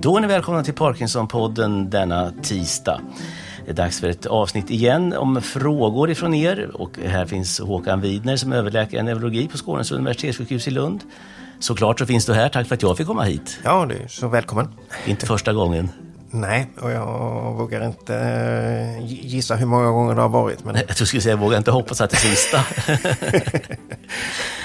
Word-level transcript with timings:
Då 0.00 0.16
är 0.16 0.20
ni 0.20 0.26
välkomna 0.26 0.64
till 0.64 0.74
Parkinson-podden 0.74 1.90
denna 1.90 2.32
tisdag. 2.42 3.00
Det 3.64 3.70
är 3.70 3.74
dags 3.74 4.00
för 4.00 4.08
ett 4.08 4.26
avsnitt 4.26 4.70
igen 4.70 5.12
om 5.12 5.42
frågor 5.42 6.10
ifrån 6.10 6.34
er. 6.34 6.70
Och 6.74 6.98
här 7.04 7.26
finns 7.26 7.60
Håkan 7.60 8.00
Widner 8.00 8.36
som 8.36 8.52
är 8.52 8.56
överläkare 8.56 9.00
i 9.00 9.02
neurologi 9.02 9.48
på 9.48 9.58
Skånes 9.58 9.92
universitetssjukhus 9.92 10.68
i 10.68 10.70
Lund. 10.70 11.00
Såklart 11.58 11.98
så 11.98 12.06
finns 12.06 12.26
du 12.26 12.34
här. 12.34 12.48
Tack 12.48 12.66
för 12.66 12.74
att 12.74 12.82
jag 12.82 12.96
fick 12.96 13.06
komma 13.06 13.22
hit. 13.22 13.58
Ja, 13.64 13.86
du 13.88 13.94
är 13.94 14.08
så 14.08 14.28
välkommen. 14.28 14.68
Inte 15.06 15.26
första 15.26 15.52
gången. 15.52 15.90
Nej, 16.30 16.70
och 16.80 16.90
jag 16.90 17.54
vågar 17.54 17.86
inte 17.86 18.16
eh, 18.16 19.06
gissa 19.06 19.56
hur 19.56 19.66
många 19.66 19.90
gånger 19.90 20.14
det 20.14 20.20
har 20.20 20.28
varit. 20.28 20.64
Men... 20.64 20.76
Jag 20.88 20.96
skulle 20.96 21.22
säga, 21.22 21.32
jag 21.32 21.40
vågar 21.40 21.58
inte 21.58 21.70
hoppas 21.70 22.00
att 22.00 22.10
det 22.10 22.16
är 22.16 22.18
sista. 22.18 22.64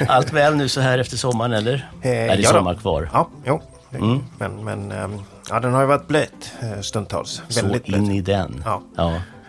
Allt 0.13 0.34
väl 0.34 0.56
nu 0.56 0.70
så 0.70 0.81
här 0.81 1.00
efter 1.00 1.18
sommaren, 1.18 1.54
eller? 1.54 1.89
Eh, 2.01 2.11
är 2.11 2.28
det 2.28 2.42
ja 2.42 2.51
då. 2.51 2.57
sommar 2.57 2.75
kvar? 2.75 3.09
Ja, 3.14 3.29
jo. 3.45 3.61
Det, 3.93 4.20
Men, 4.38 4.64
men 4.64 4.92
ehm, 4.92 5.20
ja, 5.50 5.60
den 5.60 5.74
har 5.74 5.82
ju 5.82 5.88
varit 5.88 6.07
blöt 6.07 6.51
eh, 6.61 6.82
stundtals. 6.82 7.42
Så 7.50 7.61
Väldigt 7.61 7.88
in 7.88 8.04
blöt. 8.06 8.15
i 8.15 8.21
den. 8.21 8.64
Ja. 8.65 8.82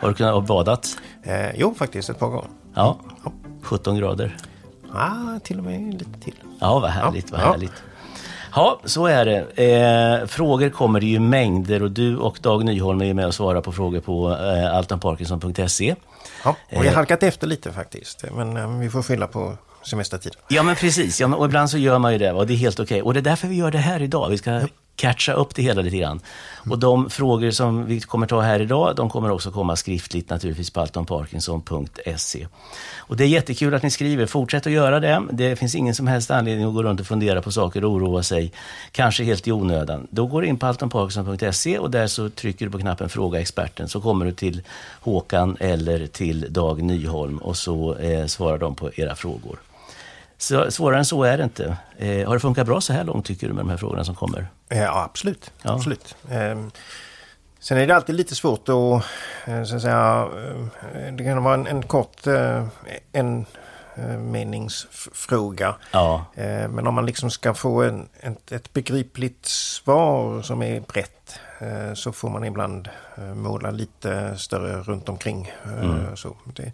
Har 0.00 0.08
du 0.08 0.14
kunnat 0.14 0.32
ha 0.34 0.40
badat? 0.40 0.96
Eh, 1.22 1.50
jo, 1.56 1.74
faktiskt 1.78 2.10
ett 2.10 2.18
par 2.18 2.28
gånger. 2.28 2.48
Ja. 2.74 2.98
17 3.62 3.96
grader. 3.96 4.36
Ah, 4.92 5.38
till 5.42 5.58
och 5.58 5.64
med 5.64 5.94
lite 5.94 6.20
till. 6.20 6.34
Ja, 6.60 6.78
vad 6.78 6.90
härligt, 6.90 7.30
Ja, 7.30 7.36
vad 7.36 7.46
ja. 7.46 7.50
härligt. 7.52 7.72
Ja, 8.54 8.80
så 8.84 9.06
är 9.06 9.24
det. 9.24 10.20
Eh, 10.20 10.26
frågor 10.26 10.68
kommer 10.68 11.00
det 11.00 11.06
ju 11.06 11.18
mängder 11.20 11.82
och 11.82 11.90
du 11.90 12.16
och 12.16 12.38
Dag 12.42 12.64
Nyholm 12.64 13.02
är 13.02 13.14
med 13.14 13.26
och 13.26 13.34
svarar 13.34 13.60
på 13.60 13.72
frågor 13.72 14.00
på 14.00 14.30
eh, 14.32 14.76
altanparkinson.se. 14.76 15.94
Ja, 16.44 16.50
och 16.50 16.56
vi 16.70 16.76
Eh. 16.76 16.84
har 16.84 16.92
halkat 16.94 17.22
efter 17.22 17.46
lite 17.46 17.72
faktiskt. 17.72 18.24
Men 18.36 18.56
eh, 18.56 18.78
vi 18.78 18.90
får 18.90 19.02
skylla 19.02 19.26
på 19.26 19.56
semestertiden. 19.84 20.40
Ja, 20.48 20.62
men 20.62 20.76
precis. 20.76 21.20
Ja, 21.20 21.36
och 21.36 21.46
ibland 21.46 21.70
så 21.70 21.78
gör 21.78 21.98
man 21.98 22.12
ju 22.12 22.18
det 22.18 22.32
och 22.32 22.46
det 22.46 22.54
är 22.54 22.56
helt 22.56 22.80
okej. 22.80 23.02
Och 23.02 23.14
det 23.14 23.20
är 23.20 23.22
därför 23.22 23.48
vi 23.48 23.56
gör 23.56 23.70
det 23.70 23.78
här 23.78 24.02
idag. 24.02 24.30
Vi 24.30 24.38
ska 24.38 24.60
catcha 24.96 25.32
upp 25.32 25.54
det 25.54 25.62
hela 25.62 25.82
lite 25.82 25.96
grann. 25.96 26.20
Och 26.70 26.78
de 26.78 27.10
frågor 27.10 27.50
som 27.50 27.86
vi 27.86 28.00
kommer 28.00 28.26
ta 28.26 28.40
här 28.40 28.60
idag, 28.60 28.96
de 28.96 29.10
kommer 29.10 29.30
också 29.30 29.50
komma 29.50 29.76
skriftligt 29.76 30.30
naturligtvis 30.30 30.70
på 30.70 30.80
altonparkinson.se. 30.80 32.46
Och 32.96 33.16
det 33.16 33.24
är 33.24 33.28
jättekul 33.28 33.74
att 33.74 33.82
ni 33.82 33.90
skriver. 33.90 34.26
Fortsätt 34.26 34.66
att 34.66 34.72
göra 34.72 35.00
det. 35.00 35.22
Det 35.30 35.56
finns 35.56 35.74
ingen 35.74 35.94
som 35.94 36.06
helst 36.06 36.30
anledning 36.30 36.66
att 36.66 36.74
gå 36.74 36.82
runt 36.82 37.00
och 37.00 37.06
fundera 37.06 37.42
på 37.42 37.52
saker 37.52 37.84
och 37.84 37.92
oroa 37.92 38.22
sig, 38.22 38.52
kanske 38.92 39.24
helt 39.24 39.48
i 39.48 39.52
onödan. 39.52 40.06
Då 40.10 40.26
går 40.26 40.42
du 40.42 40.48
in 40.48 40.58
på 40.58 40.66
altonparkinson.se 40.66 41.78
och 41.78 41.90
där 41.90 42.06
så 42.06 42.30
trycker 42.30 42.66
du 42.66 42.72
på 42.72 42.78
knappen 42.78 43.08
Fråga 43.08 43.40
experten 43.40 43.88
så 43.88 44.00
kommer 44.00 44.24
du 44.24 44.32
till 44.32 44.62
Håkan 45.00 45.56
eller 45.60 46.06
till 46.06 46.46
Dag 46.52 46.82
Nyholm 46.82 47.38
och 47.38 47.56
så 47.56 47.94
eh, 47.94 48.26
svarar 48.26 48.58
de 48.58 48.74
på 48.74 48.90
era 48.94 49.14
frågor. 49.14 49.58
Så, 50.44 50.70
svårare 50.70 50.98
än 50.98 51.04
så 51.04 51.22
är 51.24 51.38
det 51.38 51.44
inte. 51.44 51.76
Eh, 51.98 52.26
har 52.28 52.34
det 52.34 52.40
funkat 52.40 52.66
bra 52.66 52.80
så 52.80 52.92
här 52.92 53.04
långt 53.04 53.26
tycker 53.26 53.46
du 53.48 53.52
med 53.52 53.64
de 53.64 53.70
här 53.70 53.76
frågorna 53.76 54.04
som 54.04 54.14
kommer? 54.14 54.46
Eh, 54.68 54.78
Ja, 54.82 55.02
absolut. 55.04 55.50
Ja. 55.62 55.74
absolut. 55.74 56.14
Ehm, 56.30 56.70
Sen 57.60 57.78
är 57.78 57.86
det 57.86 57.96
alltid 57.96 58.14
lite 58.14 58.34
svårt 58.34 58.68
att, 58.68 59.04
eh, 59.48 59.64
så 59.64 59.76
att 59.76 59.82
säga, 59.82 60.28
eh, 60.94 61.12
det 61.14 61.24
kan 61.24 61.42
vara 61.44 61.54
en, 61.54 61.66
en 61.66 61.82
kort 61.82 62.26
eh, 62.26 62.66
en 63.12 63.46
eh, 63.96 64.04
meningsfråga. 64.18 65.74
Ja, 65.92 66.24
Eh, 66.34 66.68
Men 66.68 66.86
om 66.86 66.94
man 66.94 67.06
liksom 67.06 67.30
ska 67.30 67.54
få 67.54 67.82
en, 67.82 68.08
ett, 68.20 68.52
ett 68.52 68.72
begripligt 68.72 69.46
svar 69.46 70.42
som 70.42 70.62
är 70.62 70.80
brett 70.80 71.38
eh, 71.60 71.94
så 71.94 72.12
får 72.12 72.28
man 72.30 72.44
ibland 72.44 72.88
eh, 73.16 73.24
måla 73.34 73.70
lite 73.70 74.38
större 74.38 74.80
runt 74.82 75.08
omkring. 75.08 75.52
eh, 75.82 76.14
Så 76.14 76.36
det, 76.44 76.72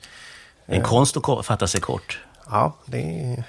en 0.66 0.82
konst 0.82 1.16
att 1.16 1.46
fatta 1.46 1.66
sig 1.66 1.80
kort. 1.80 2.20
Ja, 2.50 2.76
det 2.84 2.98
är, 2.98 3.44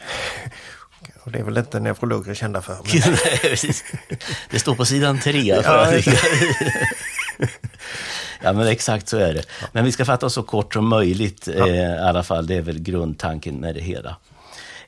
och 1.23 1.31
det 1.31 1.39
är 1.39 1.43
väl 1.43 1.57
inte 1.57 1.79
neurologer 1.79 2.33
kända 2.33 2.61
för. 2.61 2.73
Men, 2.73 3.17
det 4.49 4.59
står 4.59 4.75
på 4.75 4.85
sidan 4.85 5.19
tre. 5.19 5.63
För 5.63 6.03
Ja, 6.05 6.11
ja, 8.41 8.53
men 8.53 8.67
exakt 8.67 9.07
så 9.07 9.17
är 9.17 9.33
det. 9.33 9.43
Men 9.71 9.85
vi 9.85 9.91
ska 9.91 10.05
fatta 10.05 10.25
oss 10.25 10.33
så 10.33 10.43
kort 10.43 10.73
som 10.73 10.87
möjligt 10.87 11.47
eh, 11.47 11.65
i 11.65 11.97
alla 12.01 12.23
fall. 12.23 12.47
Det 12.47 12.55
är 12.55 12.61
väl 12.61 12.79
grundtanken 12.79 13.55
med 13.55 13.75
det 13.75 13.81
hela. 13.81 14.15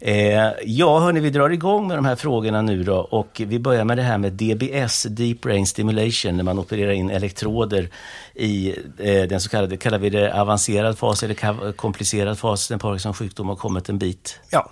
Eh, 0.06 0.52
ja, 0.64 1.00
hörni, 1.00 1.19
vi 1.19 1.30
drar 1.30 1.50
igång 1.50 1.88
med 1.88 1.97
de 1.97 2.06
här 2.06 2.16
frågorna 2.16 2.62
nu 2.62 2.84
då. 2.84 2.96
Och 2.96 3.41
vi 3.46 3.59
börjar 3.59 3.86
med 3.86 3.97
det 3.97 4.03
här 4.03 4.18
med 4.18 4.34
DBS, 4.34 5.03
Deep 5.03 5.41
Brain 5.41 5.68
Stimulation, 5.68 6.38
när 6.38 6.44
man 6.44 6.59
opererar 6.59 6.91
in 6.91 7.09
elektroder 7.09 7.90
i 8.34 8.75
eh, 8.97 9.24
den 9.24 9.41
så 9.41 9.50
kallade, 9.50 9.78
kallar 9.78 10.00
vi 10.00 10.09
det 10.09 10.41
avancerad 10.41 10.97
fas 10.97 11.24
eller 11.24 11.72
komplicerad 11.72 12.40
fas, 12.40 12.69
när 12.69 12.78
Parkinsons 12.78 13.18
sjukdom 13.18 13.50
har 13.50 13.56
kommit 13.56 13.90
en 13.90 13.97
bit. 13.97 14.40
ja, 14.50 14.72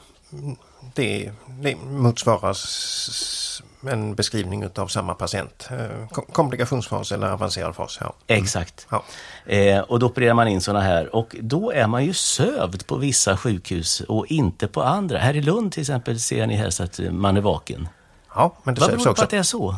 det, 0.95 1.31
det 1.61 1.75
motsvaras 1.75 3.61
en 3.89 4.15
beskrivning 4.15 4.65
av 4.75 4.87
samma 4.87 5.13
patient. 5.13 5.69
Eh, 5.71 6.07
kom- 6.11 6.25
Komplikationsfas 6.25 7.11
eller 7.11 7.27
avancerad 7.31 7.75
fas. 7.75 7.97
Ja. 8.01 8.13
Exakt. 8.27 8.87
Ja. 8.89 9.03
Eh, 9.45 9.79
och 9.79 9.99
då 9.99 10.05
opererar 10.05 10.33
man 10.33 10.47
in 10.47 10.61
sådana 10.61 10.83
här. 10.85 11.15
Och 11.15 11.35
då 11.41 11.71
är 11.71 11.87
man 11.87 12.05
ju 12.05 12.13
sövd 12.13 12.87
på 12.87 12.95
vissa 12.95 13.37
sjukhus 13.37 14.01
och 14.01 14.25
inte 14.27 14.67
på 14.67 14.83
andra. 14.83 15.17
Här 15.17 15.33
i 15.35 15.41
Lund 15.41 15.71
till 15.71 15.81
exempel 15.81 16.19
ser 16.19 16.47
ni 16.47 16.55
helst 16.55 16.81
att 16.81 16.99
man 17.11 17.37
är 17.37 17.41
vaken. 17.41 17.87
ja, 18.35 18.53
men 18.63 18.75
det 18.75 18.81
Vad 18.81 18.89
beror 18.89 19.05
det 19.05 19.13
på 19.15 19.23
att 19.23 19.29
det 19.29 19.37
är 19.37 19.43
så? 19.43 19.75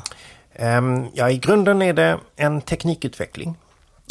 Ehm, 0.55 1.05
Ja, 1.13 1.29
i 1.29 1.37
grunden 1.37 1.81
är 1.81 1.93
det 1.93 2.17
en 2.35 2.61
teknikutveckling. 2.61 3.55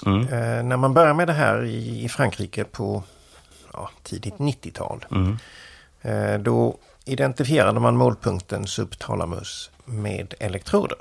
Mm. 0.07 0.21
Eh, 0.29 0.63
när 0.65 0.77
man 0.77 0.95
började 0.95 1.15
med 1.15 1.27
det 1.27 1.33
här 1.33 1.65
i, 1.65 2.05
i 2.05 2.09
Frankrike 2.09 2.65
på 2.65 3.03
ja, 3.73 3.91
tidigt 4.03 4.35
90-tal. 4.35 5.05
Mm. 5.11 5.39
Då 6.43 6.77
identifierade 7.05 7.81
man 7.81 7.97
målpunkten 7.97 8.67
subthalamus 8.67 9.71
med 9.85 10.35
elektroder. 10.39 10.99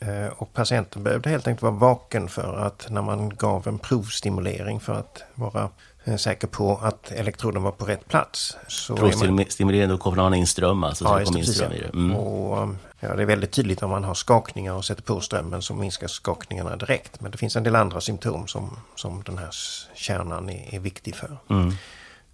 Eh, 0.00 0.26
och 0.26 0.52
patienten 0.52 1.02
behövde 1.02 1.30
helt 1.30 1.46
enkelt 1.46 1.62
vara 1.62 1.72
vaken 1.72 2.28
för 2.28 2.58
att 2.58 2.86
när 2.90 3.02
man 3.02 3.28
gav 3.28 3.68
en 3.68 3.78
provstimulering 3.78 4.80
för 4.80 4.92
att 4.92 5.22
vara 5.34 5.68
eh, 6.04 6.16
säker 6.16 6.46
på 6.46 6.76
att 6.82 7.12
elektroden 7.12 7.62
var 7.62 7.72
på 7.72 7.84
rätt 7.84 8.08
plats. 8.08 8.56
Provstimulerande, 8.96 9.94
då 9.94 9.98
kopplar 9.98 10.22
man 10.22 10.34
in 10.34 10.46
ström 10.46 10.84
alltså. 10.84 11.04
Så 11.04 11.18
det 11.18 11.38
just 11.38 11.54
ström 11.54 11.72
i 11.72 11.80
det. 11.80 11.88
Mm. 11.88 12.16
Och, 12.16 12.62
um, 12.62 12.78
ja, 13.00 13.14
det 13.14 13.22
är 13.22 13.26
väldigt 13.26 13.52
tydligt 13.52 13.82
om 13.82 13.90
man 13.90 14.04
har 14.04 14.14
skakningar 14.14 14.74
och 14.74 14.84
sätter 14.84 15.02
på 15.02 15.20
strömmen 15.20 15.62
så 15.62 15.74
minskar 15.74 16.06
skakningarna 16.06 16.76
direkt. 16.76 17.20
Men 17.20 17.30
det 17.30 17.38
finns 17.38 17.56
en 17.56 17.62
del 17.62 17.76
andra 17.76 18.00
symptom 18.00 18.46
som, 18.46 18.76
som 18.94 19.22
den 19.22 19.38
här 19.38 19.50
kärnan 19.94 20.50
är, 20.50 20.74
är 20.74 20.80
viktig 20.80 21.16
för. 21.16 21.36
Mm. 21.50 21.72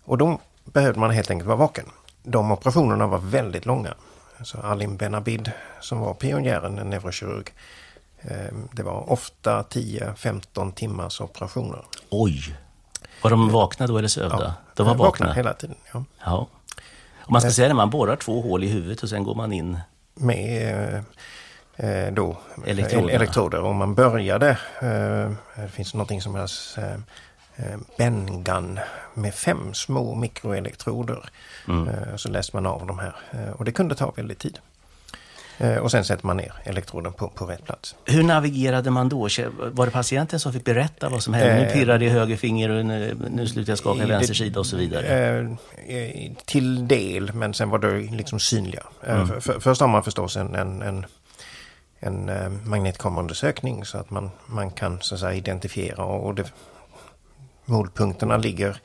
Och 0.05 0.19
då 0.19 0.41
behövde 0.65 1.01
man 1.01 1.11
helt 1.11 1.31
enkelt 1.31 1.47
vara 1.47 1.59
vaken. 1.59 1.85
De 2.23 2.51
operationerna 2.53 3.07
var 3.07 3.19
väldigt 3.19 3.67
långa. 3.67 3.95
Så 4.43 4.59
Alim 4.61 4.97
Benabid 4.97 5.53
som 5.81 6.01
var 6.01 6.15
pionjären, 6.15 6.79
en 6.79 6.91
neurokirurg. 6.91 7.49
eh, 8.21 8.55
Det 8.73 8.83
var 8.83 9.11
ofta 9.13 9.63
10-15 9.63 10.73
timmars 10.73 11.21
operationer. 11.21 11.85
Oj! 12.11 12.57
Var 13.23 13.31
de 13.31 13.49
vakna 13.51 13.87
då 13.87 13.99
eller 13.99 14.09
sövda? 14.09 14.55
De 14.75 14.87
var 14.87 14.95
Eh, 14.95 14.99
vakna? 14.99 15.33
hela 15.33 15.53
tiden. 15.55 15.77
Ja. 15.93 16.05
Ja. 16.25 16.47
Och 17.25 17.33
man 17.33 17.41
ska 17.41 17.51
säga 17.51 17.69
det, 17.69 17.75
man 17.75 17.91
borrar 17.91 18.17
två 18.17 18.41
hål 18.41 18.65
i 18.65 18.69
huvudet 18.69 19.03
och 19.03 19.09
sen 19.09 19.25
går 19.25 19.35
man 19.35 19.53
in. 19.53 19.79
med 20.15 21.03
eh, 21.77 21.87
eh, 21.91 22.13
då 22.13 22.37
Elektroderna. 22.67 23.11
el- 23.11 23.17
elektroder. 23.17 23.61
Och 23.63 23.75
man 23.75 23.95
började, 23.95 24.49
eh, 24.81 25.31
det 25.63 25.69
finns 25.73 25.95
någonting 25.95 26.23
som 26.23 26.35
kallas 26.35 26.79
eh, 26.79 26.93
eh, 26.93 26.99
Bengan 27.99 28.79
med 29.15 29.35
fem 29.35 29.75
små 29.75 30.15
mikroelektroder. 30.15 31.29
Eh, 31.69 32.17
så 32.17 32.29
läste 32.29 32.57
man 32.57 32.67
av 32.67 32.87
de 32.87 32.99
här 32.99 33.17
eh, 33.31 33.51
och 33.51 33.65
det 33.65 33.73
kunde 33.73 33.95
ta 33.95 34.11
väldigt 34.17 34.39
tid. 34.39 34.59
Eh, 35.61 35.77
och 35.77 35.91
sen 35.91 36.05
sätter 36.05 36.27
man 36.27 36.37
ner 36.37 36.53
elektroden 36.65 37.13
på, 37.13 37.29
på 37.29 37.47
rätt 37.47 37.65
plats. 37.65 37.97
Hur 38.05 38.23
navigerade 38.23 38.91
man 38.91 39.09
då? 39.09 39.29
Var 39.73 39.87
det 39.87 39.93
patienten 39.93 40.41
som 40.41 40.53
fick 40.53 40.65
berätta 40.65 41.09
vad 41.09 41.23
som 41.23 41.35
hände? 41.35 41.55
Nu 41.55 41.67
Eh, 41.67 41.73
pirrar 41.73 41.99
det 41.99 42.05
i 42.05 42.09
höger 42.09 42.37
finger 42.37 42.69
och 42.69 42.87
nu, 42.87 43.17
nu 43.31 43.47
slutar 43.47 43.71
jag 43.71 43.79
skaka 43.79 44.03
i 44.03 44.07
vänster 44.07 44.35
sida 44.35 44.61
och 44.61 44.67
så 44.67 44.77
vidare. 44.77 45.07
Eh, 45.07 45.97
eh, 45.97 46.33
till 46.45 46.89
del, 46.89 47.33
men 47.33 47.55
sen 47.55 47.71
var 47.71 47.79
det 47.79 48.01
liksom 48.01 48.41
synliga. 48.41 48.83
Eh, 49.07 49.27
för, 49.27 49.41
för, 49.41 49.61
först 49.61 49.81
har 49.81 49.89
man 49.89 50.03
förstås 50.03 50.37
en, 50.37 50.55
en, 50.55 50.83
en, 50.83 51.07
en 52.01 52.29
eh, 52.29 52.51
magnetkameraundersökning 52.65 53.85
så 53.85 53.99
att 53.99 54.11
man, 54.11 54.31
man 54.47 54.71
kan 54.71 54.99
så 55.01 55.15
att 55.15 55.21
säga, 55.21 55.35
identifiera 55.35 56.05
och 56.05 56.35
det, 56.35 56.53
målpunkterna 57.71 58.37
ligger 58.37 58.81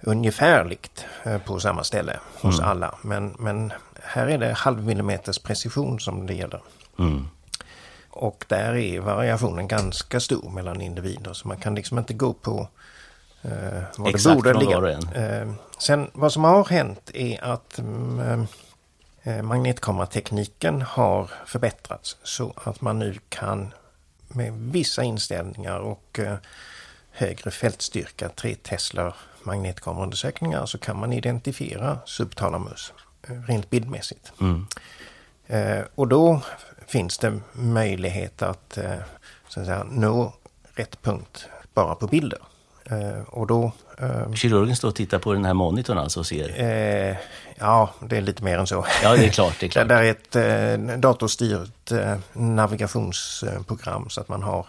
ungefärligt 0.00 1.04
eh, 1.22 1.38
på 1.38 1.60
samma 1.60 1.84
ställe 1.84 2.20
hos 2.40 2.60
alla. 2.60 2.94
Men, 3.02 3.36
men 3.38 3.72
här 4.02 4.26
är 4.26 4.38
det 4.38 4.52
halvmillimeters 4.52 5.38
precision 5.38 6.00
som 6.00 6.26
det 6.26 6.34
gäller. 6.34 6.60
Mm. 6.98 7.28
Och 8.10 8.44
där 8.48 8.74
är 8.76 9.00
variationen 9.00 9.68
ganska 9.68 10.20
stor 10.20 10.50
mellan 10.50 10.80
individer. 10.80 11.32
Så 11.32 11.48
man 11.48 11.56
kan 11.56 11.74
liksom 11.74 11.98
inte 11.98 12.14
gå 12.14 12.32
på 12.32 12.68
eh, 13.42 14.06
Exakt 14.06 14.24
det 14.24 14.34
borde 14.34 14.52
ligga. 14.52 14.90
Eh, 15.14 15.52
sen 15.78 16.10
vad 16.12 16.32
som 16.32 16.44
har 16.44 16.64
hänt 16.64 17.10
är 17.14 17.44
att 17.44 17.78
mm, 17.78 18.46
eh, 19.22 19.42
magnetkameratekniken 19.42 20.82
har 20.82 21.30
förbättrats. 21.46 22.16
Så 22.22 22.52
att 22.64 22.80
man 22.80 22.98
nu 22.98 23.18
kan 23.28 23.74
med 24.28 24.52
vissa 24.52 25.02
inställningar 25.02 25.78
och 25.78 26.18
eh, 26.18 26.36
högre 27.14 27.50
fältstyrka, 27.50 28.28
3 28.28 28.54
Tesla 28.54 29.14
magnetkameraundersökningar 29.42 30.66
så 30.66 30.78
kan 30.78 30.98
man 30.98 31.12
identifiera 31.12 31.98
subthalamus 32.04 32.92
eh, 33.28 33.42
rent 33.48 33.70
bildmässigt. 33.70 34.32
Mm. 34.40 34.66
Eh, 35.46 35.84
och 35.94 36.08
då 36.08 36.40
finns 36.86 37.18
det 37.18 37.40
möjlighet 37.52 38.42
att, 38.42 38.78
eh, 38.78 38.94
så 39.48 39.60
att 39.60 39.66
säga, 39.66 39.86
nå 39.90 40.34
rätt 40.74 41.02
punkt 41.02 41.48
bara 41.74 41.94
på 41.94 42.06
bilder. 42.06 42.38
Eh, 42.84 43.22
och 43.28 43.46
då... 43.46 43.72
Eh, 43.98 44.32
Kirurgen 44.32 44.76
står 44.76 44.88
och 44.88 44.94
tittar 44.94 45.18
på 45.18 45.32
den 45.32 45.44
här 45.44 45.54
monitorn 45.54 45.98
alltså 45.98 46.20
och 46.20 46.26
ser? 46.26 46.60
Eh, 46.60 47.16
ja, 47.58 47.90
det 48.00 48.16
är 48.16 48.20
lite 48.20 48.44
mer 48.44 48.58
än 48.58 48.66
så. 48.66 48.86
Ja, 49.02 49.16
det 49.16 49.24
är 49.26 49.30
klart. 49.30 49.60
Det 49.60 49.66
är 49.66 49.70
klart. 49.70 49.88
det 49.88 49.94
är 49.94 50.04
ett 50.04 51.02
datorstyrt 51.02 51.92
navigationsprogram 52.32 54.10
så 54.10 54.20
att 54.20 54.28
man 54.28 54.42
har 54.42 54.66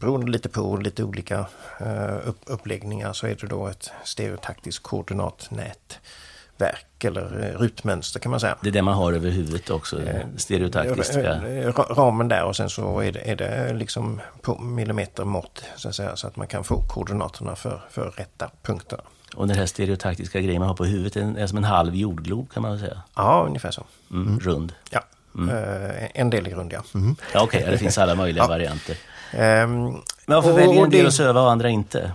beroende 0.00 0.30
lite 0.30 0.48
på 0.48 0.76
lite 0.76 1.04
olika 1.04 1.46
eh, 1.80 2.16
upp, 2.24 2.38
uppläggningar 2.46 3.12
så 3.12 3.26
är 3.26 3.36
det 3.40 3.46
då 3.46 3.66
ett 3.66 3.90
stereotaktiskt 4.04 4.82
koordinatnätverk 4.82 7.04
eller 7.04 7.44
eh, 7.44 7.50
rutmönster 7.58 8.20
kan 8.20 8.30
man 8.30 8.40
säga. 8.40 8.56
Det 8.62 8.68
är 8.68 8.72
det 8.72 8.82
man 8.82 8.94
har 8.94 9.12
över 9.12 9.30
huvudet 9.30 9.70
också, 9.70 10.00
stereotaktiska? 10.36 11.40
Ramen 11.74 12.28
där 12.28 12.44
och 12.44 12.56
sen 12.56 12.70
så 12.70 13.00
är 13.00 13.12
det, 13.12 13.20
är 13.20 13.36
det 13.36 13.74
liksom 13.74 14.20
på 14.42 14.58
millimetermått 14.58 15.64
så 15.76 15.88
att 15.88 15.94
säga 15.94 16.16
så 16.16 16.26
att 16.26 16.36
man 16.36 16.46
kan 16.46 16.64
få 16.64 16.82
koordinaterna 16.82 17.56
för, 17.56 17.80
för 17.90 18.10
rätta 18.10 18.50
punkter. 18.62 19.00
Och 19.36 19.48
den 19.48 19.56
här 19.56 19.66
stereotaktiska 19.66 20.40
grejen 20.40 20.60
man 20.60 20.68
har 20.68 20.76
på 20.76 20.84
huvudet 20.84 21.16
är 21.16 21.46
som 21.46 21.58
en 21.58 21.64
halv 21.64 21.94
jordglob 21.94 22.50
kan 22.50 22.62
man 22.62 22.72
väl 22.72 22.80
säga? 22.80 23.02
Ja, 23.14 23.44
ungefär 23.46 23.70
så. 23.70 23.84
Mm. 24.10 24.40
Rund? 24.40 24.72
Ja, 24.90 25.04
mm. 25.38 26.10
en 26.14 26.30
del 26.30 26.46
är 26.46 26.50
rund 26.50 26.72
ja. 26.72 26.82
Mm. 26.94 27.16
ja 27.32 27.42
Okej, 27.42 27.58
okay. 27.58 27.70
det 27.70 27.78
finns 27.78 27.98
alla 27.98 28.14
möjliga 28.14 28.42
ja. 28.44 28.48
varianter. 28.48 28.96
Um, 29.32 30.02
Men 30.26 30.36
varför 30.36 30.52
och, 30.52 30.58
väljer 30.58 30.84
en 30.84 30.90
del 30.90 31.06
att 31.06 31.14
söva 31.14 31.40
och 31.40 31.50
andra 31.50 31.68
inte? 31.68 32.12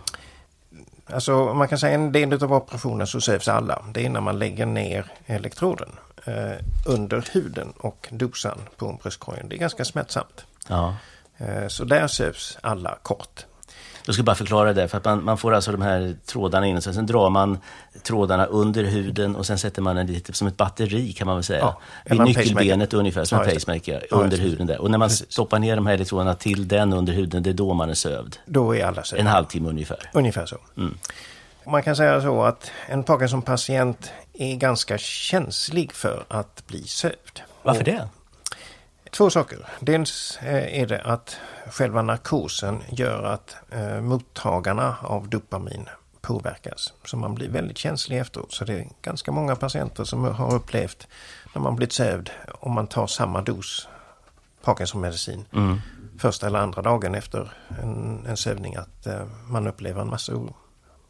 Alltså 1.14 1.54
man 1.54 1.68
kan 1.68 1.78
säga 1.78 1.94
en 1.94 2.12
del 2.12 2.44
av 2.44 2.54
operationen 2.54 3.08
så 3.08 3.22
sövs 3.22 3.48
alla. 3.48 3.86
Det 3.94 4.06
är 4.06 4.10
när 4.10 4.22
man 4.22 4.40
lägger 4.40 4.66
ner 4.66 5.06
elektroden 5.26 5.90
eh, 6.26 6.52
under 6.86 7.30
huden 7.32 7.74
och 7.78 8.08
dosan 8.12 8.58
på 8.78 9.00
bröstkorgen. 9.04 9.50
Det 9.50 9.56
är 9.56 9.60
ganska 9.60 9.86
smärtsamt. 9.86 10.46
Ja. 10.68 10.96
Eh, 11.38 11.68
så 11.68 11.84
där 11.84 12.08
sövs 12.08 12.58
alla 12.62 12.98
kort. 13.02 13.46
Jag 14.06 14.16
ska 14.16 14.24
bara 14.24 14.36
förklara 14.36 14.74
det, 14.74 14.88
för 14.88 14.98
att 14.98 15.06
man, 15.06 15.24
man 15.24 15.38
får 15.38 15.54
alltså 15.54 15.72
de 15.72 15.82
här 15.82 16.16
trådarna 16.26 16.68
in 16.68 16.78
och 16.78 16.84
sen, 16.84 16.94
sen 16.94 17.06
drar 17.06 17.30
man 17.30 17.58
trådarna 18.04 18.46
under 18.46 18.84
huden 18.84 19.36
och 19.36 19.46
sen 19.46 19.58
sätter 19.58 19.82
man 19.82 19.96
den 19.96 20.08
lite 20.08 20.34
som 20.34 20.48
ett 20.48 20.58
batteri 20.58 21.14
kan 21.14 21.28
man 21.28 21.36
väl 21.36 21.44
säga. 21.44 21.60
Ja, 21.60 21.80
Vid 22.06 22.22
nyckelbenet 22.22 22.94
ungefär, 22.94 23.24
som 23.24 23.38
ja, 23.38 23.46
en 23.46 23.54
pacemaker, 23.54 24.06
ja, 24.12 24.18
under 24.18 24.38
huden 24.38 24.68
där. 24.68 24.82
Och 24.82 24.92
när 24.92 24.98
man 24.98 25.10
Precis. 25.10 25.32
stoppar 25.32 25.60
ner 25.60 25.76
de 25.76 25.88
här 25.88 25.94
elektroderna 25.94 26.36
till 26.36 26.68
den 26.68 26.94
under 26.94 27.14
huden, 27.14 27.44
det 27.44 27.50
är 27.50 27.54
då 27.54 27.74
man 27.74 27.90
är 27.90 27.94
sövd. 27.94 28.38
Då 28.46 28.76
är 28.76 28.86
alla 28.86 29.04
sövda. 29.04 29.22
En 29.22 29.28
halvtimme 29.28 29.70
ungefär. 29.70 30.10
Ungefär 30.14 30.46
så. 30.46 30.58
Mm. 30.78 30.98
Man 31.66 31.84
kan 31.84 31.96
säga 31.96 32.22
så 32.22 32.44
att 32.44 32.72
en 32.88 33.04
Parkinson-patient 33.04 34.12
är 34.34 34.56
ganska 34.56 34.98
känslig 34.98 35.92
för 35.92 36.26
att 36.28 36.68
bli 36.68 36.84
sövd. 36.84 37.42
Varför 37.64 37.84
det? 37.84 38.08
Två 39.12 39.30
saker. 39.30 39.58
Dels 39.80 40.40
eh, 40.42 40.82
är 40.82 40.88
det 40.88 41.02
att 41.02 41.38
själva 41.72 42.02
narkosen 42.02 42.84
gör 42.90 43.24
att 43.24 43.56
eh, 43.72 44.02
mottagarna 44.02 44.96
av 45.02 45.30
dopamin 45.30 45.90
påverkas. 46.22 46.94
Så 47.06 47.18
man 47.18 47.36
blir 47.36 47.50
väldigt 47.50 47.78
känslig 47.78 48.20
efteråt. 48.20 48.52
Så 48.52 48.66
det 48.66 48.74
är 48.74 48.88
ganska 49.02 49.32
många 49.32 49.56
patienter 49.56 50.04
som 50.04 50.24
har 50.24 50.56
upplevt 50.56 51.08
när 51.56 51.62
man 51.62 51.76
blivit 51.76 51.94
sövd 51.94 52.30
om 52.60 52.72
man 52.72 52.88
tar 52.88 53.08
samma 53.08 53.42
dos 53.42 53.88
Parkinsonmedicin 54.64 55.46
mm. 55.54 55.82
första 56.18 56.48
eller 56.48 56.60
andra 56.60 56.82
dagen 56.82 57.16
efter 57.16 57.52
en, 57.82 58.26
en 58.26 58.38
sövning 58.38 58.76
att 58.76 59.08
eh, 59.08 59.26
man 59.48 59.68
upplever 59.68 60.02
en 60.02 60.10
massa 60.10 60.34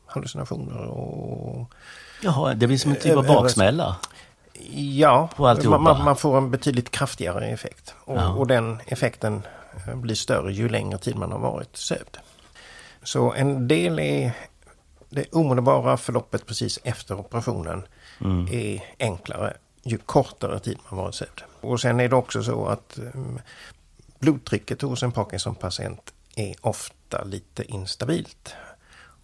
hallucinationer 0.05 0.87
och... 0.87 1.73
Jaha, 2.21 2.53
det 2.53 2.67
blir 2.67 2.77
som 2.77 2.91
en 2.91 2.97
typ 2.97 3.17
av 3.17 3.25
baksmälla? 3.27 3.95
Ja, 4.73 5.29
man, 5.37 6.03
man, 6.03 6.15
får 6.15 6.37
en 6.37 6.51
betydligt 6.51 6.91
kraftigare 6.91 7.47
effekt. 7.47 7.95
Och, 8.05 8.17
ja. 8.17 8.29
och, 8.29 8.47
den 8.47 8.81
effekten 8.85 9.35
eh, 9.35 9.41
blir 9.95 10.15
större 10.15 10.51
ju 10.51 10.69
längre 10.69 10.97
tid 10.97 11.15
man 11.15 11.31
har 11.31 11.39
varit 11.39 11.77
sövd. 11.77 12.17
Så 13.03 13.33
en 13.33 13.67
del 13.67 13.99
är 13.99 14.31
det 15.09 15.33
omedelbara 15.33 15.97
förloppet 15.97 16.45
precis 16.45 16.79
efter 16.83 17.19
operationen 17.19 17.83
mm. 18.21 18.47
är 18.51 18.83
enklare 18.99 19.53
ju 19.83 19.97
kortare 19.97 20.59
tid 20.59 20.77
man 20.89 20.97
varit 20.97 21.15
sövd. 21.15 21.41
Och 21.61 21.81
sen 21.81 21.99
är 21.99 22.09
det 22.09 22.15
också 22.15 22.43
så 22.43 22.65
att 22.65 22.99
um, 23.13 23.39
blodtrycket 24.19 24.81
hos 24.81 25.03
en 25.03 25.11
Parkinson-patient 25.11 26.13
är 26.35 26.55
ofta 26.61 27.23
lite 27.23 27.63
instabilt. 27.63 28.55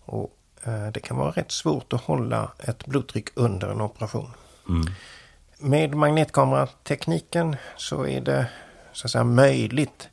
Och 0.05 0.37
uh, 0.67 0.87
det 0.91 0.99
kan 0.99 1.17
vara 1.17 1.31
rätt 1.31 1.51
svårt 1.51 1.93
att 1.93 2.01
hålla 2.01 2.51
ett 2.59 2.85
blodtryck 2.85 3.29
under 3.33 3.67
en 3.67 3.81
operation. 3.81 4.31
Mm. 4.69 4.85
Med 5.57 5.95
magnetkameratekniken 5.95 7.55
så 7.77 8.07
är 8.07 8.21
det 8.21 8.45
så 8.93 9.07
att 9.07 9.11
säga, 9.11 9.23
möjligt 9.23 10.09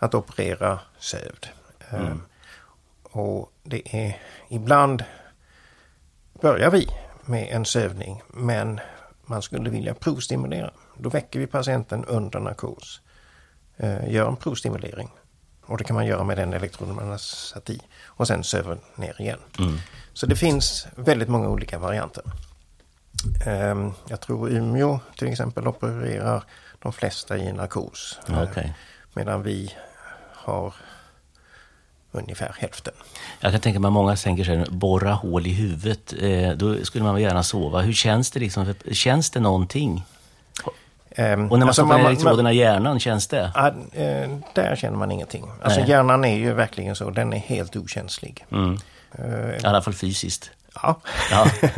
att 0.00 0.14
operera 0.14 0.78
sövd. 0.98 1.48
Mm. 1.90 2.06
Um, 2.06 2.22
och 3.02 3.52
det 3.62 3.94
är 3.96 4.18
ibland 4.48 5.04
börjar 6.40 6.70
vi 6.70 6.88
med 7.24 7.48
en 7.50 7.64
sövning 7.64 8.22
men 8.28 8.80
man 9.26 9.42
skulle 9.42 9.70
vilja 9.70 9.94
provstimulera. 9.94 10.70
Då 10.96 11.08
väcker 11.08 11.38
vi 11.38 11.46
patienten 11.46 12.04
under 12.04 12.40
narkos. 12.40 13.00
Uh, 13.82 14.12
gör 14.12 14.28
en 14.28 14.36
provstimulering. 14.36 15.10
Och 15.66 15.78
det 15.78 15.84
kan 15.84 15.94
man 15.94 16.06
göra 16.06 16.24
med 16.24 16.38
den 16.38 16.52
elektroden 16.52 16.94
man 16.94 17.08
har 17.08 17.18
satt 17.18 17.70
i. 17.70 17.80
Och 18.06 18.26
sen 18.26 18.44
söver 18.44 18.78
ner 18.94 19.20
igen. 19.20 19.38
Mm. 19.58 19.78
Så 20.12 20.26
det 20.26 20.36
finns 20.36 20.86
väldigt 20.96 21.28
många 21.28 21.48
olika 21.48 21.78
varianter. 21.78 22.24
Ehm, 23.46 23.92
jag 24.08 24.20
tror 24.20 24.50
Umeå 24.50 25.00
till 25.16 25.28
exempel 25.28 25.68
opererar 25.68 26.44
de 26.78 26.92
flesta 26.92 27.38
i 27.38 27.52
narkos. 27.52 28.18
Okay. 28.28 28.70
Medan 29.14 29.42
vi 29.42 29.74
har 30.50 30.74
ungefär 32.12 32.54
hälften. 32.58 32.94
Jag 33.40 33.52
kan 33.52 33.60
tänka 33.60 33.80
mig 33.80 33.88
att 33.88 33.92
många 33.92 34.16
tänker 34.16 34.44
sig 34.44 34.64
borra 34.70 35.12
hål 35.12 35.46
i 35.46 35.52
huvudet. 35.52 36.14
Eh, 36.20 36.50
då 36.50 36.84
skulle 36.84 37.04
man 37.04 37.20
gärna 37.20 37.42
sova. 37.42 37.80
Hur 37.80 37.92
känns 37.92 38.30
det 38.30 38.40
liksom? 38.40 38.74
Känns 38.92 39.30
det 39.30 39.40
någonting? 39.40 40.04
Um, 41.16 41.24
och 41.24 41.26
när 41.26 41.46
man 41.48 41.62
alltså 41.62 41.82
stoppar 41.82 41.98
elektroderna 41.98 42.52
i 42.52 42.56
hjärnan, 42.56 43.00
känns 43.00 43.26
det? 43.26 43.52
Ja, 43.54 43.68
uh, 43.68 44.38
där 44.54 44.76
känner 44.76 44.96
man 44.96 45.12
ingenting. 45.12 45.44
Alltså 45.62 45.80
Nej. 45.80 45.90
hjärnan 45.90 46.24
är 46.24 46.36
ju 46.36 46.52
verkligen 46.52 46.96
så, 46.96 47.10
den 47.10 47.32
är 47.32 47.38
helt 47.38 47.76
okänslig. 47.76 48.46
Mm. 48.52 48.78
Uh, 49.18 49.56
I 49.62 49.64
alla 49.64 49.82
fall 49.82 49.94
fysiskt. 49.94 50.50
Ja. 50.82 51.00
ja. 51.30 51.46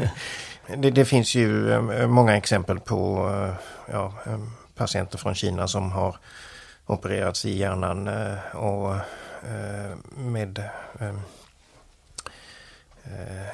Det, 0.77 0.91
det, 0.91 1.05
finns 1.05 1.35
ju 1.35 1.73
eh, 1.73 2.07
många 2.07 2.37
exempel 2.37 2.81
på 2.81 3.31
eh, 3.31 3.55
ja, 3.93 4.13
eh, 4.27 4.39
patienter 4.75 5.19
från 5.19 5.35
Kina 5.35 5.69
som 5.69 5.93
har 5.93 6.17
opererats 6.93 7.45
i 7.45 7.57
hjärnan 7.57 8.11
och 8.53 8.95
med 10.17 10.71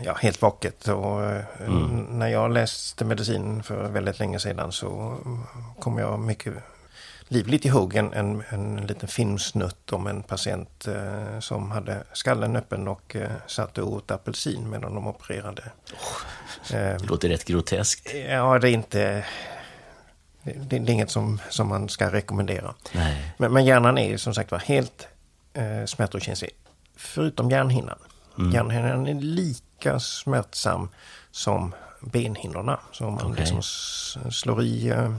ja, 0.00 0.14
helt 0.14 0.42
vaket. 0.42 0.88
Och 0.88 1.21
mm. 1.61 2.07
När 2.11 2.28
jag 2.28 2.52
läste 2.52 3.04
medicin 3.04 3.62
för 3.62 3.88
väldigt 3.88 4.18
länge 4.18 4.38
sedan 4.38 4.73
så 4.73 5.16
kom 5.78 5.99
jag 5.99 6.18
mycket 6.18 6.54
livligt 7.28 7.64
ihåg 7.64 7.95
en, 7.97 8.12
en, 8.12 8.42
en 8.49 8.87
liten 8.87 9.09
filmsnutt 9.09 9.92
om 9.92 10.07
en 10.07 10.23
patient 10.23 10.87
eh, 10.87 11.40
som 11.40 11.71
hade 11.71 12.04
skallen 12.12 12.57
öppen 12.57 12.88
och 12.88 13.16
eh, 13.16 13.30
satt 13.47 13.78
och 13.78 13.92
åt 13.92 14.11
apelsin 14.11 14.71
medan 14.71 14.95
de 14.95 15.07
opererade. 15.07 15.62
Oh, 15.92 16.23
det 16.71 17.09
låter 17.09 17.28
rätt 17.28 17.45
groteskt. 17.45 18.14
Ja, 18.14 18.59
det 18.59 18.71
är 18.71 18.73
inte... 18.73 19.25
Det, 20.57 20.78
det 20.78 20.93
är 20.93 20.95
inget 20.95 21.11
som, 21.11 21.40
som 21.50 21.69
man 21.69 21.88
ska 21.88 22.12
rekommendera. 22.12 22.75
Nej. 22.93 23.35
Men, 23.37 23.52
men 23.52 23.64
hjärnan 23.64 23.99
är 23.99 24.17
som 24.17 24.35
sagt 24.35 24.50
var 24.50 24.59
helt 24.59 25.09
eh, 25.52 25.85
smärtokänslig. 25.87 26.50
Förutom 26.97 27.50
hjärnhinnan. 27.50 27.99
Mm. 28.38 28.52
Hjärnhinnan 28.52 29.07
är 29.07 29.14
lika 29.14 30.00
smärtsam 30.00 30.88
som 31.31 31.75
benhinnorna. 32.00 32.81
Så 32.93 33.07
om 33.07 33.14
man 33.14 33.26
okay. 33.26 33.45
liksom 33.45 33.62
slår 34.31 34.62
i 34.62 34.88
eh, 34.88 35.14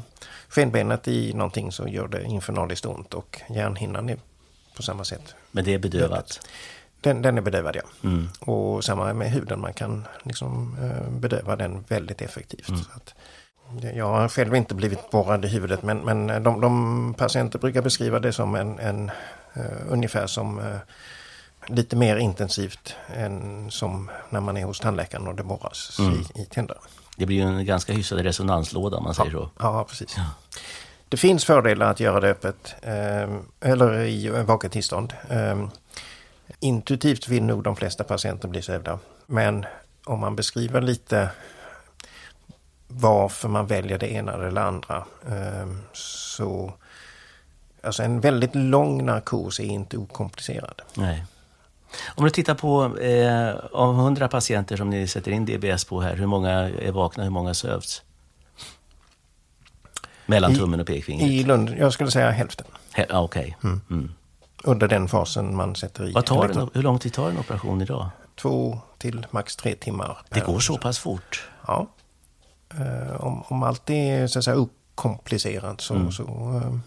skenbenet 0.50 1.08
i 1.08 1.34
någonting 1.34 1.72
så 1.72 1.88
gör 1.88 2.08
det 2.08 2.24
infernaliskt 2.24 2.86
ont 2.86 3.14
och 3.14 3.42
hjärnhinnan 3.50 4.10
är 4.10 4.18
på 4.76 4.84
samma 4.84 5.04
sätt. 5.04 5.36
Men 5.52 5.64
det 5.64 5.74
är 5.74 5.80
bedövat? 5.80 6.48
Den, 7.02 7.22
den 7.22 7.38
är 7.38 7.42
bedövad 7.42 7.76
ja. 7.76 7.82
Mm. 8.04 8.30
Och 8.40 8.84
samma 8.84 9.14
med 9.14 9.32
huden, 9.32 9.60
man 9.60 9.74
kan 9.74 10.08
liksom 10.24 10.78
eh, 10.82 11.10
bedöva 11.10 11.56
den 11.56 11.84
väldigt 11.88 12.22
effektivt. 12.22 12.70
Mm. 12.70 12.82
Att, 12.96 13.16
jag 13.96 14.06
har 14.06 14.28
själv 14.28 14.56
inte 14.56 14.76
blivit 14.76 15.12
borrad 15.12 15.46
i 15.46 15.48
huvudet 15.48 15.84
men, 15.84 15.98
men 15.98 16.44
de, 16.44 16.62
de 16.62 17.14
patienter 17.18 17.60
brukar 17.60 17.82
beskriva 17.82 18.20
det 18.20 18.34
som 18.34 18.56
en, 18.56 18.80
en 18.80 19.12
uh, 19.58 19.64
ungefär 19.90 20.28
som 20.28 20.60
uh, 20.60 20.76
lite 21.68 21.96
mer 21.96 22.18
intensivt 22.18 22.96
än 23.16 23.72
som 23.72 24.12
när 24.30 24.40
man 24.40 24.58
är 24.58 24.66
hos 24.66 24.80
tandläkaren 24.80 25.28
och 25.28 25.36
det 25.36 25.44
borras 25.44 26.00
mm. 26.00 26.14
i, 26.14 26.42
i 26.42 26.46
tänderna. 26.46 26.80
Det 27.18 27.26
blir 27.26 27.38
ju 27.38 27.44
en 27.44 27.66
ganska 27.66 27.94
hyfsad 27.94 28.20
resonanslåda 28.20 28.98
om 28.98 29.04
man 29.04 29.16
säger 29.16 29.32
så. 29.32 29.50
Ja, 29.60 29.86
precis. 29.90 30.14
Ja. 30.18 30.24
Det 31.10 31.18
finns 31.18 31.46
fördelar 31.46 31.92
att 31.92 32.00
göra 32.00 32.20
det 32.20 32.30
öppet 32.30 32.76
eh, 32.82 33.30
eller 33.60 34.04
i 34.04 34.30
vaket 34.30 34.72
tillstånd. 34.72 35.14
Eh, 35.30 35.66
intuitivt 36.60 37.28
vill 37.28 37.44
nog 37.44 37.64
de 37.64 37.76
flesta 37.76 38.04
patienter 38.04 38.48
bli 38.48 38.62
sövda. 38.62 39.00
Men 39.26 39.66
om 40.06 40.20
man 40.20 40.36
beskriver 40.36 40.82
lite 40.82 41.30
varför 42.92 43.50
man 43.50 43.68
väljer 43.68 43.98
det 43.98 44.12
ena 44.12 44.34
eller 44.34 44.52
det 44.52 44.64
andra 44.64 45.06
eh, 45.28 45.68
så 45.94 46.74
Alltså 47.84 48.04
en 48.04 48.20
väldigt 48.20 48.56
lång 48.56 49.06
narkos 49.06 49.60
är 49.60 49.64
inte 49.64 49.98
okomplicerad. 49.98 50.82
Nej. 50.94 51.26
Om 52.16 52.24
du 52.24 52.30
tittar 52.30 52.56
på, 52.56 52.98
eh, 52.98 53.56
av 53.74 53.96
100 53.96 54.28
patienter 54.28 54.78
som 54.78 54.90
ni 54.90 55.08
sätter 55.08 55.32
in 55.32 55.46
DBS 55.46 55.86
på 55.86 56.02
här, 56.02 56.16
hur 56.16 56.26
många 56.26 56.52
är 56.52 56.92
vakna, 56.92 57.24
hur 57.24 57.30
många 57.30 57.54
sövs? 57.54 58.02
Mellan 60.26 60.56
tummen 60.56 60.80
och 60.80 60.88
pekfingret? 60.88 61.30
I 61.30 61.44
Lund, 61.44 61.76
jag 61.80 61.94
skulle 61.94 62.12
säga 62.12 62.32
hälften. 62.32 62.68
He 62.94 63.06
Okej. 63.10 63.58
Okay. 63.60 63.70
Mm. 63.70 63.82
Mm. 63.90 64.12
Under 64.64 64.88
den 64.88 65.08
fasen 65.08 65.56
man 65.56 65.76
sätter 65.76 66.10
i. 66.10 66.12
Vad 66.12 66.26
tar 66.26 66.50
en, 66.50 66.70
hur 66.74 66.84
lång 66.84 67.00
tid 67.00 67.14
tar 67.14 67.30
en 67.30 67.38
operation 67.38 67.82
idag? 67.82 68.10
Två 68.36 68.80
till 68.98 69.26
max 69.32 69.56
tre 69.56 69.76
timmar. 69.76 70.18
Det 70.30 70.46
går 70.46 70.60
så 70.60 70.78
pass 70.78 71.00
fort? 71.00 71.50
Ja. 71.68 71.88
Uh, 72.80 73.26
om, 73.26 73.44
om 73.48 73.64
allt 73.64 73.90
är 73.90 74.28
så 74.28 74.40
att 74.40 74.46
säga 74.46 74.58
okomplicerat 74.58 75.82
så... 75.82 75.96
Mm. 75.96 76.12
så 76.12 76.24
uh, 76.24 76.78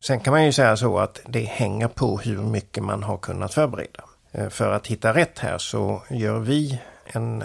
sen 0.00 0.20
kan 0.20 0.32
man 0.32 0.44
ju 0.44 0.52
säga 0.52 0.76
så 0.76 0.98
att 0.98 1.20
det 1.26 1.44
hänger 1.44 1.88
på 1.88 2.18
hur 2.18 2.38
mycket 2.42 2.84
man 2.84 3.02
har 3.02 3.18
kunnat 3.18 3.54
förbereda. 3.54 4.04
Uh, 4.38 4.48
för 4.48 4.72
att 4.72 4.86
hitta 4.86 5.14
rätt 5.14 5.38
här 5.38 5.58
så 5.58 6.02
gör 6.10 6.38
vi 6.38 6.80
en 7.04 7.44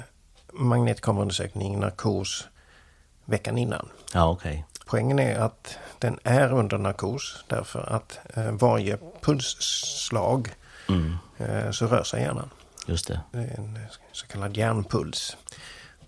magnetkameraundersökning, 0.53 1.79
narkos, 1.79 2.47
veckan 3.25 3.57
innan. 3.57 3.89
Ja. 4.13 4.29
Okay. 4.29 4.63
Poängen 4.85 5.19
är 5.19 5.39
att 5.39 5.77
den 5.99 6.19
är 6.23 6.53
under 6.53 6.77
narkos 6.77 7.43
därför 7.47 7.93
att 7.95 8.19
eh, 8.33 8.51
varje 8.51 8.97
pulsslag 9.21 10.49
mm. 10.89 11.15
eh, 11.37 11.71
så 11.71 11.87
rör 11.87 12.03
sig 12.03 12.21
hjärnan. 12.21 12.49
Just 12.87 13.07
det. 13.07 13.21
det 13.31 13.37
är 13.37 13.57
en 13.57 13.79
så 14.11 14.27
kallad 14.27 14.57
hjärnpuls. 14.57 15.37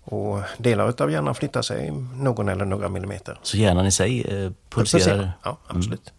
Och 0.04 0.40
delar 0.58 1.02
av 1.02 1.10
hjärnan 1.10 1.34
flyttar 1.34 1.62
sig 1.62 1.90
någon 2.14 2.48
eller 2.48 2.64
några 2.64 2.88
millimeter. 2.88 3.38
Så 3.42 3.56
hjärnan 3.56 3.86
i 3.86 3.92
sig 3.92 4.20
eh, 4.20 4.52
pulserar? 4.70 5.32
Ja, 5.42 5.56
absolut. 5.66 6.12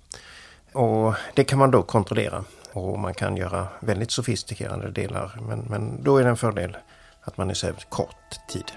Mm. 0.74 0.86
Och 0.86 1.13
det 1.34 1.44
kan 1.44 1.60
man 1.60 1.72
då 1.72 1.84
kontrollera. 1.84 2.44
Och 2.74 3.00
man 3.00 3.13
kan 3.13 3.38
göra 3.38 3.68
väldigt 3.80 4.12
sofistikerade 4.12 4.92
delar. 4.92 5.39
Men, 5.48 5.60
men 5.60 6.04
då 6.04 6.18
är 6.18 6.24
det 6.24 6.30
en 6.30 6.38
fördel 6.38 6.77
att 7.22 7.38
man 7.38 7.50
är 7.50 7.54
sövd 7.54 7.89
kort 7.89 8.48
tid. 8.50 8.72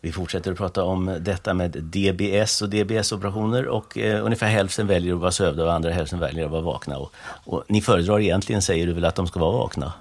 Vi 0.00 0.12
fortsätter 0.12 0.52
att 0.52 0.58
prata 0.58 0.84
om 0.84 1.18
detta 1.20 1.54
med 1.54 1.70
DBS 1.70 2.62
och 2.62 2.70
DBS-operationer 2.70 3.66
och 3.66 3.98
eh, 3.98 4.24
ungefär 4.24 4.46
hälften 4.46 4.86
väljer 4.86 5.14
att 5.14 5.20
vara 5.20 5.32
sövda 5.32 5.64
och 5.64 5.72
andra 5.72 5.90
hälften 5.90 6.18
väljer 6.18 6.44
att 6.44 6.50
vara 6.50 6.60
vakna. 6.60 6.98
Och, 6.98 7.12
och 7.44 7.64
ni 7.68 7.80
föredrar 7.80 8.20
egentligen, 8.20 8.62
säger 8.62 8.86
du 8.86 8.92
väl, 8.92 9.04
att 9.04 9.14
de 9.14 9.26
ska 9.26 9.40
vara 9.40 9.52
vakna? 9.52 9.92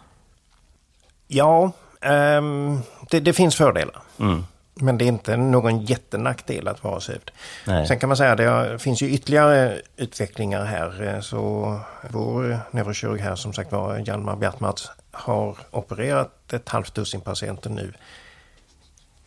Ja, 1.28 1.72
um, 2.02 2.82
det, 3.10 3.20
det, 3.20 3.34
finns 3.34 3.56
fördelar. 3.56 4.02
Mm. 4.20 4.46
Men 4.74 4.98
det 4.98 5.06
är 5.06 5.08
inte 5.08 5.38
någon 5.38 5.82
jättenackdel 5.86 6.68
att 6.68 6.84
vara 6.84 7.00
sövd. 7.00 7.32
Nej. 7.68 7.88
Sen 7.88 8.00
kan 8.00 8.10
man 8.10 8.18
säga 8.18 8.32
att 8.32 8.38
det 8.38 8.80
finns 8.80 9.02
ju 9.02 9.10
ytterligare 9.10 9.82
utvecklingar 9.98 10.66
här. 10.66 11.22
Så 11.22 11.80
vår 12.10 12.60
neurokirurg 12.72 13.22
här 13.22 13.36
som 13.36 13.54
sagt 13.54 13.72
var, 13.72 13.98
Hjalmar 13.98 14.36
Bjartmats, 14.36 14.92
har 15.12 15.58
opererat 15.72 16.54
ett 16.54 16.70
halvt 16.70 16.96
dussin 16.96 17.22
patienter 17.22 17.70
nu 17.70 17.94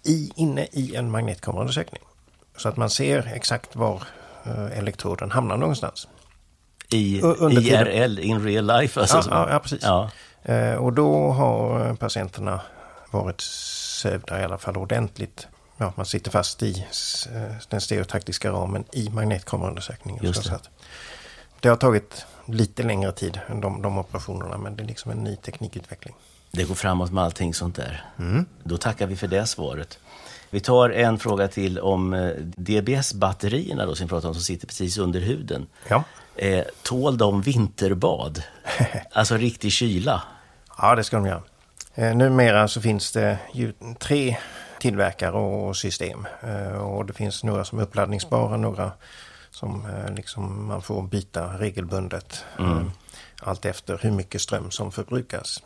i, 0.03 0.33
inne 0.37 0.67
i 0.73 0.97
en 0.97 1.11
magnetkameraundersökning. 1.11 2.03
Så 2.57 2.69
att 2.69 2.77
man 2.77 2.91
ser 2.91 3.33
exakt 3.35 3.77
var 3.77 4.03
eh, 4.45 4.79
elektroden 4.79 5.31
hamnar 5.31 5.57
någonstans. 5.57 6.09
I 6.91 7.19
IRL, 7.19 8.19
in 8.19 8.45
real 8.45 8.67
life 8.67 9.01
alltså? 9.01 9.17
Ja, 9.17 9.25
ja, 9.31 9.51
ja 9.51 9.59
precis. 9.59 9.83
Ja. 9.83 10.11
Eh, 10.43 10.75
och 10.75 10.93
då 10.93 11.31
har 11.31 11.95
patienterna 11.95 12.61
varit 13.11 13.41
sövda 13.41 14.41
i 14.41 14.45
alla 14.45 14.59
fall 14.59 14.77
ordentligt. 14.77 15.47
Ja, 15.77 15.93
man 15.97 16.07
sitter 16.07 16.31
fast 16.31 16.63
i 16.63 16.87
eh, 17.35 17.57
den 17.69 17.81
stereotaktiska 17.81 18.51
ramen 18.51 18.85
i 18.93 19.11
magnetkameraundersökningen. 19.11 20.25
Just 20.25 20.45
det. 20.45 20.61
det 21.61 21.69
har 21.69 21.77
tagit 21.77 22.27
lite 22.47 22.83
längre 22.83 23.13
tid 23.13 23.41
än 23.49 23.61
de, 23.61 23.83
de 23.83 23.99
operationerna 23.99 24.59
men 24.59 24.77
det 24.77 24.83
är 24.83 24.87
liksom 24.87 25.11
en 25.11 25.25
ny 25.25 25.37
teknikutveckling. 25.37 26.15
Det 26.53 26.65
går 26.65 26.75
framåt 26.75 27.13
med 27.13 27.25
allting 27.25 27.55
sånt 27.55 27.77
där. 27.77 28.05
Mm. 28.19 28.47
Då 28.63 28.77
tackar 28.77 29.07
vi 29.07 29.17
för 29.17 29.27
det 29.27 29.47
svaret. 29.47 29.99
Vi 30.51 30.61
tar 30.61 30.91
en 30.91 31.19
fråga 31.19 31.49
till 31.49 31.79
om 31.79 32.15
eh, 32.15 32.31
DBS-batterierna 32.57 33.87
då, 33.87 33.95
som 33.95 34.07
vi 34.07 34.09
pratar 34.09 34.29
om, 34.29 34.35
som 34.35 34.43
sitter 34.43 34.67
precis 34.67 34.99
under 34.99 35.21
huden. 35.21 35.67
Ja. 35.89 36.05
Eh, 36.37 36.65
tål 36.83 37.19
de 37.19 37.43
vinterbad? 37.43 38.43
alltså 39.13 39.37
riktig 39.37 39.73
kyla? 39.73 40.23
Ja, 40.79 40.95
det 40.95 41.05
ska 41.05 41.17
de 41.17 41.27
göra. 41.27 41.43
Eh, 41.95 42.17
numera 42.17 42.69
så 42.69 42.81
finns 42.81 43.13
det 43.13 43.39
ju 43.53 43.73
tre 43.99 44.37
tillverkare 44.81 45.37
och 45.37 45.77
system. 45.77 46.27
Eh, 46.41 46.73
och 46.73 47.07
det 47.07 47.13
finns 47.13 47.45
några 47.45 47.65
som 47.65 47.79
är 47.79 47.83
uppladdningsbara, 47.83 48.57
några 48.57 48.93
som 49.51 49.87
eh, 49.87 50.15
liksom 50.15 50.67
man 50.67 50.83
får 50.83 51.03
byta 51.03 51.59
regelbundet. 51.59 52.45
Mm. 52.59 52.79
Eh, 52.79 52.85
allt 53.43 53.65
efter 53.65 53.99
hur 54.03 54.11
mycket 54.11 54.41
ström 54.41 54.71
som 54.71 54.93
förbrukas. 54.93 55.63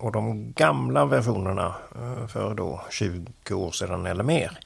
Och 0.00 0.12
de 0.12 0.52
gamla 0.52 1.04
versionerna 1.04 1.74
eh, 1.94 2.26
för 2.26 2.54
då 2.54 2.80
20 2.90 3.54
år 3.54 3.70
sedan 3.70 4.06
eller 4.06 4.24
mer. 4.24 4.58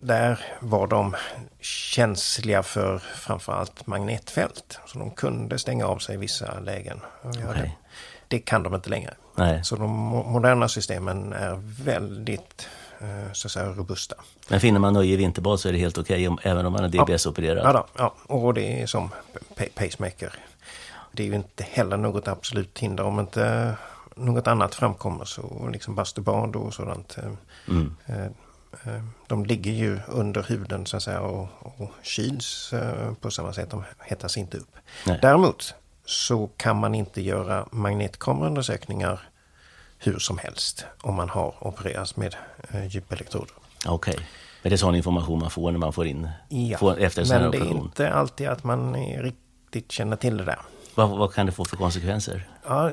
Där 0.00 0.40
var 0.60 0.86
de 0.86 1.16
känsliga 1.60 2.62
för 2.62 2.98
framförallt 2.98 3.86
magnetfält. 3.86 4.78
Så 4.86 4.98
de 4.98 5.10
kunde 5.10 5.58
stänga 5.58 5.86
av 5.86 5.98
sig 5.98 6.14
i 6.14 6.18
vissa 6.18 6.60
lägen. 6.60 7.00
Okay. 7.24 7.70
Det 8.28 8.38
kan 8.38 8.62
de 8.62 8.74
inte 8.74 8.90
längre. 8.90 9.14
Nej. 9.34 9.64
Så 9.64 9.76
de 9.76 9.90
moderna 10.26 10.68
systemen 10.68 11.32
är 11.32 11.60
väldigt 11.84 12.68
eh, 13.00 13.32
så 13.32 13.48
att 13.48 13.52
säga, 13.52 13.66
robusta. 13.66 14.14
Men 14.48 14.60
finner 14.60 14.80
man 14.80 14.92
nöje 14.92 15.12
i 15.12 15.16
vinterbad 15.16 15.60
så 15.60 15.68
är 15.68 15.72
det 15.72 15.78
helt 15.78 15.98
okej 15.98 16.28
okay, 16.28 16.50
även 16.50 16.66
om 16.66 16.72
man 16.72 16.84
är 16.84 16.88
DBS-opererad? 16.88 17.74
Ja, 17.74 17.86
ja, 17.98 18.14
och 18.26 18.54
det 18.54 18.82
är 18.82 18.86
som 18.86 19.10
pacemaker. 19.74 20.34
Det 21.12 21.22
är 21.22 21.26
ju 21.26 21.34
inte 21.34 21.64
heller 21.64 21.96
något 21.96 22.28
absolut 22.28 22.78
hinder 22.78 23.04
om 23.04 23.20
inte 23.20 23.74
något 24.20 24.46
annat 24.46 24.74
framkommer 24.74 25.24
så 25.24 25.68
liksom 25.72 25.94
bastubad 25.94 26.56
och 26.56 26.74
sådant. 26.74 27.18
Eh, 27.18 27.32
mm. 27.68 27.96
Eh, 28.06 28.24
eh, 28.84 29.04
de 29.26 29.46
ligger 29.46 29.72
ju 29.72 30.00
under 30.08 30.42
huden 30.42 30.86
så 30.86 30.96
att 30.96 31.02
säga 31.02 31.20
och, 31.20 31.48
och 31.60 31.90
kyls 32.02 32.74
på 33.20 33.30
samma 33.30 33.52
sätt. 33.52 33.70
De 33.70 33.84
hettas 33.98 34.36
inte 34.36 34.56
upp. 34.56 34.76
Nej. 35.06 35.18
Däremot 35.22 35.74
så 36.04 36.50
kan 36.56 36.76
man 36.76 36.94
inte 36.94 37.22
göra 37.22 37.66
magnetkameraundersökningar 37.70 39.20
hur 39.98 40.18
som 40.18 40.38
helst 40.38 40.84
om 41.00 41.14
man 41.14 41.28
har 41.28 41.54
opererats 41.60 42.16
med 42.16 42.36
djupelektroder. 42.88 43.54
Okej. 43.86 44.14
Okay. 44.14 44.26
Är 44.62 44.70
det 44.70 44.78
sån 44.78 44.94
information 44.94 45.38
man 45.38 45.50
får 45.50 45.72
när 45.72 45.78
man 45.78 45.92
får 45.92 46.06
in 46.06 46.28
ja, 46.48 46.78
får 46.78 47.00
efter 47.00 47.28
men 47.28 47.50
det 47.50 47.58
är 47.58 47.70
inte 47.70 48.12
alltid 48.12 48.48
att 48.48 48.64
man 48.64 48.94
riktigt 48.94 49.92
känner 49.92 50.16
till 50.16 50.36
det 50.36 50.44
där. 50.44 50.58
Vad, 50.94 51.08
vad 51.08 51.34
kan 51.34 51.46
det 51.46 51.52
få 51.52 51.64
för 51.64 51.76
konsekvenser? 51.76 52.48
Ja, 52.64 52.90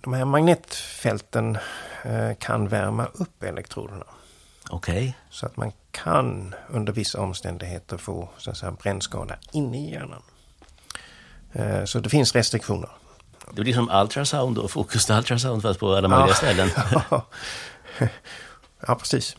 de 0.00 0.12
här 0.12 0.24
magnetfälten 0.24 1.58
eh, 2.04 2.34
kan 2.38 2.68
värma 2.68 3.06
upp 3.06 3.42
elektroderna. 3.42 4.04
Okej. 4.70 4.94
Okay. 4.94 5.12
Så 5.30 5.46
att 5.46 5.56
man 5.56 5.72
kan 5.90 6.54
under 6.68 6.92
vissa 6.92 7.20
omständigheter 7.20 7.96
få 7.96 8.28
så 8.38 8.50
att 8.50 8.56
säga, 8.56 8.72
brännskada 8.72 9.36
inne 9.52 9.78
i 9.78 9.90
hjärnan. 9.90 10.22
Eh, 11.52 11.84
så 11.84 12.00
det 12.00 12.08
finns 12.08 12.34
restriktioner. 12.34 12.90
Det 13.52 13.62
blir 13.62 13.74
som 13.74 13.90
ultrasound 13.90 14.58
och 14.58 14.70
fokus 14.70 15.10
ultrasound 15.10 15.62
fast 15.62 15.80
på 15.80 15.94
alla 15.94 16.08
möjliga 16.08 16.28
ja. 16.28 16.34
ställen. 16.34 16.70
ja, 18.86 18.94
precis. 18.94 19.36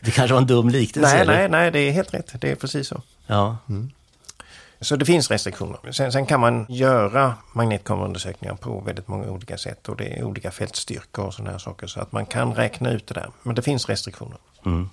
det 0.00 0.10
kanske 0.10 0.32
var 0.32 0.40
en 0.40 0.46
dum 0.46 0.68
liknelse? 0.68 1.16
Nej, 1.16 1.26
nej, 1.26 1.48
nej, 1.48 1.70
det 1.70 1.78
är 1.78 1.92
helt 1.92 2.14
rätt. 2.14 2.40
Det 2.40 2.50
är 2.50 2.56
precis 2.56 2.88
så. 2.88 3.02
Ja. 3.26 3.56
Mm. 3.68 3.90
Så 4.80 4.96
det 4.96 5.04
finns 5.04 5.30
restriktioner. 5.30 5.92
Sen, 5.92 6.12
sen 6.12 6.26
kan 6.26 6.40
man 6.40 6.66
göra 6.68 7.34
magnetkameraundersökningar 7.52 8.54
på 8.54 8.80
väldigt 8.80 9.08
många 9.08 9.30
olika 9.30 9.58
sätt 9.58 9.88
och 9.88 9.96
det 9.96 10.18
är 10.18 10.24
olika 10.24 10.50
fältstyrkor 10.50 11.24
och 11.26 11.34
sådana 11.34 11.50
här 11.50 11.58
saker. 11.58 11.86
Så 11.86 12.00
att 12.00 12.12
man 12.12 12.26
kan 12.26 12.54
räkna 12.54 12.90
ut 12.90 13.06
det 13.06 13.14
där. 13.14 13.30
Men 13.42 13.54
det 13.54 13.62
finns 13.62 13.88
restriktioner. 13.88 14.38
Mm. 14.66 14.90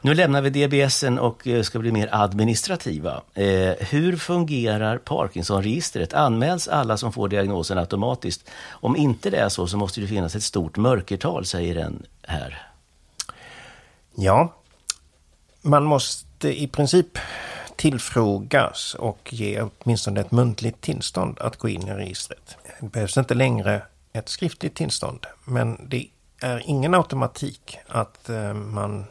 Nu 0.00 0.14
lämnar 0.14 0.42
vi 0.42 0.66
DBSen 0.66 1.18
och 1.18 1.46
eh, 1.46 1.62
ska 1.62 1.78
bli 1.78 1.92
mer 1.92 2.08
administrativa. 2.12 3.22
Eh, 3.34 3.72
hur 3.78 4.16
fungerar 4.16 4.98
Parkinson-registret? 4.98 6.12
Anmäls 6.12 6.68
alla 6.68 6.96
som 6.96 7.12
får 7.12 7.28
diagnosen 7.28 7.78
automatiskt? 7.78 8.50
Om 8.68 8.96
inte 8.96 9.30
det 9.30 9.36
är 9.36 9.48
så, 9.48 9.66
så 9.66 9.76
måste 9.76 10.00
det 10.00 10.06
finnas 10.06 10.34
ett 10.34 10.42
stort 10.42 10.76
mörkertal, 10.76 11.44
säger 11.44 11.74
den 11.74 12.02
här. 12.22 12.66
Ja, 14.14 14.54
man 15.62 15.84
måste 15.84 16.62
i 16.62 16.68
princip 16.68 17.18
tillfrågas 17.78 18.94
och 18.94 19.28
ge 19.32 19.62
åtminstone 19.62 20.20
ett 20.20 20.30
muntligt 20.30 20.80
tillstånd 20.80 21.38
att 21.40 21.56
gå 21.56 21.68
in 21.68 21.88
i 21.88 21.92
registret. 21.92 22.56
Det 22.80 22.86
behövs 22.86 23.16
inte 23.16 23.34
längre 23.34 23.82
ett 24.12 24.28
skriftligt 24.28 24.74
tillstånd, 24.74 25.26
men 25.44 25.88
det 25.88 26.06
är 26.40 26.62
ingen 26.66 26.94
automatik 26.94 27.78
att 27.88 28.28
eh, 28.28 28.54
man 28.54 29.04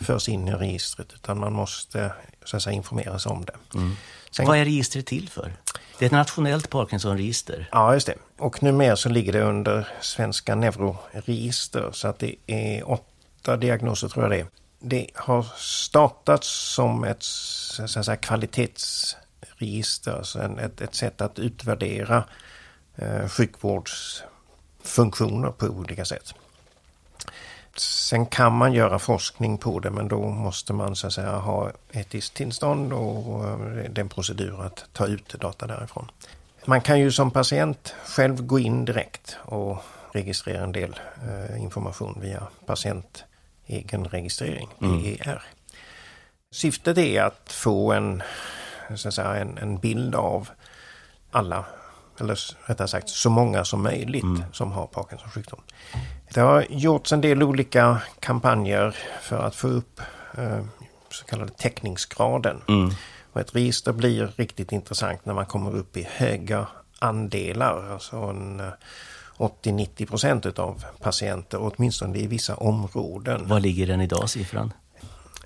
förs 0.00 0.28
in 0.28 0.48
i 0.48 0.52
registret, 0.52 1.12
utan 1.14 1.38
man 1.38 1.52
måste 1.52 2.12
så 2.44 2.56
att 2.56 2.62
säga, 2.62 2.74
informeras 2.74 3.26
om 3.26 3.44
det. 3.44 3.78
Mm. 3.78 3.96
Sen, 4.30 4.46
Vad 4.46 4.58
är 4.58 4.64
registret 4.64 5.06
till 5.06 5.28
för? 5.28 5.52
Det 5.98 6.04
är 6.04 6.06
ett 6.06 6.12
nationellt 6.12 6.70
Parkinson-register. 6.70 7.68
Ja, 7.72 7.94
just 7.94 8.06
det. 8.06 8.14
Och 8.38 8.62
numera 8.62 8.96
så 8.96 9.08
ligger 9.08 9.32
det 9.32 9.42
under 9.42 9.88
Svenska 10.00 10.54
neuroregister, 10.54 11.90
så 11.92 12.08
att 12.08 12.18
det 12.18 12.34
är 12.46 12.90
åtta 12.90 13.56
diagnoser 13.56 14.08
tror 14.08 14.24
jag 14.24 14.30
det 14.30 14.40
är 14.40 14.46
det 14.80 15.06
har 15.14 15.46
startats 15.56 16.48
som 16.48 17.04
ett 17.04 17.22
så 17.22 17.82
att 17.82 18.04
säga, 18.04 18.16
kvalitetsregister, 18.16 20.12
alltså 20.12 20.42
ett, 20.42 20.80
ett 20.80 20.94
sätt 20.94 21.20
att 21.20 21.38
utvärdera 21.38 22.24
eh, 22.96 23.28
sjukvårdsfunktioner 23.28 25.50
på 25.50 25.66
olika 25.66 26.04
sätt. 26.04 26.34
Sen 27.76 28.26
kan 28.26 28.52
man 28.52 28.72
göra 28.72 28.98
forskning 28.98 29.58
på 29.58 29.80
det 29.80 29.90
men 29.90 30.08
då 30.08 30.28
måste 30.28 30.72
man 30.72 30.96
så 30.96 31.06
att 31.06 31.12
säga 31.12 31.36
ha 31.36 31.70
etiskt 31.92 32.34
tillstånd 32.34 32.92
och 32.92 33.42
det 33.68 33.82
är 33.82 33.98
en 33.98 34.08
procedur 34.08 34.62
att 34.62 34.84
ta 34.92 35.06
ut 35.06 35.40
data 35.40 35.66
därifrån. 35.66 36.10
Man 36.64 36.80
kan 36.80 37.00
ju 37.00 37.12
som 37.12 37.30
patient 37.30 37.94
själv 38.06 38.46
gå 38.46 38.58
in 38.58 38.84
direkt 38.84 39.36
och 39.42 39.78
registrera 40.12 40.64
en 40.64 40.72
del 40.72 41.00
eh, 41.28 41.62
information 41.62 42.18
via 42.20 42.46
patient 42.66 43.24
egenregistrering, 43.70 44.68
PER. 44.78 45.28
Mm. 45.28 45.38
Syftet 46.50 46.98
är 46.98 47.22
att 47.22 47.52
få 47.52 47.92
en, 47.92 48.22
så 48.94 49.08
att 49.08 49.14
säga, 49.14 49.36
en, 49.36 49.58
en 49.58 49.78
bild 49.78 50.14
av 50.14 50.48
alla, 51.30 51.64
eller 52.20 52.38
rättare 52.66 52.88
sagt 52.88 53.08
så 53.08 53.30
många 53.30 53.64
som 53.64 53.82
möjligt 53.82 54.22
mm. 54.22 54.42
som 54.52 54.72
har 54.72 54.86
Parkinsons 54.86 55.32
sjukdom. 55.32 55.60
Det 56.34 56.40
har 56.40 56.66
gjorts 56.70 57.12
en 57.12 57.20
del 57.20 57.42
olika 57.42 58.02
kampanjer 58.20 58.96
för 59.22 59.38
att 59.38 59.54
få 59.54 59.68
upp 59.68 60.00
eh, 60.38 60.64
så 61.10 61.24
kallade 61.24 61.52
täckningsgraden. 61.52 62.62
Mm. 62.68 62.90
Och 63.32 63.40
ett 63.40 63.54
register 63.54 63.92
blir 63.92 64.32
riktigt 64.36 64.72
intressant 64.72 65.24
när 65.24 65.34
man 65.34 65.46
kommer 65.46 65.76
upp 65.76 65.96
i 65.96 66.08
höga 66.10 66.66
andelar. 66.98 67.92
Alltså 67.92 68.16
en 68.16 68.62
80-90 69.40 70.06
procent 70.06 70.46
utav 70.46 70.84
patienter, 71.00 71.58
åtminstone 71.60 72.18
i 72.18 72.26
vissa 72.26 72.54
områden. 72.54 73.48
Vad 73.48 73.62
ligger 73.62 73.86
den 73.86 74.00
idag, 74.00 74.30
siffran? 74.30 74.72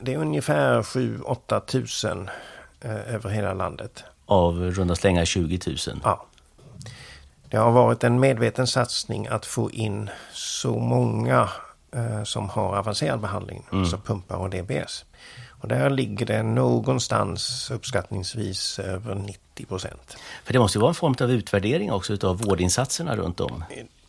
Det 0.01 0.15
är 0.15 0.19
ungefär 0.19 0.83
7-8 0.83 1.61
tusen 1.61 2.31
eh, 2.81 3.15
över 3.15 3.31
hela 3.31 3.55
landet. 3.55 4.05
Av 4.27 4.55
runda 4.55 4.95
slängar 4.95 5.25
20 5.25 5.59
000? 5.67 5.77
Ja. 6.05 6.27
Det 7.49 7.57
har 7.57 7.71
varit 7.71 8.05
en 8.05 8.21
medveten 8.21 8.67
satsning 8.67 9.27
att 9.27 9.47
få 9.47 9.71
in 9.71 10.11
så 10.33 10.79
många 10.79 11.49
eh, 11.93 12.25
som 12.25 12.49
har 12.49 12.77
avancerad 12.77 13.21
behandling, 13.21 13.67
mm. 13.73 13.83
alltså 13.83 13.99
pumpar 13.99 14.37
och 14.37 14.51
DBS. 14.51 15.05
Och 15.65 15.69
där 15.69 15.91
ligger 15.91 16.27
det 16.27 16.43
någonstans 16.43 17.71
uppskattningsvis 17.71 18.79
över 18.79 19.15
90 19.15 19.67
procent. 19.67 20.17
För 20.45 20.53
det 20.53 20.59
måste 20.59 20.79
ju 20.79 20.81
vara 20.81 20.89
en 20.89 20.95
form 20.95 21.15
av 21.21 21.31
utvärdering 21.31 21.93
också 21.93 22.27
av 22.27 22.39
vårdinsatserna 22.39 23.17
runt 23.17 23.41
om? 23.41 23.65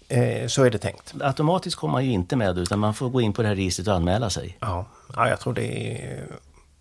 Eh, 0.07 0.47
så 0.47 0.63
är 0.63 0.69
det 0.69 0.77
tänkt. 0.77 1.13
Automatiskt 1.21 1.75
kommer 1.77 1.91
man 1.91 2.05
ju 2.05 2.11
inte 2.11 2.35
med 2.35 2.57
utan 2.57 2.79
man 2.79 2.93
får 2.93 3.09
gå 3.09 3.21
in 3.21 3.33
på 3.33 3.41
det 3.41 3.47
här 3.47 3.55
registret 3.55 3.87
och 3.87 3.93
anmäla 3.93 4.29
sig? 4.29 4.57
Ja, 4.59 4.85
ja 5.15 5.29
jag 5.29 5.39
tror 5.39 5.53
det 5.53 5.97
är 6.01 6.27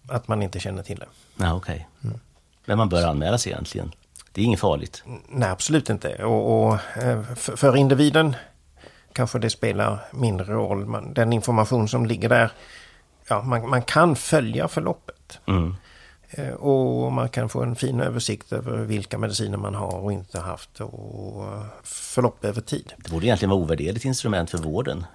att 0.08 0.28
man 0.28 0.42
inte 0.42 0.60
känner 0.60 0.82
till 0.82 0.98
det. 0.98 1.06
Ja, 1.36 1.54
Okej. 1.54 1.88
Okay. 2.00 2.10
Mm. 2.10 2.20
Men 2.64 2.78
man 2.78 2.88
bör 2.88 3.06
anmäla 3.06 3.38
sig 3.38 3.52
egentligen? 3.52 3.92
Det 4.32 4.40
är 4.40 4.44
inget 4.44 4.60
farligt? 4.60 5.02
Nej, 5.28 5.50
absolut 5.50 5.90
inte. 5.90 6.24
Och, 6.24 6.66
och 6.66 6.78
eh, 6.96 7.22
för 7.34 7.76
individen 7.76 8.36
kanske 9.12 9.38
det 9.38 9.50
spelar 9.50 9.98
mindre 10.12 10.52
roll. 10.52 11.12
den 11.14 11.32
information 11.32 11.88
som 11.88 12.06
ligger 12.06 12.28
där 12.28 12.52
ja, 13.28 13.42
man, 13.42 13.68
man 13.68 13.82
kan 13.82 14.16
följa 14.16 14.68
förloppet. 14.68 15.38
Mm. 15.46 15.76
Eh, 16.30 16.54
och 16.54 17.12
man 17.12 17.28
kan 17.28 17.48
få 17.48 17.62
en 17.62 17.76
fin 17.76 18.00
översikt 18.00 18.52
över 18.52 18.76
vilka 18.76 19.18
mediciner 19.18 19.58
man 19.58 19.74
har 19.74 19.98
och 19.98 20.12
inte 20.12 20.40
haft 20.40 20.80
och 20.80 21.44
förlopp 21.82 22.44
över 22.44 22.60
tid. 22.60 22.92
Det 22.96 23.10
borde 23.10 23.26
egentligen 23.26 23.50
vara 23.50 23.60
ovärderligt 23.60 24.04
instrument 24.04 24.50
för 24.50 24.58
vården. 24.58 25.06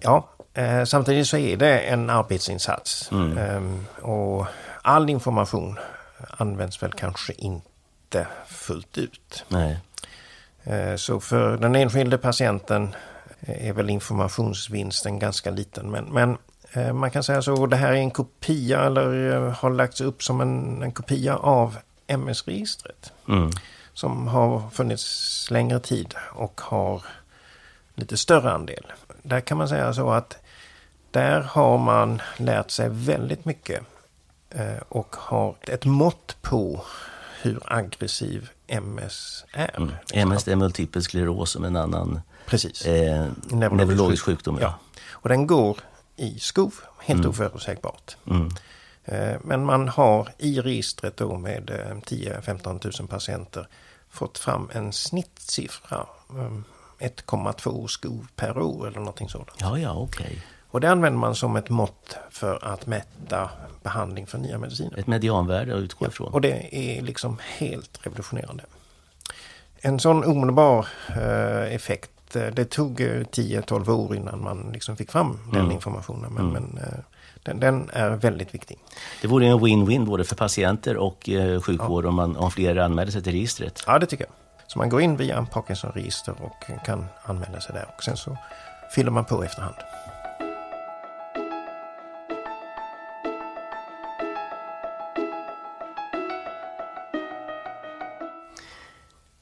Ja, 0.00 0.28
eh, 0.54 0.84
samtidigt 0.84 1.26
så 1.26 1.36
är 1.36 1.56
det 1.56 1.78
en 1.78 2.10
arbetsinsats. 2.10 3.10
Mm. 3.12 3.38
Eh, 3.38 4.04
och 4.04 4.46
all 4.82 5.10
information 5.10 5.78
används 6.30 6.82
väl 6.82 6.92
kanske 6.92 7.32
inte 7.32 8.26
fullt 8.46 8.98
ut. 8.98 9.44
Nej. 9.48 9.78
Eh, 10.64 10.96
så 10.96 11.20
för 11.20 11.56
den 11.56 11.74
enskilde 11.74 12.18
patienten 12.18 12.94
är 13.40 13.72
väl 13.72 13.90
informationsvinsten 13.90 15.18
ganska 15.18 15.50
liten. 15.50 15.90
Men, 15.90 16.04
men 16.04 16.38
man 16.92 17.10
kan 17.10 17.22
säga 17.22 17.42
så, 17.42 17.66
det 17.66 17.76
här 17.76 17.92
är 17.92 17.96
en 17.96 18.10
kopia 18.10 18.84
eller 18.84 19.32
eh, 19.32 19.52
har 19.52 19.70
lagts 19.70 20.00
upp 20.00 20.22
som 20.22 20.40
en, 20.40 20.82
en 20.82 20.92
kopia 20.92 21.36
av 21.36 21.76
MS-registret. 22.06 23.12
Mm. 23.28 23.50
Som 23.92 24.28
har 24.28 24.70
funnits 24.70 25.46
längre 25.50 25.80
tid 25.80 26.14
och 26.18 26.60
har 26.64 27.02
lite 27.94 28.16
större 28.16 28.52
andel. 28.52 28.86
Där 29.22 29.40
kan 29.40 29.58
man 29.58 29.68
säga 29.68 29.94
så 29.94 30.10
att 30.10 30.38
där 31.10 31.40
har 31.40 31.78
man 31.78 32.22
lärt 32.36 32.70
sig 32.70 32.88
väldigt 32.90 33.44
mycket 33.44 33.82
eh, 34.50 34.82
och 34.88 35.16
har 35.18 35.54
ett 35.62 35.84
mått 35.84 36.36
på 36.42 36.84
hur 37.42 37.60
aggressiv 37.64 38.50
MS 38.66 39.44
är. 39.52 39.76
Mm. 39.76 39.92
MS 40.12 40.48
är 40.48 40.56
multipel 40.56 41.02
skleros 41.02 41.50
som 41.50 41.64
en 41.64 41.76
annan 41.76 42.20
Precis. 42.46 42.86
Eh, 42.86 43.26
neurologisk 43.48 44.24
sjukdom. 44.24 44.58
Ja. 44.60 44.74
Och 45.10 45.28
den 45.28 45.46
går 45.46 45.76
i 46.16 46.38
skov. 46.38 46.74
Helt 46.98 47.20
mm. 47.20 47.30
oförutsägbart. 47.30 48.16
Mm. 48.30 48.50
Eh, 49.04 49.36
men 49.44 49.64
man 49.64 49.88
har 49.88 50.28
i 50.38 50.60
registret 50.60 51.16
då 51.16 51.36
med 51.36 51.70
10-15 52.06 53.00
000 53.00 53.08
patienter 53.08 53.68
fått 54.10 54.38
fram 54.38 54.70
en 54.72 54.92
snittsiffra. 54.92 56.06
1,2 56.98 57.80
eh, 57.80 57.86
skov 57.86 58.26
per 58.36 58.58
år 58.58 58.86
eller 58.86 58.98
någonting 58.98 59.28
sådant. 59.28 59.50
Ja, 59.60 59.78
ja, 59.78 59.94
okej. 59.94 60.26
Okay. 60.26 60.38
Och 60.70 60.80
det 60.80 60.90
använder 60.90 61.18
man 61.18 61.34
som 61.34 61.56
ett 61.56 61.70
mått 61.70 62.16
för 62.30 62.64
att 62.64 62.86
mäta 62.86 63.50
behandling 63.82 64.26
för 64.26 64.38
nya 64.38 64.58
mediciner. 64.58 64.98
Ett 64.98 65.06
medianvärde 65.06 65.74
att 65.74 65.80
utgå 65.80 66.06
ifrån. 66.06 66.28
Ja, 66.30 66.34
och 66.34 66.40
det 66.40 66.76
är 66.76 67.02
liksom 67.02 67.38
helt 67.58 67.98
revolutionerande. 68.02 68.64
En 69.80 70.00
sån 70.00 70.24
omedelbar 70.24 70.86
eh, 71.08 71.74
effekt 71.74 72.10
Eh, 72.34 72.46
det 72.46 72.64
tog 72.64 73.00
10-12 73.00 73.88
eh, 73.88 74.00
år 74.00 74.16
innan 74.16 74.42
man 74.42 74.70
liksom 74.72 74.96
fick 74.96 75.10
fram 75.10 75.38
den 75.52 75.60
mm. 75.60 75.72
informationen. 75.72 76.32
Men, 76.32 76.50
mm. 76.50 76.62
men 76.62 76.82
eh, 76.82 76.98
den, 77.42 77.60
den, 77.60 77.90
är 77.92 78.10
väldigt 78.10 78.54
viktig. 78.54 78.78
Det 79.22 79.28
vore 79.28 79.46
en 79.46 79.58
win-win 79.58 80.04
både 80.04 80.24
för 80.24 80.36
patienter 80.36 80.96
och 80.96 81.28
eh, 81.28 81.60
sjukvård 81.60 82.04
ja. 82.04 82.08
om, 82.08 82.14
man, 82.14 82.36
om 82.36 82.50
fler 82.50 82.76
anmäler 82.76 83.12
sig 83.12 83.22
till 83.22 83.32
registret. 83.32 83.84
Ja, 83.86 83.98
det 83.98 84.06
tycker 84.06 84.24
jag. 84.24 84.32
Så 84.66 84.78
man 84.78 84.88
går 84.88 85.00
in 85.00 85.16
via 85.16 85.46
Parkinson-register 85.52 86.34
och 86.42 86.84
kan 86.84 87.04
anmäla 87.22 87.60
sig 87.60 87.74
där. 87.74 87.86
Och 87.96 88.02
sen 88.02 88.16
så 88.16 88.36
fyller 88.94 89.10
man 89.10 89.24
på 89.24 89.44
efterhand. 89.44 89.74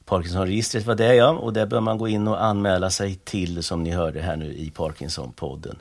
Parkinson-registret 0.05 0.85
var 0.85 0.95
det 0.95 1.15
ja, 1.15 1.29
och 1.29 1.53
där 1.53 1.65
bör 1.65 1.79
man 1.79 1.97
gå 1.97 2.07
in 2.07 2.27
och 2.27 2.43
anmäla 2.43 2.89
sig 2.89 3.15
till 3.15 3.63
som 3.63 3.83
ni 3.83 3.91
hörde 3.91 4.21
här 4.21 4.35
nu 4.35 4.53
i 4.53 4.71
Parkinson-podden. 4.71 5.75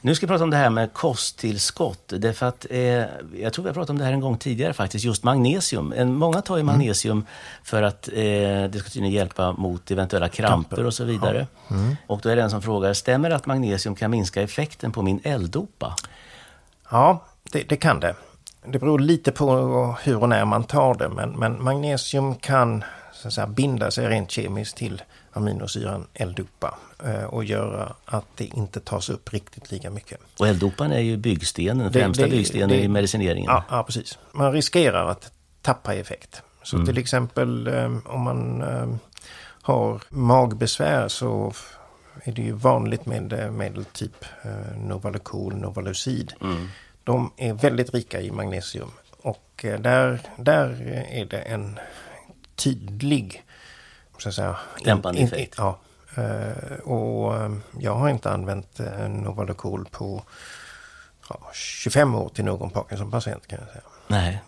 Nu 0.00 0.14
ska 0.14 0.26
vi 0.26 0.28
prata 0.28 0.44
om 0.44 0.50
det 0.50 0.56
här 0.56 0.70
med 0.70 0.92
kosttillskott. 0.92 2.12
Därför 2.16 2.46
att, 2.46 2.66
eh, 2.70 2.78
jag 3.40 3.52
tror 3.52 3.62
vi 3.62 3.68
har 3.68 3.74
pratat 3.74 3.90
om 3.90 3.98
det 3.98 4.04
här 4.04 4.12
en 4.12 4.20
gång 4.20 4.38
tidigare 4.38 4.72
faktiskt, 4.72 5.04
just 5.04 5.24
magnesium. 5.24 5.92
En, 5.96 6.14
många 6.14 6.42
tar 6.42 6.56
ju 6.56 6.60
mm. 6.60 6.76
magnesium 6.76 7.16
mm. 7.16 7.26
för 7.62 7.82
att 7.82 8.08
eh, 8.08 8.14
det 8.14 8.78
ska 8.78 8.90
tydligen 8.90 9.14
hjälpa 9.14 9.52
mot 9.52 9.90
eventuella 9.90 10.28
kramper 10.28 10.86
och 10.86 10.94
så 10.94 11.04
vidare. 11.04 11.46
Ja. 11.68 11.76
Mm. 11.76 11.96
Och 12.06 12.20
då 12.22 12.28
är 12.28 12.36
det 12.36 12.42
en 12.42 12.50
som 12.50 12.62
frågar, 12.62 12.92
stämmer 12.92 13.28
det 13.28 13.36
att 13.36 13.46
magnesium 13.46 13.94
kan 13.94 14.10
minska 14.10 14.42
effekten 14.42 14.92
på 14.92 15.02
min 15.02 15.20
L-dopa? 15.24 15.96
Ja, 16.90 17.24
det, 17.52 17.68
det 17.68 17.76
kan 17.76 18.00
det. 18.00 18.14
Det 18.66 18.78
beror 18.78 18.98
lite 18.98 19.32
på 19.32 19.96
hur 20.02 20.22
och 20.22 20.28
när 20.28 20.44
man 20.44 20.64
tar 20.64 20.94
det, 20.94 21.08
men, 21.08 21.30
men 21.30 21.64
magnesium 21.64 22.34
kan 22.34 22.84
så 23.16 23.28
att 23.28 23.34
säga, 23.34 23.46
binda 23.46 23.90
sig 23.90 24.08
rent 24.08 24.30
kemiskt 24.30 24.76
till 24.76 25.02
aminosyran 25.32 26.06
L-dopa 26.14 26.78
eh, 27.04 27.24
och 27.24 27.44
göra 27.44 27.94
att 28.04 28.26
det 28.34 28.44
inte 28.44 28.80
tas 28.80 29.08
upp 29.10 29.32
riktigt 29.32 29.70
lika 29.70 29.90
mycket. 29.90 30.20
Och 30.38 30.48
L-dopan 30.48 30.92
är 30.92 31.00
ju 31.00 31.16
byggstenen, 31.16 31.92
det, 31.92 32.00
främsta 32.00 32.22
det, 32.22 32.30
byggstenen 32.30 32.68
det, 32.68 32.80
i 32.80 32.88
medicineringen. 32.88 33.50
Ja, 33.50 33.64
ja, 33.70 33.82
precis. 33.82 34.18
Man 34.32 34.52
riskerar 34.52 35.06
att 35.06 35.32
tappa 35.62 35.94
effekt. 35.94 36.42
Så 36.62 36.76
mm. 36.76 36.86
till 36.86 36.98
exempel 36.98 37.66
eh, 37.66 37.96
om 38.04 38.20
man 38.20 38.62
eh, 38.62 38.86
har 39.62 40.00
magbesvär 40.08 41.08
så 41.08 41.52
är 42.24 42.32
det 42.32 42.42
ju 42.42 42.52
vanligt 42.52 43.06
med 43.06 43.52
medel 43.52 43.84
typ 43.84 44.24
Novalucol, 44.76 45.54
Novalucid. 45.56 46.32
Mm. 46.40 46.68
De 47.04 47.32
är 47.36 47.52
väldigt 47.52 47.94
rika 47.94 48.20
i 48.20 48.30
magnesium 48.30 48.90
och 49.26 49.64
där, 49.78 50.20
där 50.36 50.82
är 51.10 51.24
det 51.24 51.38
en 51.38 51.78
tydlig 52.56 53.44
så 54.18 54.28
att 54.28 54.34
säga, 54.34 54.56
dämpande 54.84 55.20
in, 55.20 55.26
effekt. 55.26 55.54
ja. 55.58 55.78
Uh, 56.18 56.80
och 56.80 57.34
um, 57.34 57.62
jag 57.80 57.94
har 57.94 58.08
inte 58.08 58.30
använt 58.30 58.80
uh, 58.80 59.08
Novalucol 59.08 59.84
på 59.90 60.22
ja, 61.28 61.40
25 61.54 62.14
år 62.14 62.28
till 62.28 62.44
någon 62.44 62.70
Parkinson-patient 62.70 63.46
kan 63.46 63.58
jag 63.58 63.68
säga. 63.68 63.82
Nej. 64.06 64.42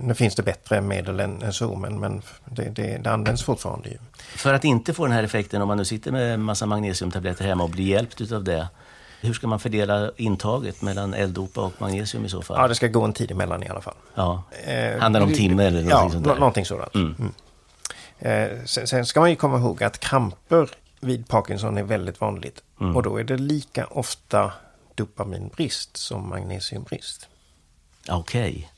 Nu 0.00 0.14
finns 0.14 0.34
det 0.34 0.42
bättre 0.42 0.80
medel 0.80 1.20
än, 1.20 1.42
än 1.42 1.52
så 1.52 1.74
men, 1.76 2.00
men 2.00 2.22
det, 2.44 2.62
det, 2.62 2.98
det, 2.98 3.10
används 3.10 3.42
fortfarande 3.42 3.88
ju. 3.88 3.98
För 4.18 4.54
att 4.54 4.64
inte 4.64 4.94
få 4.94 5.04
den 5.04 5.12
här 5.12 5.22
effekten 5.22 5.62
om 5.62 5.68
man 5.68 5.76
nu 5.76 5.84
sitter 5.84 6.12
med 6.12 6.40
massa 6.40 6.66
magnesiumtabletter 6.66 7.44
hemma 7.44 7.64
och 7.64 7.70
blir 7.70 7.84
hjälpt 7.84 8.20
utav 8.20 8.44
det. 8.44 8.68
Hur 9.20 9.32
ska 9.32 9.46
man 9.46 9.60
fördela 9.60 10.10
intaget 10.16 10.82
mellan 10.82 11.14
L-dopa 11.14 11.60
och 11.60 11.72
magnesium 11.78 12.24
i 12.24 12.28
så 12.28 12.42
fall? 12.42 12.56
Ja, 12.60 12.68
det 12.68 12.74
ska 12.74 12.86
gå 12.86 13.02
en 13.04 13.12
tid 13.12 13.30
emellan 13.30 13.62
i 13.62 13.68
alla 13.68 13.80
fall. 13.80 13.94
Ja. 14.14 14.42
Eh, 14.64 15.00
Handlar 15.00 15.20
det 15.20 15.26
om 15.26 15.32
timme 15.32 15.64
eller 15.64 15.82
Ja, 15.82 15.88
någonting 15.88 16.10
sånt 16.12 16.24
där? 16.24 16.32
nå- 16.32 16.38
någonting 16.38 16.64
sådant. 16.64 16.94
Mm. 16.94 17.14
Eh, 17.18 17.26
sen, 18.64 18.86
sen 18.86 19.06
ska 19.06 19.20
man 19.20 19.30
ju 19.30 19.36
komma 19.36 19.58
ihåg 19.58 19.82
att 19.82 19.98
kramper 19.98 20.70
vid 21.00 21.28
Parkinson 21.28 21.78
är 21.78 21.82
väldigt 21.82 22.20
vanligt. 22.20 22.62
Mm. 22.80 22.96
Och 22.96 23.02
då 23.02 23.16
är 23.16 23.24
det 23.24 23.36
lika 23.36 23.86
ofta 23.86 24.52
dopaminbrist 24.94 25.96
som 25.96 26.28
magnesiumbrist. 26.28 27.28
Okej. 28.08 28.70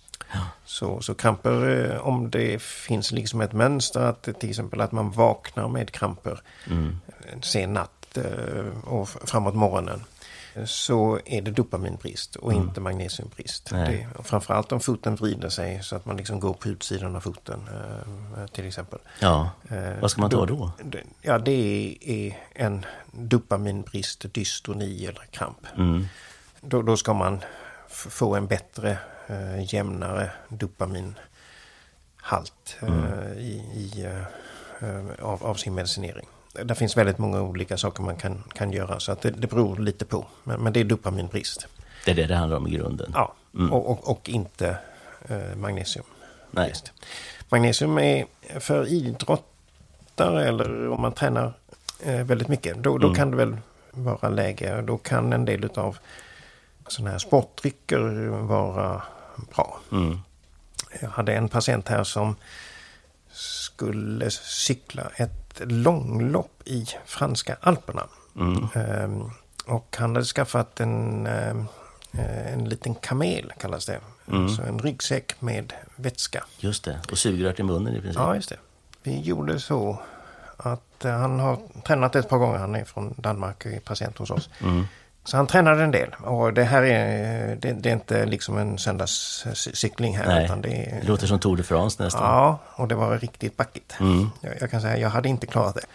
Så, 0.65 1.01
så 1.01 1.15
kramper, 1.15 1.91
eh, 1.91 2.07
om 2.07 2.31
det 2.31 2.63
finns 2.63 3.13
liksom 3.13 3.41
ett 3.41 3.53
mönster, 3.53 4.01
att 4.01 4.23
till 4.23 4.51
exempel 4.51 4.81
att 4.81 4.93
man 4.93 5.11
vaknar 5.11 5.69
med 5.69 5.91
kramper 5.91 6.41
Mm. 6.67 7.01
en 7.33 7.43
sen 7.43 7.73
natt 7.73 8.17
eh, 8.17 8.85
och 8.85 9.09
framåt 9.09 9.55
morgonen. 9.55 10.05
Så 10.65 11.21
är 11.25 11.43
det 11.43 11.51
dopaminbrist 11.51 12.37
och 12.37 12.53
inte 12.53 12.81
magnesiumbrist. 12.81 13.73
Mm. 13.73 13.91
Det, 13.93 14.07
och 14.19 14.27
framförallt 14.27 14.73
om 14.73 14.81
foten 14.81 15.17
vrider 15.17 15.49
sig 15.49 15.83
så 15.83 15.97
att 15.97 16.07
man 16.07 16.17
liksom 16.17 16.41
går 16.41 16.55
på 16.55 16.69
utsidan 16.69 17.17
av 17.17 17.21
foten 17.21 17.61
eh, 18.37 18.47
till 18.47 18.67
exempel. 18.67 18.99
Ja. 19.21 19.51
Eh, 19.71 20.01
Vad 20.01 20.11
ska 20.11 20.21
man 20.21 20.31
ta 20.31 20.47
då? 20.47 20.71
Ja, 21.23 21.39
det 21.39 21.97
är, 22.05 22.37
en 22.55 22.85
dopaminbrist, 23.13 24.35
dystoni 24.35 25.07
eller 25.07 25.23
kramp. 25.31 25.67
Mm. 25.77 26.07
Då, 26.61 26.83
då 26.83 26.97
ska 26.97 27.15
man 27.15 27.41
få 27.89 28.35
en 28.35 28.47
bättre, 28.47 28.99
eh, 29.27 29.75
jämnare 29.75 30.31
dopaminhalt 30.49 31.17
eh, 32.81 32.89
Mm. 32.89 33.39
i, 33.39 33.53
i, 33.75 34.05
eh, 34.05 34.89
eh, 34.89 35.25
av, 35.25 35.45
av 35.47 35.55
sin 35.55 35.75
medicinering. 35.75 36.27
Det 36.65 36.75
finns 36.75 36.97
väldigt 36.97 37.19
många 37.19 37.43
olika 37.43 37.77
saker 37.77 38.03
man 38.03 38.17
kan, 38.17 38.43
kan 38.55 38.73
göra 38.73 39.01
så 39.01 39.13
att 39.13 39.21
det, 39.21 39.31
det 39.31 39.47
beror 39.47 39.77
lite 39.79 40.05
på. 40.05 40.27
Men, 40.45 40.61
men 40.61 40.73
det 40.73 40.81
är 40.81 40.85
dopaminbrist. 40.85 41.67
Det 42.05 42.11
är 42.11 42.15
det 42.15 42.27
det 42.27 42.35
handlar 42.35 42.57
om 42.57 42.67
i 42.67 42.71
grunden? 42.71 43.11
Ja, 43.15 43.35
Mm. 43.55 43.73
och, 43.73 43.91
och, 43.91 44.11
och 44.11 44.29
inte 44.29 44.77
eh, 45.29 45.57
magnesium. 45.57 46.05
Nej. 46.51 46.73
Magnesium 47.49 47.99
är 47.99 48.25
för 48.61 48.87
idrottare 48.89 50.49
eller 50.49 50.89
om 50.89 51.01
man 51.01 51.13
tränar 51.13 51.53
eh, 52.03 52.23
väldigt 52.25 52.49
mycket. 52.49 52.77
Då, 52.83 52.99
då 52.99 53.07
Mm. 53.07 53.17
kan 53.17 53.31
det 53.31 53.37
väl 53.37 53.57
vara 53.91 54.29
läge. 54.29 54.83
Då 54.83 54.99
kan 54.99 55.33
en 55.33 55.45
del 55.45 55.71
av 55.75 55.99
sådana 56.89 57.11
här 57.11 57.19
sportdrycker 57.19 57.99
vara 58.29 59.03
bra. 59.55 59.81
Mm. 59.93 60.19
Jag 61.01 61.09
hade 61.09 61.35
en 61.35 61.49
patient 61.49 61.89
här 61.89 62.05
som 62.05 62.37
skulle 63.37 64.31
cykla 64.31 65.11
ett 65.17 65.61
långlopp 65.61 66.63
i 66.65 66.87
franska 67.05 67.57
alperna. 67.61 68.07
Mm. 68.37 68.69
Ehm, 68.75 69.31
och 69.67 69.97
han 69.99 70.15
hade 70.15 70.27
skaffat 70.27 70.81
en, 70.81 71.27
ehm, 71.27 71.67
eh, 72.13 72.53
en 72.53 72.69
liten 72.69 72.95
kamel 72.95 73.53
kallas 73.59 73.87
det. 73.87 74.01
Mm. 74.29 74.49
Så 74.49 74.63
en 74.63 74.79
ryggsäck 74.79 75.41
med 75.41 75.73
vätska. 75.97 76.45
Just 76.59 76.85
det. 76.85 77.01
Och 77.11 77.19
sugrör 77.19 77.53
till 77.53 77.65
munnen 77.65 77.97
i 77.97 78.01
princip? 78.01 78.19
Ja, 78.19 78.35
just 78.35 78.49
det. 78.49 78.59
Vi 79.03 79.21
gjorde 79.21 79.61
så 79.61 79.99
att 80.57 81.05
eh, 81.05 81.13
han 81.13 81.41
har 81.41 81.59
tränat 81.87 82.17
ett 82.17 82.29
par 82.29 82.39
gånger. 82.39 82.59
Han 82.59 82.75
är 82.75 82.85
från 82.85 83.15
Danmark 83.17 83.67
och 83.67 83.73
är 83.73 83.81
patient 83.81 84.19
hos 84.19 84.31
oss. 84.31 84.51
Mm. 84.61 84.85
Så 85.27 85.37
han 85.37 85.47
tränade 85.47 85.83
en 85.83 85.91
del. 85.91 86.15
Och 86.25 86.53
det 86.53 86.65
här 86.65 86.83
är, 86.83 87.57
det, 87.57 87.73
det 87.73 87.89
är 87.89 87.93
inte 87.93 88.27
liksom 88.27 88.59
en 88.59 88.79
söndagscykling 88.79 90.17
här. 90.17 90.27
Nej. 90.27 90.45
Utan 90.45 90.61
det 90.61 90.69
är, 90.69 91.01
Det 91.01 91.07
låter 91.07 91.27
som 91.27 91.39
Tour 91.39 91.57
de 91.57 91.63
France 91.63 92.03
nästan. 92.03 92.23
Ja, 92.23 92.59
och 92.75 92.89
det 92.89 92.95
var 92.95 93.19
riktigt 93.19 93.57
backigt. 93.57 93.97
Mm. 94.01 94.31
Jag, 94.41 94.53
jag 94.61 94.71
kan 94.71 94.81
säga 94.81 94.99
jag 94.99 95.11
hade 95.11 95.29
inte 95.29 95.47
klarat 95.47 95.75
det. 95.75 95.87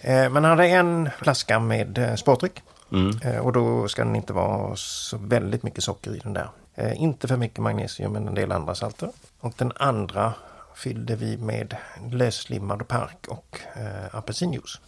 Eh, 0.00 0.30
men 0.30 0.44
han 0.44 0.58
hade 0.58 0.66
en 0.66 1.10
flaska 1.18 1.58
med 1.58 1.98
eh, 1.98 2.14
sportdryck. 2.14 2.62
Mm. 2.92 3.18
Eh, 3.24 3.38
och 3.38 3.52
då 3.52 3.88
ska 3.88 4.04
den 4.04 4.16
inte 4.16 4.32
vara 4.32 4.76
så 4.76 5.16
väldigt 5.16 5.62
mycket 5.62 5.84
socker 5.84 6.16
i 6.16 6.18
den 6.18 6.32
där. 6.32 6.48
Eh, 6.74 7.02
inte 7.02 7.28
för 7.28 7.36
mycket 7.36 7.58
magnesium 7.58 8.12
men 8.12 8.28
en 8.28 8.34
del 8.34 8.52
andra 8.52 8.74
salter. 8.74 9.10
Och 9.40 9.52
den 9.56 9.72
andra 9.76 10.32
fyllde 10.74 11.16
vi 11.16 11.36
med 11.36 11.76
löslimmad 12.10 12.88
park 12.88 13.26
och 13.28 13.60
eh, 13.74 14.14
apelsinjuice. 14.14 14.80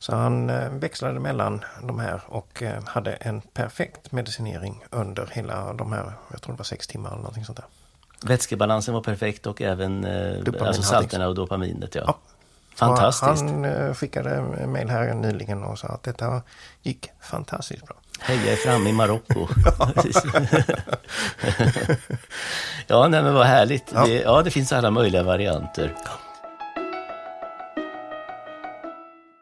Så 0.00 0.16
han 0.16 0.50
eh, 0.50 0.70
växlade 0.70 1.20
mellan 1.20 1.64
de 1.82 1.98
här 1.98 2.20
och 2.26 2.62
eh, 2.62 2.84
hade 2.86 3.12
en 3.12 3.40
perfekt 3.40 4.12
medicinering 4.12 4.84
under 4.90 5.26
hela 5.32 5.72
de 5.72 5.92
här, 5.92 6.12
jag 6.30 6.42
tror 6.42 6.52
det 6.54 6.58
var 6.58 6.64
sex 6.64 6.86
timmar 6.86 7.10
eller 7.10 7.18
någonting 7.18 7.44
sånt 7.44 7.58
där. 7.58 7.66
Vätskebalansen 8.28 8.94
var 8.94 9.02
perfekt 9.02 9.46
och 9.46 9.62
även 9.62 10.04
eh, 10.04 10.38
Dopamin 10.44 10.66
alltså 10.66 10.82
salterna 10.82 11.28
och 11.28 11.34
dopaminet. 11.34 11.94
Ja. 11.94 12.02
Ja. 12.06 12.18
Fantastiskt. 12.74 13.42
Han 13.42 13.94
skickade 13.94 14.42
mejl 14.66 14.90
här 14.90 15.14
nyligen 15.14 15.64
och 15.64 15.78
sa 15.78 15.88
att 15.88 16.02
detta 16.02 16.42
gick 16.82 17.10
fantastiskt 17.20 17.86
bra. 17.86 17.96
Heja 18.20 18.52
är 18.52 18.56
framme 18.56 18.90
i 18.90 18.92
Marocko. 18.92 19.48
Ja, 22.86 23.08
nej, 23.08 23.22
men 23.22 23.34
vad 23.34 23.46
härligt. 23.46 23.84
Ja. 23.94 24.06
Det, 24.06 24.20
ja, 24.20 24.42
det 24.42 24.50
finns 24.50 24.72
alla 24.72 24.90
möjliga 24.90 25.22
varianter. 25.22 25.94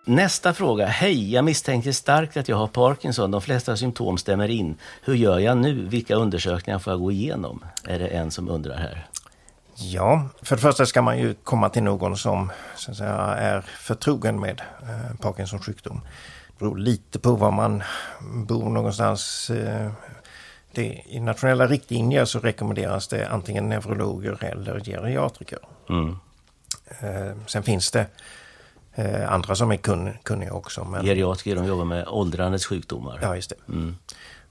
Nästa 0.08 0.54
fråga. 0.54 0.86
Hej, 0.86 1.32
jag 1.32 1.44
misstänker 1.44 1.92
starkt 1.92 2.36
att 2.36 2.48
jag 2.48 2.56
har 2.56 2.66
Parkinson. 2.66 3.30
De 3.30 3.40
flesta 3.42 3.76
symptom 3.76 4.18
stämmer 4.18 4.48
in. 4.48 4.76
Hur 5.02 5.14
gör 5.14 5.38
jag 5.38 5.56
nu? 5.56 5.86
Vilka 5.88 6.14
undersökningar 6.14 6.78
får 6.78 6.92
jag 6.92 7.00
gå 7.00 7.12
igenom? 7.12 7.64
Är 7.84 7.98
det 7.98 8.08
en 8.08 8.30
som 8.30 8.48
undrar 8.48 8.76
här. 8.76 9.06
Ja, 9.74 10.28
för 10.42 10.56
det 10.56 10.62
första 10.62 10.86
ska 10.86 11.02
man 11.02 11.18
ju 11.18 11.34
komma 11.34 11.68
till 11.68 11.82
någon 11.82 12.16
som 12.16 12.50
så 12.76 12.90
att 12.90 12.96
säga, 12.96 13.14
är 13.16 13.60
förtrogen 13.60 14.40
med 14.40 14.60
eh, 14.82 15.16
Parkinsons 15.20 15.66
sjukdom. 15.66 16.00
Det 16.46 16.58
beror 16.58 16.78
lite 16.78 17.18
på 17.18 17.32
var 17.32 17.50
man 17.50 17.82
bor 18.20 18.70
någonstans. 18.70 19.50
Eh, 19.50 19.90
det, 20.72 21.02
I 21.06 21.20
nationella 21.20 21.66
riktlinjer 21.66 22.24
så 22.24 22.38
rekommenderas 22.38 23.08
det 23.08 23.28
antingen 23.28 23.68
neurologer 23.68 24.44
eller 24.44 24.80
geriatriker. 24.80 25.58
Mm. 25.88 26.16
Eh, 27.00 27.36
sen 27.46 27.62
finns 27.62 27.90
det 27.90 28.06
eh, 28.98 29.32
andra 29.32 29.54
som 29.54 29.70
är 29.70 29.76
kun, 29.76 30.10
kunniga 30.22 30.52
också. 30.52 30.84
Men, 30.84 31.04
Geriatriker, 31.04 31.56
de 31.56 31.66
jobbar 31.66 31.84
med 31.84 32.08
åldrandets 32.08 32.66
sjukdomar. 32.66 33.18
ja, 33.22 33.36
just 33.36 33.50
det. 33.50 33.72
Mm. 33.72 33.96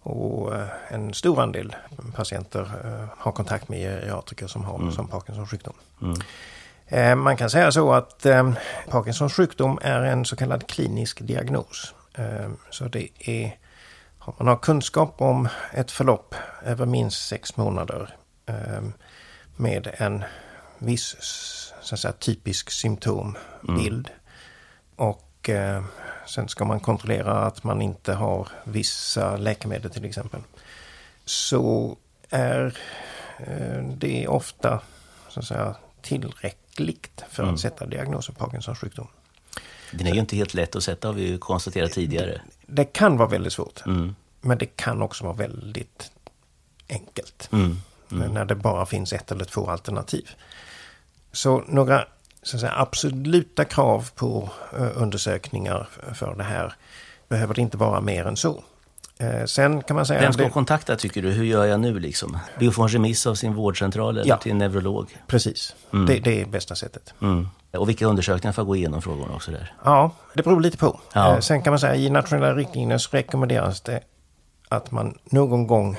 Och 0.10 0.56
eh, 0.56 0.68
en 0.88 1.14
stor 1.14 1.42
andel 1.42 1.76
patienter 2.16 2.62
eh, 2.62 3.10
har 3.18 3.32
kontakt 3.32 3.70
med 3.70 3.80
geriatriker 3.80 4.48
som 4.48 4.66
har 4.66 4.92
som 4.92 5.08
Parkinsons 5.08 5.50
sjukdom. 5.50 5.74
Mm. 6.02 6.18
Eh, 6.88 7.16
Man 7.16 7.38
kan 7.38 7.50
säga 7.50 7.72
så 7.72 7.94
att 7.94 8.26
Parkinsons 8.90 9.34
sjukdom 9.34 9.80
är 9.82 10.02
en 10.02 10.26
så 10.26 10.36
kallad 10.36 10.68
klinisk 10.68 11.20
diagnos. 11.22 11.94
Så 12.70 12.86
det 12.86 13.08
är, 13.20 13.58
om 14.20 14.34
man 14.38 14.48
har 14.48 14.58
kunskap 14.58 15.22
om 15.22 15.48
ett 15.74 15.92
förlopp 15.92 16.36
över 16.66 16.86
minst 16.86 17.28
sex 17.28 17.58
månader 17.58 18.16
med 19.56 19.96
en 19.98 20.24
viss 20.78 21.16
så 21.82 21.98
säga, 21.98 22.12
typisk 22.12 22.70
symptombild. 22.72 24.10
Och 24.98 25.50
eh, 25.50 25.84
sen 26.26 26.50
ska 26.50 26.66
man 26.66 26.80
kontrollera 26.80 27.34
att 27.34 27.64
man 27.64 27.82
inte 27.82 28.14
har 28.14 28.48
vissa 28.64 29.38
läkemedel 29.38 29.92
till 29.92 30.06
exempel. 30.06 30.42
Så 31.26 31.98
är 32.30 32.78
eh, 33.38 33.84
det 33.84 34.28
ofta 34.28 34.82
så 35.30 35.40
att 35.40 35.46
säga, 35.46 35.76
tillräckligt 36.02 37.24
för 37.30 37.44
att 37.44 37.60
sätta 37.60 37.86
diagnosen 37.86 38.36
Parkinsons 38.36 38.80
sjukdom. 38.80 39.08
Den 39.92 40.08
är 40.08 40.14
ju 40.14 40.20
inte 40.20 40.36
helt 40.36 40.54
lätt 40.54 40.76
att 40.76 40.84
sätta 40.84 41.08
har 41.08 41.14
vi 41.14 41.28
ju 41.28 41.38
konstaterat 41.38 41.92
tidigare. 41.92 42.42
Det 42.66 42.86
kan 42.86 43.18
vara 43.18 43.30
väldigt 43.30 43.54
svårt. 43.54 43.86
Mm. 43.86 44.16
Men 44.42 44.58
det 44.58 44.66
kan 44.66 45.02
också 45.02 45.24
vara 45.24 45.36
väldigt 45.36 46.12
enkelt. 46.90 47.50
Mm. 47.52 47.78
När 48.10 48.46
det 48.46 48.56
bara 48.56 48.86
finns 48.86 49.14
ett 49.14 49.32
eller 49.32 49.46
två 49.46 49.70
alternativ. 49.70 50.30
Så 51.32 51.64
några 51.68 52.08
så 52.48 52.58
att 52.58 52.62
säga, 52.62 52.74
absoluta 52.78 53.66
krav 53.66 54.10
på 54.16 54.50
eh, 54.78 54.88
undersökningar 54.96 55.88
för 56.14 56.36
det 56.36 56.44
här 56.44 56.74
behöver 57.30 57.54
det 57.54 57.62
inte 57.62 57.78
vara 57.78 58.02
mer 58.02 58.26
än 58.26 58.38
så. 58.38 58.64
Eh, 59.20 59.46
sen 59.46 59.84
kan 59.84 59.96
man 59.96 60.06
säga... 60.06 60.20
Vem 60.22 60.34
ska 60.34 60.44
det- 60.44 60.50
kontakta 60.50 60.96
tycker 60.96 61.22
du? 61.22 61.30
Hur 61.32 61.44
gör 61.44 61.66
jag 61.66 61.80
nu 61.80 62.00
liksom? 62.00 62.38
Be 62.60 62.68
att 62.68 62.76
få 62.76 62.82
en 62.84 62.88
remiss 62.90 63.28
av 63.28 63.36
sin 63.36 63.54
vårdcentral 63.54 64.18
eller 64.18 64.30
Ja. 64.30 64.38
till 64.38 64.52
en 64.52 64.58
neurolog? 64.58 65.18
Precis, 65.28 65.76
det, 66.08 66.20
det 66.20 66.42
är 66.42 66.46
bästa 66.46 66.76
sättet. 66.76 67.14
Mm. 67.22 67.48
Och 67.72 67.90
vilka 67.90 68.06
undersökningar 68.06 68.54
får 68.54 68.62
jag 68.62 68.68
gå 68.68 68.76
igenom 68.76 69.02
frågorna 69.02 69.36
också 69.36 69.52
där? 69.52 69.74
Ja, 69.84 70.12
det 70.34 70.44
beror 70.44 70.62
lite 70.62 70.78
på. 70.78 71.00
Ja. 71.14 71.34
Eh, 71.34 71.40
Sen 71.40 71.62
kan 71.62 71.72
man 71.72 71.80
säga 71.80 71.96
i 71.96 72.10
nationella 72.10 72.54
riktlinjer 72.56 72.98
så 72.98 73.18
rekommenderas 73.18 73.82
det 73.82 74.00
att 74.70 74.92
man 74.92 75.18
någon 75.26 75.68
gång 75.68 75.98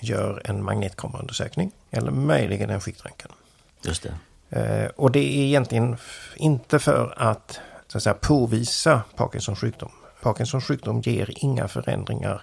gör 0.00 0.42
en 0.44 0.64
magnetkameraundersökning 0.64 1.70
eller 1.90 2.10
möjligen 2.10 2.70
en 2.70 2.80
skiktröntgen. 2.80 3.30
Just 3.82 4.02
det. 4.02 4.14
Eh, 4.50 4.86
Och 4.96 5.10
det 5.12 5.18
är 5.20 5.44
egentligen 5.44 5.96
inte 6.36 6.78
för 6.78 7.14
att, 7.16 7.60
så 7.88 7.98
att 7.98 8.02
säga, 8.02 8.14
påvisa 8.14 9.02
Parkinsons 9.16 9.58
sjukdom. 9.58 9.90
Parkinsons 10.22 10.64
sjukdom 10.64 11.00
ger 11.00 11.30
inga 11.36 11.68
förändringar 11.68 12.42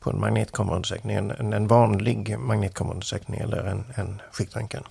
på 0.00 0.10
en 0.10 0.20
magnetkameraundersökning, 0.20 1.16
en, 1.16 1.52
en 1.52 1.66
vanlig 1.66 2.38
magnetkameraundersökning 2.38 3.40
eller 3.40 3.64
en, 3.64 3.84
en 3.94 4.22
skiktröntgen. 4.32 4.82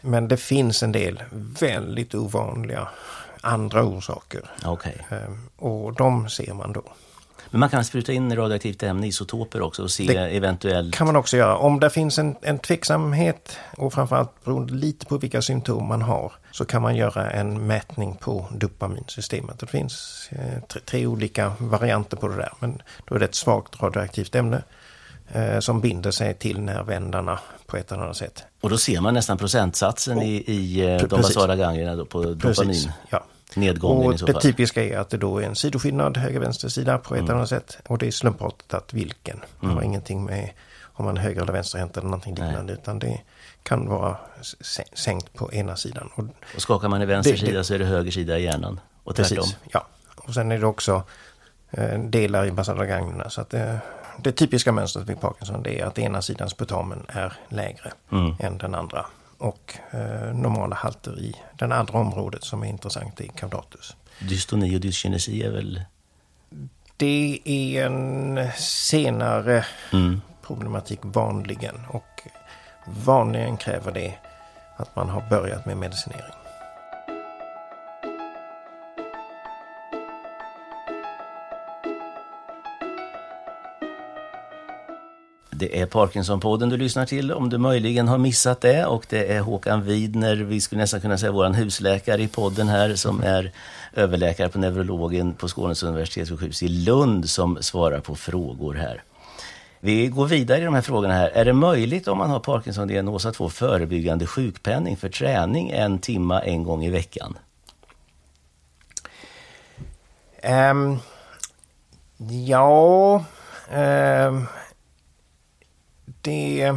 Men 0.00 0.28
det 0.28 0.36
finns 0.36 0.82
en 0.82 0.92
del 0.92 1.22
väldigt 1.60 2.14
ovanliga 2.14 2.88
andra 3.40 3.84
orsaker. 3.84 4.50
Okej. 4.64 5.06
Eh, 5.10 5.18
Och 5.56 5.94
de 5.94 6.28
ser 6.28 6.54
man 6.54 6.72
då. 6.72 6.82
Men 7.50 7.60
man 7.60 7.68
kan 7.68 7.84
spruta 7.84 8.12
in 8.12 8.36
radioaktivt 8.36 8.82
ämne, 8.82 9.06
isotoper 9.06 9.62
också 9.62 9.82
och 9.82 9.90
se 9.90 10.04
det 10.06 10.28
eventuell... 10.28 10.92
kan 10.92 11.06
man 11.06 11.16
också 11.16 11.36
göra. 11.36 11.56
Om 11.56 11.80
det 11.80 11.90
finns 11.90 12.18
en, 12.18 12.36
en 12.42 12.58
tveksamhet 12.58 13.58
och 13.76 13.92
framförallt 13.92 14.44
beroende 14.44 14.74
lite 14.74 15.06
på 15.06 15.18
vilka 15.18 15.42
symptom 15.42 15.88
man 15.88 16.02
har 16.02 16.32
så 16.50 16.64
kan 16.64 16.82
man 16.82 16.96
göra 16.96 17.30
en 17.30 17.66
mätning 17.66 18.16
på 18.16 18.46
dopaminsystemet. 18.52 19.58
Det 19.58 19.66
finns 19.66 20.28
eh, 20.30 20.62
tre, 20.68 20.80
tre, 20.84 21.06
olika 21.06 21.52
varianter 21.58 22.16
på 22.16 22.28
det 22.28 22.36
där. 22.36 22.52
Men 22.60 22.82
då 23.04 23.14
är 23.14 23.18
det 23.18 23.24
ett 23.24 23.34
svagt 23.34 23.82
radioaktivt 23.82 24.34
ämne 24.34 24.62
eh, 25.32 25.58
som 25.58 25.80
binder 25.80 26.10
sig 26.10 26.34
till 26.34 26.60
nervändarna 26.60 27.38
på 27.66 27.76
ett 27.76 27.92
eller 27.92 28.02
annat 28.02 28.16
sätt. 28.16 28.44
Och 28.60 28.70
då 28.70 28.78
ser 28.78 29.00
man 29.00 29.14
nästan 29.14 29.38
procentsatsen 29.38 30.18
och, 30.18 30.24
i, 30.24 30.52
i 30.52 30.94
eh, 30.94 30.96
de 30.96 31.06
basala 31.06 31.56
ganglierna 31.56 32.04
på 32.04 32.22
dopamin? 32.22 32.40
Precis, 32.40 32.88
ja 33.10 33.24
nedgången 33.56 34.06
och 34.06 34.14
i 34.14 34.18
så 34.18 34.26
fall. 34.26 34.34
Det 34.34 34.40
typiska 34.40 34.84
är 34.84 34.98
att 34.98 35.10
det 35.10 35.16
då 35.16 35.38
är 35.38 35.46
en 35.46 35.56
sidoskillnad 35.56 36.16
höger-vänster 36.16 36.68
sida 36.68 36.98
på 36.98 37.14
ett 37.14 37.20
mm. 37.20 37.36
annat 37.36 37.48
sätt. 37.48 37.78
Och 37.86 37.98
det 37.98 38.06
är 38.06 38.10
slumpartat 38.10 38.92
vilken. 38.92 39.40
Det 39.60 39.66
mm. 39.66 39.76
har 39.76 39.82
ingenting 39.82 40.24
med 40.24 40.50
om 40.96 41.04
man 41.04 41.16
är 41.16 41.20
höger 41.20 41.42
eller 41.42 41.52
vänsterhänt 41.52 41.96
eller 41.96 42.08
någonting 42.08 42.34
liknande. 42.34 42.62
Nej. 42.62 42.72
Utan 42.72 42.98
det 42.98 43.20
kan 43.62 43.88
vara 43.88 44.16
sänkt 44.92 45.34
på 45.34 45.52
ena 45.52 45.76
sidan. 45.76 46.10
Och, 46.14 46.24
och 46.54 46.62
skakar 46.62 46.88
man 46.88 47.02
i 47.02 47.06
vänster 47.06 47.32
det, 47.32 47.38
sida 47.38 47.64
så 47.64 47.74
är 47.74 47.78
det 47.78 47.84
höger 47.84 48.10
sida 48.10 48.38
i 48.38 48.42
hjärnan. 48.42 48.80
Och 49.04 49.16
tvärtom. 49.16 49.36
Precis, 49.36 49.56
ja. 49.72 49.86
Och 50.16 50.34
sen 50.34 50.52
är 50.52 50.58
det 50.58 50.66
också 50.66 51.02
eh, 51.70 51.98
delar 51.98 52.46
i 52.46 52.52
basala 52.52 52.86
ganglerna. 52.86 53.30
Så 53.30 53.40
att 53.40 53.50
det, 53.50 53.80
det 54.18 54.32
typiska 54.32 54.72
mönstret 54.72 55.08
vid 55.08 55.20
Parkinson 55.20 55.62
det 55.62 55.80
är 55.80 55.86
att 55.86 55.98
ena 55.98 56.22
sidans 56.22 56.54
putamen 56.54 57.06
är 57.08 57.32
lägre 57.48 57.92
mm. 58.12 58.34
än 58.40 58.58
den 58.58 58.74
andra 58.74 59.06
och 59.38 59.78
eh, 59.90 60.34
normala 60.34 60.76
halter 60.76 61.20
i 61.20 61.34
det 61.58 61.64
andra 61.64 61.98
området 61.98 62.44
som 62.44 62.62
är 62.62 62.66
intressant 62.66 63.20
i 63.20 63.28
caudatus. 63.28 63.96
Dystoni 64.20 64.76
och 64.76 64.80
dyskinesi 64.80 65.42
är 65.42 65.50
väl? 65.50 65.84
Det 66.96 67.40
är 67.44 67.86
en 67.86 68.38
senare 68.58 69.66
mm. 69.92 70.20
problematik 70.42 70.98
vanligen 71.02 71.80
och 71.88 72.22
vanligen 72.86 73.56
kräver 73.56 73.92
det 73.92 74.18
att 74.76 74.96
man 74.96 75.08
har 75.08 75.28
börjat 75.30 75.66
med 75.66 75.76
medicinering. 75.76 76.43
Det 85.64 85.80
är 85.80 85.86
Parkinson-podden 85.86 86.70
du 86.70 86.76
lyssnar 86.76 87.06
till 87.06 87.32
om 87.32 87.48
du 87.48 87.58
möjligen 87.58 88.08
har 88.08 88.18
missat 88.18 88.60
det. 88.60 88.86
Och 88.86 89.06
det 89.08 89.32
är 89.32 89.40
Håkan 89.40 89.84
Widner, 89.84 90.36
vi 90.36 90.60
skulle 90.60 90.80
nästan 90.80 91.00
kunna 91.00 91.18
säga 91.18 91.32
vår 91.32 91.48
husläkare 91.48 92.22
i 92.22 92.28
podden 92.28 92.68
här, 92.68 92.94
som 92.94 93.22
är 93.22 93.52
överläkare 93.92 94.48
på 94.48 94.58
neurologen 94.58 95.34
på 95.34 95.48
Skånes 95.48 95.82
universitetssjukhus 95.82 96.62
i 96.62 96.68
Lund 96.68 97.30
som 97.30 97.58
svarar 97.60 98.00
på 98.00 98.14
frågor 98.14 98.74
här. 98.74 99.02
Vi 99.80 100.06
går 100.06 100.26
vidare 100.26 100.60
i 100.60 100.64
de 100.64 100.74
här 100.74 100.82
frågorna 100.82 101.14
här. 101.14 101.28
Är 101.28 101.44
det 101.44 101.52
möjligt 101.52 102.08
om 102.08 102.18
man 102.18 102.30
har 102.30 102.40
Parkinson-diagnos 102.40 103.26
att 103.26 103.36
få 103.36 103.48
förebyggande 103.48 104.26
sjukpenning 104.26 104.96
för 104.96 105.08
träning 105.08 105.70
en 105.70 105.98
timma 105.98 106.40
en 106.40 106.62
gång 106.64 106.84
i 106.84 106.90
veckan? 106.90 107.38
Um, 110.42 110.98
ja... 112.28 113.24
Um 113.72 114.46
det 116.24 116.72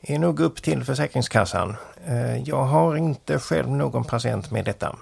är 0.00 0.18
nog 0.18 0.40
upp 0.40 0.62
till 0.62 0.84
Försäkringskassan. 0.84 1.76
Eh, 2.06 2.36
jag 2.36 2.64
har 2.64 2.96
inte 2.96 3.38
själv 3.38 3.70
någon 3.70 4.04
patient 4.04 4.50
med 4.50 4.64
detta. 4.64 4.96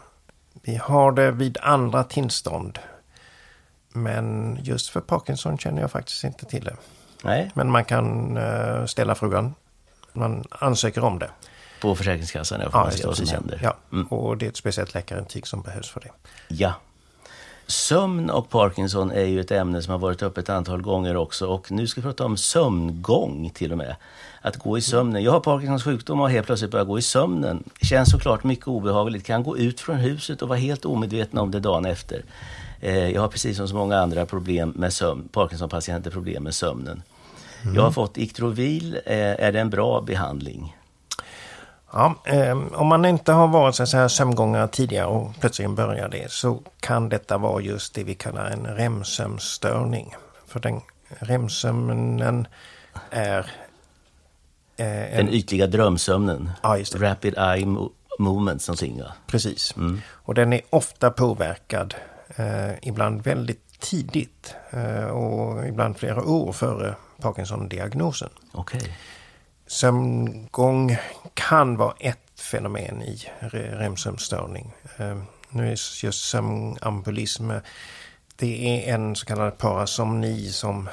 Vi 0.63 0.77
har 0.77 1.13
det 1.13 1.31
vid 1.31 1.59
andra 1.63 2.05
tillstånd. 2.05 2.79
Men 3.93 4.59
just 4.63 4.89
för 4.89 5.01
Parkinson 5.01 5.59
känner 5.59 5.81
jag 5.81 5.91
faktiskt 5.91 6.25
inte 6.25 6.47
till 6.47 6.65
det. 6.65 6.77
Nej. 7.25 7.51
Men 7.55 7.71
man 7.71 7.85
kan 7.85 8.37
eh, 8.37 8.85
ställa 8.85 9.15
frågan. 9.15 9.55
Man 10.13 10.45
ansöker 10.51 11.05
om 11.05 11.19
det. 11.19 11.31
På 11.81 11.95
Försäkringskassan? 11.95 12.61
Ja, 12.73 12.91
som 12.91 13.27
händer. 13.29 13.61
Ja, 13.63 13.77
mm. 13.93 14.07
och 14.07 14.37
det 14.37 14.47
är 14.47 14.51
ett 14.51 14.57
speciellt 14.57 14.95
läkarintyg 14.95 15.47
som 15.47 15.63
behövs 15.63 15.91
för 15.91 16.01
det. 16.01 16.11
Ja, 16.49 16.75
Sömn 17.71 18.31
och 18.31 18.51
Parkinson 18.51 19.11
är 19.11 19.25
ju 19.25 19.41
ett 19.41 19.51
ämne 19.51 19.83
som 19.83 19.91
har 19.91 19.99
varit 19.99 20.23
uppe 20.23 20.41
ett 20.41 20.49
antal 20.49 20.83
gånger 20.83 21.17
också 21.17 21.47
och 21.47 21.71
nu 21.71 21.87
ska 21.87 22.01
vi 22.01 22.05
prata 22.05 22.25
om 22.25 22.37
sömngång 22.37 23.51
till 23.55 23.73
och 23.73 23.79
med. 23.79 23.97
Att 24.43 24.57
gå 24.57 24.79
i 24.79 24.81
sömnen. 24.81 25.23
Jag 25.23 25.33
har 25.33 25.41
Parkinsons 25.41 25.85
sjukdom 25.85 26.21
och 26.21 26.31
helt 26.31 26.47
plötsligt 26.47 26.71
börjat 26.71 26.89
gå 26.89 26.99
i 26.99 27.03
sömnen. 27.03 27.65
Känns 27.83 28.11
såklart 28.11 28.45
mycket 28.45 28.69
obehagligt. 28.69 29.27
Kan 29.27 29.43
gå 29.43 29.59
ut 29.59 29.81
från 29.81 29.97
huset 29.97 30.43
och 30.43 30.49
vara 30.49 30.59
helt 30.59 30.85
omedveten 30.85 31.39
om 31.39 31.51
det 31.51 31.61
dagen 31.61 31.87
efter. 31.87 32.25
Eh, 32.81 33.09
jag 33.09 33.21
har 33.21 33.29
precis 33.29 33.57
som 33.57 33.69
så 33.69 33.75
många 33.75 33.99
andra 33.99 34.27
problem 34.27 34.73
med 34.77 34.93
sömn, 34.93 35.29
Parkinson-patienter 35.33 36.11
problem 36.11 36.43
med 36.43 36.55
sömnen. 36.55 37.03
Mm. 37.63 37.75
Jag 37.75 37.83
har 37.83 37.91
fått 37.91 38.19
Ictrovil. 38.19 38.95
Eh, 39.07 39.17
är 39.17 39.53
det 39.53 39.61
en 39.61 39.71
bra 39.71 40.01
behandling? 40.01 40.77
Ja, 41.93 42.15
eh, 42.25 42.59
om 42.73 42.87
man 42.87 43.05
inte 43.05 43.33
har 43.33 43.49
varit 43.49 43.75
så 43.75 43.97
här 43.97 44.09
sömngångare 44.09 44.69
tidigare 44.69 45.07
och 45.07 45.33
plötsligt 45.41 45.71
börjar 45.71 46.09
det 46.09 46.31
så 46.31 46.63
kan 46.81 47.09
detta 47.09 47.39
vara 47.39 47.63
just 47.63 47.95
det 47.95 48.05
vi 48.05 48.15
kallar 48.15 48.51
en 48.51 48.67
REM-sömnstörning. 48.67 50.15
För 50.47 50.61
den 50.61 50.81
REM-sömnen 51.19 52.47
är... 53.11 53.51
Eh, 54.77 55.17
den 55.17 55.29
ytliga 55.29 55.67
drömsömnen. 55.67 56.51
Ja, 56.63 56.79
just 56.79 56.93
det. 56.93 57.11
Rapid 57.11 57.35
eye 57.39 57.67
movement 58.19 58.69
någonting. 58.69 59.03
Va? 59.03 59.13
Precis. 59.27 59.77
Mm. 59.77 60.01
Och 60.09 60.35
den 60.35 60.53
är 60.53 60.61
ofta 60.71 61.11
påverkad, 61.11 61.95
eh, 62.37 62.71
ibland 62.83 63.23
väldigt 63.23 63.81
tidigt 63.81 64.55
eh, 64.71 65.05
och 65.05 65.69
ibland 65.69 65.97
flera 65.97 66.25
år 66.25 66.53
före 66.53 66.95
Parkinson-diagnosen. 67.21 68.31
Okay. 68.53 68.81
Sömngång 69.71 70.97
kan 71.35 71.77
vara 71.77 71.95
ett 71.99 72.41
fenomen 72.41 73.03
i 73.03 73.29
REM-sömnstörning. 73.41 74.73
Ehm, 74.97 75.25
nu 75.51 75.67
är 75.67 76.05
just 76.05 76.29
sömnambulism, 76.29 77.51
det 78.37 78.89
är 78.89 78.95
en 78.95 79.17
så 79.17 79.27
kallad 79.27 79.59
parasomni 79.59 80.53
som 80.53 80.89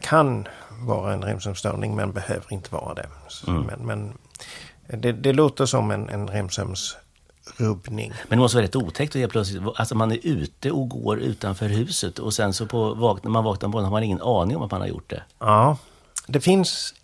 kan 0.00 0.48
vara 0.80 1.12
en 1.12 1.22
REM-sömnstörning 1.22 1.96
men 1.96 2.12
behöver 2.12 2.52
inte 2.52 2.74
vara 2.74 2.94
det. 2.94 3.08
Mm. 3.46 3.62
Men, 3.62 3.86
men 3.86 4.12
det, 5.00 5.12
det, 5.12 5.32
låter 5.32 5.66
som 5.66 5.90
en, 5.90 6.08
en 6.08 6.28
REM-sömnsrubbning. 6.28 8.12
Men 8.28 8.38
det 8.38 8.42
måste 8.42 8.56
vara 8.56 8.64
rätt 8.64 8.76
otäckt 8.76 9.10
att 9.10 9.20
helt 9.20 9.32
plötsligt, 9.32 9.62
alltså 9.76 9.94
man 9.94 10.12
är 10.12 10.26
ute 10.26 10.70
och 10.70 10.88
går 10.88 11.18
utanför 11.18 11.68
huset 11.68 12.18
och 12.18 12.34
sen 12.34 12.52
så 12.52 12.66
på, 12.66 13.18
när 13.22 13.30
man 13.30 13.44
vaknar 13.44 13.68
på 13.68 13.72
morgonen 13.72 13.84
har 13.84 13.96
man 13.96 14.02
ingen 14.02 14.22
aning 14.22 14.56
om 14.56 14.62
att 14.62 14.70
man 14.70 14.80
har 14.80 14.88
gjort 14.88 15.10
det. 15.10 15.22
Ja, 15.38 15.78
det 16.26 16.40
finns 16.40 16.94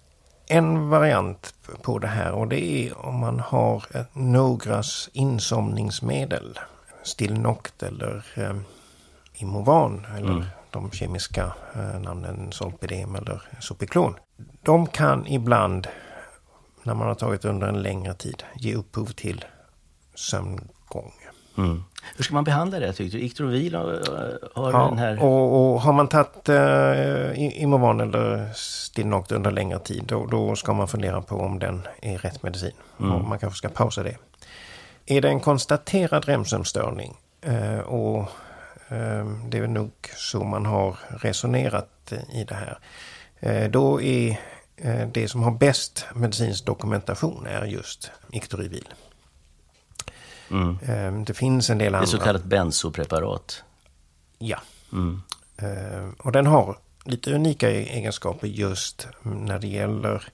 en 0.53 0.89
variant 0.89 1.55
på 1.83 1.99
det 1.99 2.07
här 2.07 2.33
och 2.33 2.49
det 2.49 2.65
är 2.65 3.07
om 3.07 3.15
man 3.19 3.41
har 3.41 3.85
någras 4.13 5.11
insomningsmedel. 5.13 6.59
Stilnoct 7.03 7.83
eller 7.83 8.25
eh, 8.37 8.57
Imovan 9.35 10.07
eller 10.17 10.33
mm. 10.33 10.45
de 10.71 10.91
kemiska 10.91 11.53
eh, 11.75 12.01
namnen 12.01 12.53
Solpidem 12.53 13.15
eller 13.15 13.43
Sopiklon. 13.61 14.15
De 14.63 14.87
kan 14.87 15.27
ibland, 15.27 15.87
när 16.83 16.95
man 16.95 17.09
har 17.09 17.15
tagit 17.15 17.45
under 17.45 17.69
en 17.69 17.83
längre 17.83 18.15
tid, 18.15 18.43
ge 18.55 18.75
upphov 18.75 19.07
till 19.07 19.45
sömngång. 20.15 21.13
Mm. 21.59 21.85
Hur 22.17 22.25
ska 22.25 22.35
man 22.35 22.45
behandla 22.45 22.79
det 22.79 22.93
tyckte 22.93 23.17
du? 23.17 23.25
Iktorovil 23.25 23.75
har 23.75 24.01
ja, 24.55 24.89
den 24.89 24.99
här... 24.99 25.23
Och, 25.23 25.73
och, 25.75 25.81
har 25.81 25.93
man 25.93 26.09
tagit 26.09 26.49
eh, 26.49 27.63
Imovan 27.63 28.01
eller 28.01 28.53
Stilnoct 28.55 29.33
under 29.33 29.51
längre 29.51 29.79
tid 29.79 30.05
då, 30.07 30.27
då, 30.27 30.57
ska 30.57 30.73
man 30.73 30.89
fundera 30.89 31.23
på 31.23 31.37
om 31.37 31.59
den 31.59 31.83
är 32.03 32.19
rätt 32.19 32.43
medicin. 32.43 32.73
Mm. 33.01 33.13
Och 33.13 33.25
man 33.25 33.39
kanske 33.39 33.59
ska 33.59 33.69
pausa 33.69 34.03
det. 34.03 34.17
Är 35.07 35.21
det 35.21 35.29
en 35.29 35.41
konstaterad 35.41 36.25
REM-sömnstörning 36.25 37.17
eh, 37.41 37.79
och 37.79 38.21
eh, 38.89 39.27
det 39.49 39.59
är 39.59 39.67
nog 39.67 39.93
så 40.17 40.45
man 40.45 40.67
har 40.67 40.97
resonerat 41.09 42.13
i 42.33 42.45
det 42.45 42.55
här. 42.55 42.79
Eh, 43.41 43.71
då 43.71 44.03
är 44.03 44.41
eh, 44.77 45.09
det 45.13 45.29
som 45.29 45.43
har 45.43 45.51
bäst 45.51 46.07
medicinsk 46.15 46.67
dokumentation 46.67 47.47
är 47.47 47.65
just 47.65 48.11
Iktorivil. 48.33 48.89
Mm. 50.53 51.25
Det 51.25 51.35
finns 51.35 51.71
en 51.71 51.79
del 51.79 51.95
andra. 51.95 52.01
Det 52.01 52.05
är 52.05 52.07
så 52.07 52.19
kallat 52.19 52.45
bensopreparat. 52.45 53.63
Ja. 54.39 54.59
Mm. 54.93 55.23
Ehm, 55.57 56.13
och 56.19 56.33
den 56.33 56.47
har 56.47 56.77
lite 57.05 57.35
unika 57.35 57.71
egenskaper 57.71 58.47
just 58.47 59.09
när 59.23 59.59
det 59.59 59.67
gäller 59.67 60.25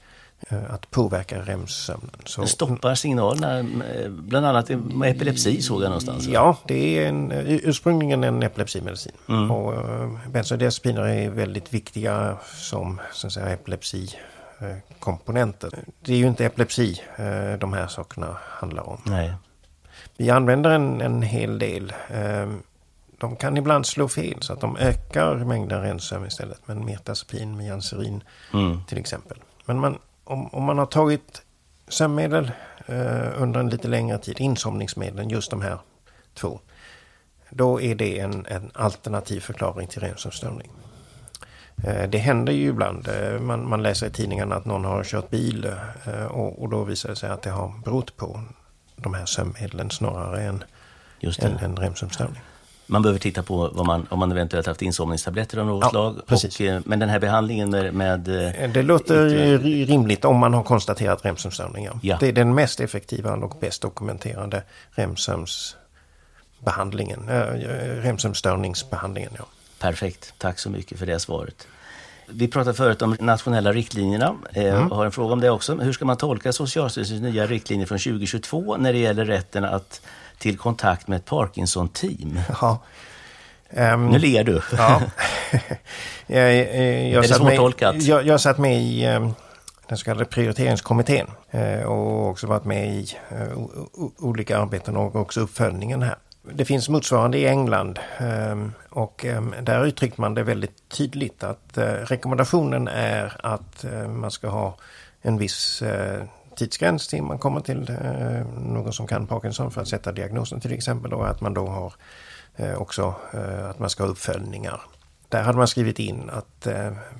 eh, 0.48 0.74
att 0.74 0.90
påverka 0.90 1.42
REM-sömnen. 1.42 2.10
Så... 2.24 2.40
Den 2.40 2.48
stoppar 2.48 2.94
signalerna, 2.94 3.58
eh, 3.58 4.08
bland 4.08 4.46
annat 4.46 4.68
med 4.68 5.10
epilepsi 5.10 5.62
såg 5.62 5.82
jag 5.82 5.88
någonstans. 5.88 6.26
Ja, 6.26 6.56
det 6.66 6.98
är 6.98 7.08
en, 7.08 7.32
ursprungligen 7.46 8.24
en 8.24 8.42
epilepsimedicin. 8.42 9.12
Mm. 9.28 9.50
Och 9.50 9.72
uh, 9.72 10.18
bensodiazepiner 10.30 11.02
är 11.02 11.30
väldigt 11.30 11.74
viktiga 11.74 12.36
som 12.54 13.00
så 13.12 13.26
att 13.26 13.32
säga, 13.32 13.48
epilepsikomponenter. 13.48 15.70
Det 16.00 16.12
är 16.12 16.16
ju 16.16 16.26
inte 16.26 16.46
epilepsi 16.46 17.02
de 17.58 17.72
här 17.72 17.86
sakerna 17.86 18.36
handlar 18.42 18.88
om. 18.88 19.00
Nej. 19.04 19.34
Vi 20.16 20.30
använder 20.30 20.70
en, 20.70 21.00
en 21.00 21.22
hel 21.22 21.58
del. 21.58 21.92
Eh, 22.10 22.48
de 23.18 23.36
kan 23.36 23.56
ibland 23.56 23.86
slå 23.86 24.08
fel 24.08 24.42
så 24.42 24.52
att 24.52 24.60
de 24.60 24.76
ökar 24.76 25.34
mängden 25.36 25.82
REM-sömn 25.82 26.26
istället. 26.26 26.60
Men 26.66 26.84
metazapin, 26.84 27.56
mianserin 27.56 28.22
Mm. 28.54 28.80
till 28.88 28.98
exempel. 28.98 29.38
Men 29.64 29.78
man, 29.78 29.98
om, 30.24 30.46
om 30.54 30.62
man 30.64 30.78
har 30.78 30.86
tagit 30.86 31.42
sömnmedel 31.88 32.50
eh, 32.86 33.42
under 33.42 33.60
en 33.60 33.68
lite 33.70 33.88
längre 33.88 34.18
tid, 34.18 34.40
insomningsmedlen, 34.40 35.28
just 35.30 35.50
de 35.50 35.62
här 35.62 35.78
två. 36.34 36.60
Då 37.50 37.80
är 37.80 37.94
det 37.94 38.18
en, 38.18 38.46
en 38.46 38.70
alternativ 38.74 39.40
förklaring 39.40 39.86
till 39.88 40.00
REM-sömnstörning. 40.02 40.70
Eh, 41.84 42.08
Det 42.08 42.18
händer 42.18 42.52
ju 42.52 42.68
ibland. 42.68 43.08
eh, 43.08 43.40
Man, 43.40 43.68
man 43.68 43.82
läser 43.82 44.06
i 44.06 44.10
tidningarna 44.10 44.54
att 44.54 44.64
någon 44.64 44.84
har 44.84 45.04
kört 45.04 45.30
bil 45.30 45.72
och, 46.30 46.62
och 46.62 46.68
då 46.68 46.84
visar 46.84 47.08
det 47.08 47.16
sig 47.16 47.30
att 47.30 47.42
det 47.42 47.50
har 47.50 47.72
berott 47.84 48.16
på 48.16 48.40
de 49.02 49.14
här 49.14 49.26
sömnmedlen 49.26 49.90
snarare 49.90 50.42
än 50.42 50.64
Just 51.20 51.42
en 51.42 51.76
REM-sömnstörning. 51.76 52.40
Man 52.90 53.02
behöver 53.02 53.18
titta 53.20 53.42
på 53.42 53.70
vad 53.74 53.86
man, 53.86 54.06
om 54.10 54.18
man 54.18 54.32
eventuellt 54.32 54.66
haft 54.66 54.82
insomningstabletter 54.82 55.58
av 55.58 55.66
något 55.66 55.84
Ja, 55.84 55.90
slag. 55.90 56.20
precis. 56.26 56.60
Och, 56.60 56.66
eh, 56.66 56.80
men 56.84 56.98
den 56.98 57.08
här 57.08 57.18
behandlingen 57.18 57.70
med... 57.70 57.94
med 57.94 58.28
eh, 58.28 58.62
Eh, 58.64 58.70
Det 58.70 58.82
låter 58.82 59.28
ri- 59.58 59.84
rimligt 59.86 60.24
om 60.24 60.36
man 60.36 60.54
har 60.54 60.62
konstaterat 60.62 61.24
REM-sömnstörning. 61.24 61.88
Ja. 62.02 62.16
Det 62.20 62.28
är 62.28 62.32
den 62.32 62.54
mest 62.54 62.80
effektiva 62.80 63.32
och 63.34 63.56
bäst 63.60 63.82
dokumenterade 63.82 64.62
REM-sömnsbehandlingen. 64.90 67.28
Äh, 67.28 67.42
REM-sömnstörningsbehandlingen, 68.02 69.30
ja. 69.38 69.44
Perfekt, 69.78 70.34
tack 70.38 70.58
så 70.58 70.70
mycket 70.70 70.98
för 70.98 71.06
det 71.06 71.20
svaret. 71.20 71.66
Vi 72.30 72.48
pratade 72.48 72.74
förut 72.76 73.02
om 73.02 73.16
nationella 73.20 73.72
riktlinjerna. 73.72 74.34
Eh, 74.52 74.64
Mm. 74.74 74.90
Har 74.90 75.04
en 75.04 75.12
fråga 75.12 75.32
om 75.32 75.40
det 75.40 75.50
också. 75.50 75.74
Hur 75.74 75.92
ska 75.92 76.04
man 76.04 76.16
tolka 76.16 76.52
Socialstyrelsens 76.52 77.20
nya 77.20 77.46
riktlinjer 77.46 77.86
från 77.86 77.98
2022 77.98 78.76
när 78.76 78.92
det 78.92 78.98
gäller 78.98 79.24
rätten 79.24 79.64
att, 79.64 80.00
till 80.38 80.58
kontakt 80.58 81.08
med 81.08 81.16
ett 81.16 81.24
Parkinson-team? 81.24 82.40
ja. 82.60 82.82
Ehm, 83.70 84.06
Nu 84.06 84.18
ler 84.18 84.44
du. 84.44 84.62
Ja. 84.76 85.02
jag, 86.26 86.54
jag, 86.54 87.08
jag, 87.08 87.22
det 87.22 87.28
satt 87.28 87.42
med, 87.42 87.56
svårtolkat? 87.56 88.02
jag, 88.02 88.26
jag 88.26 88.40
satt 88.40 88.58
med 88.58 88.82
i 88.82 89.04
eh, 89.04 89.30
den 89.88 89.98
så 89.98 90.04
kallade 90.04 90.24
prioriteringskommittén 90.24 91.26
eh, 91.50 91.82
och 91.82 92.28
också 92.28 92.46
varit 92.46 92.64
med 92.64 92.88
i 92.88 93.16
eh, 93.30 93.58
olika 94.18 94.58
arbeten 94.58 94.96
och 94.96 95.16
också 95.16 95.40
uppföljningen 95.40 96.02
här. 96.02 96.16
Det 96.52 96.64
finns 96.64 96.88
motsvarande 96.88 97.38
i 97.38 97.46
England 97.46 97.98
ehm, 98.18 98.72
och 98.90 99.24
ehm, 99.24 99.54
där 99.62 99.86
uttryckte 99.86 100.20
man 100.20 100.34
det 100.34 100.42
väldigt 100.42 100.88
tydligt 100.88 101.44
att 101.44 101.78
eh, 101.78 101.84
rekommendationen 101.84 102.88
är 102.88 103.36
att 103.42 103.84
eh, 103.84 104.08
man 104.08 104.30
ska 104.30 104.48
ha 104.48 104.76
en 105.22 105.38
viss 105.38 105.82
eh, 105.82 106.22
tidsgräns 106.56 107.08
till 107.08 107.22
man 107.22 107.38
kommer 107.38 107.60
till 107.60 107.98
någon 108.56 108.92
som 108.92 109.06
kan 109.06 109.26
Parkinson 109.26 109.70
för 109.70 109.80
att 109.80 109.88
sätta 109.88 110.12
diagnosen 110.12 110.60
till 110.60 110.72
exempel 110.72 111.12
och 111.12 111.28
att 111.28 111.40
man 111.40 111.54
då 111.54 111.66
har 111.66 111.92
också 112.76 113.14
att 113.70 113.78
man 113.78 113.90
ska 113.90 114.02
ha 114.02 114.10
uppföljningar. 114.10 114.80
Där 115.28 115.42
hade 115.42 115.58
man 115.58 115.68
skrivit 115.68 115.98
in 115.98 116.30
att 116.30 116.68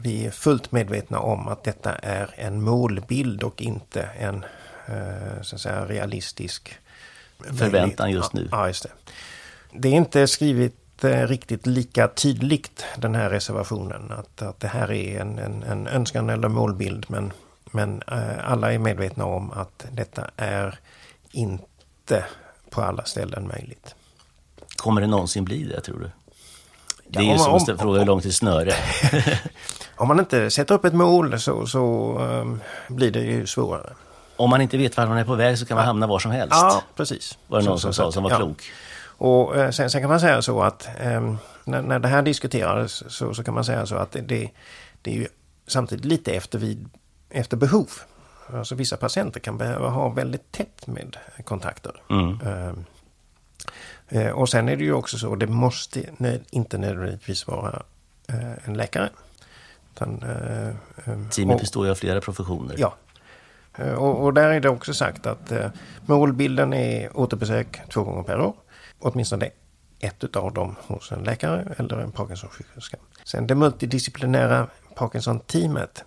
vi 0.03 0.27
är 0.27 0.31
fullt 0.31 0.73
medvetna 0.73 1.19
om 1.19 1.49
att 1.49 1.65
detta 1.65 1.95
är 1.95 2.35
en 2.37 2.63
målbild 2.63 3.43
och 3.43 3.63
inte 3.63 4.03
en 4.03 4.45
så 5.43 5.57
att 5.57 5.61
säga, 5.61 5.87
realistisk 5.87 6.79
Förväntan 7.59 8.11
just 8.11 8.33
nu. 8.33 8.49
Ja, 8.53 8.67
just 8.67 8.83
det. 8.83 8.91
Det 9.73 9.89
är 9.89 9.93
inte 9.93 10.27
skrivet 10.27 11.05
eh, 11.05 11.27
riktigt 11.27 11.67
lika 11.67 12.09
tydligt 12.09 12.85
den 12.97 13.15
här 13.15 13.31
reservationen. 13.31 14.13
Att, 14.13 14.43
att 14.43 14.61
det 14.61 14.69
här 14.69 14.93
är 14.93 15.21
en, 15.21 15.39
en, 15.39 15.63
en 15.63 15.87
önskan 15.87 16.31
eller 16.31 16.49
målbild. 16.49 17.07
Men, 17.09 17.33
men 17.73 18.03
eh, 18.07 18.51
alla 18.53 18.73
är 18.73 18.79
medvetna 18.79 19.25
om 19.25 19.51
att 19.51 19.87
detta 19.93 20.31
är 20.37 20.79
inte 21.31 22.25
på 22.71 22.83
alla 22.83 23.05
ställen 23.05 23.49
möjligt. 23.49 23.95
Kommer 24.77 25.01
det 25.01 25.07
någonsin 25.07 25.45
bli 25.45 25.65
det, 25.65 25.81
tror 25.81 25.99
du? 26.01 26.11
Det 27.11 27.19
är 27.19 27.23
Ja, 27.23 27.27
ju 27.29 27.33
om- 27.33 27.39
som 27.39 27.53
om- 27.55 27.75
att 27.75 27.81
fråga 27.81 27.99
hur 27.99 28.07
långt 28.07 28.25
är 28.25 28.31
snöre. 28.31 28.73
Om 29.97 30.09
man 30.09 30.19
inte 30.21 30.51
sätter 30.51 30.75
upp 30.75 30.85
ett 30.85 30.95
mål 30.95 31.41
så, 31.41 31.67
så 31.67 32.19
ehm, 32.19 32.61
blir 32.89 33.11
det 33.11 33.21
ju 33.21 33.47
svårare. 33.47 33.93
Om 34.39 34.51
man 34.51 34.61
inte 34.61 34.77
vet 34.79 34.97
vart 34.97 35.09
man 35.09 35.19
är 35.19 35.25
på 35.25 35.35
väg 35.35 35.59
så 35.59 35.67
kan 35.67 35.77
man 35.77 35.87
hamna 35.87 36.07
var 36.07 36.19
som 36.19 36.31
helst. 36.31 36.51
Ja, 36.57 36.83
precis. 36.97 37.39
Var 37.47 37.59
det 37.61 37.65
någon 37.67 37.79
Så- 37.79 37.83
som 37.83 37.93
så- 37.93 38.03
sa 38.03 38.13
som 38.13 38.23
var 38.23 38.31
ja. 38.31 38.37
klok. 38.37 38.63
Och 39.21 39.57
eh, 39.57 39.71
sen, 39.71 39.91
sen 39.91 40.01
kan 40.01 40.11
man 40.11 40.21
säga 40.21 40.43
så 40.43 40.63
att 40.63 40.89
ehm, 41.01 41.39
när, 41.65 41.83
när 41.83 41.99
det 41.99 42.09
här 42.09 42.23
diskuterades 42.23 43.13
så, 43.15 43.35
så 43.35 43.45
kan 43.45 43.55
man 43.55 43.65
säga 43.65 43.87
så 43.87 43.97
att 43.97 44.13
det, 44.13 44.21
det, 45.03 45.11
är 45.11 45.15
ju 45.15 45.27
samtidigt 45.67 46.05
lite 46.05 46.33
efter, 46.33 46.59
vid, 46.59 46.89
efter 47.31 47.57
behov. 47.57 47.89
Alltså 48.55 48.75
vissa 48.75 48.97
patienter 48.97 49.41
kan 49.41 49.59
behöva 49.59 49.89
ha 49.89 50.09
väldigt 50.09 50.53
tätt 50.53 50.87
med 50.87 51.17
kontakter. 51.45 51.93
Mm. 52.11 52.41
Ehm, 52.41 52.85
eh, 54.09 54.31
och 54.31 54.49
sen 54.49 54.69
är 54.69 54.77
det 54.77 54.85
ju 54.85 54.93
också 54.93 55.19
så, 55.19 55.35
det 55.35 55.47
måste 55.47 56.03
inte 56.51 56.79
nödvändigtvis 56.79 57.47
vara 57.47 57.83
eh, 58.29 58.53
en 58.69 58.75
läkare. 58.75 59.09
Utan, 59.95 60.23
eh, 60.23 60.69
ehm, 61.13 61.29
Teamet 61.31 61.55
och- 61.55 61.61
består 61.61 61.85
ju 61.87 61.91
av 61.91 61.95
flera 61.95 62.21
professioner. 62.21 62.75
Ja. 62.79 62.95
Eh, 63.79 63.93
Och, 63.93 64.25
och 64.25 64.35
där 64.35 64.49
är 64.49 64.61
det 64.61 64.69
också 64.69 64.95
sagt 64.95 65.27
att 65.27 65.53
eh, 65.53 65.67
målbilden 66.07 66.73
är 66.73 67.17
återbesök 67.17 67.81
två 67.91 68.03
gånger 68.05 68.23
per 68.23 68.41
år. 68.41 68.55
Åtminstone 68.99 69.51
ett 70.01 70.25
utav 70.25 70.53
dem 70.55 70.77
hos 70.87 71.13
en 71.13 71.23
läkare 71.23 71.75
eller 71.79 71.99
en 71.99 72.13
Parkinson-sjuksköterska. 72.13 72.97
Sen 73.25 73.47
det 73.47 73.55
multidisciplinära 73.55 74.67
Parkinson-teamet 74.95 76.05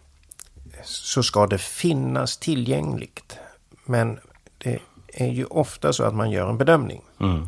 så 0.84 1.23
ska 1.23 1.47
det 1.47 1.57
finnas 1.57 2.38
tillgängligt. 2.38 3.38
Men 3.86 4.19
det 4.57 4.79
är 5.07 5.27
ju 5.27 5.45
ofta 5.45 5.93
så 5.93 6.03
att 6.03 6.15
man 6.15 6.31
gör 6.31 6.49
en 6.49 6.57
bedömning. 6.57 7.01
Mm. 7.19 7.47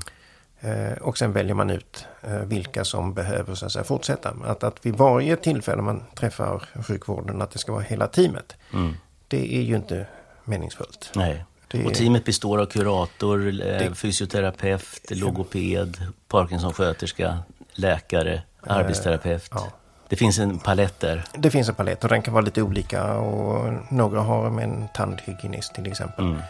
Eh, 0.59 0.97
Och 0.97 1.17
sen 1.17 1.33
väljer 1.33 1.53
man 1.55 1.69
ut 1.69 2.05
eh, 2.21 2.35
vilka 2.37 2.85
som 2.85 3.13
behöver 3.13 3.55
så 3.55 3.65
att 3.65 3.71
säga, 3.71 3.83
fortsätta. 3.83 4.33
Att, 4.45 4.63
att 4.63 4.85
vid 4.85 4.95
varje 4.95 5.35
tillfälle 5.35 5.81
man 5.81 6.03
träffar 6.15 6.63
sjukvården 6.87 7.41
att 7.41 7.51
det 7.51 7.59
ska 7.59 7.71
vara 7.71 7.81
hela 7.83 8.07
teamet. 8.07 8.55
Mm. 8.73 8.93
Det 9.33 9.55
är 9.55 9.61
ju 9.61 9.75
inte 9.75 10.05
meningsfullt. 10.43 11.11
Nej. 11.15 11.45
Det- 11.67 11.85
Och 11.85 11.93
teamet 11.93 12.25
består 12.25 12.61
av 12.61 12.65
kurator, 12.65 13.47
eh, 13.47 13.53
Det- 13.55 13.95
fysioterapeut, 13.95 15.11
logoped, 15.11 15.97
Parkinson-sköterska, 16.27 17.37
läkare, 17.73 18.41
arbetsterapeut. 18.61 19.49
ja. 19.51 19.67
Det 20.09 20.15
finns 20.15 20.39
en 20.39 20.59
palett 20.59 20.99
där. 20.99 21.23
Det 21.37 21.51
finns 21.51 21.69
en 21.69 21.75
palett 21.75 22.03
och 22.03 22.09
den 22.09 22.21
kan 22.21 22.33
vara 22.33 22.45
lite 22.45 22.61
olika 22.61 23.13
och 23.13 23.73
några 23.91 24.21
har 24.21 24.49
med 24.49 24.63
en 24.63 24.87
tandhygienist 24.93 25.73
till 25.75 25.87
exempel. 25.87 26.25
Mm. 26.25 26.41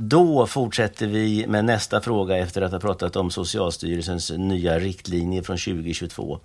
Då 0.00 0.46
fortsätter 0.46 1.06
vi 1.06 1.46
med 1.46 1.64
nästa 1.64 2.00
fråga 2.00 2.36
efter 2.36 2.62
att 2.62 2.72
ha 2.72 2.78
pratat 2.78 3.16
om 3.16 3.30
Socialstyrelsens 3.30 4.30
nya 4.30 4.78
riktlinjer 4.78 5.42
från 5.42 5.56
2022. 5.56 6.40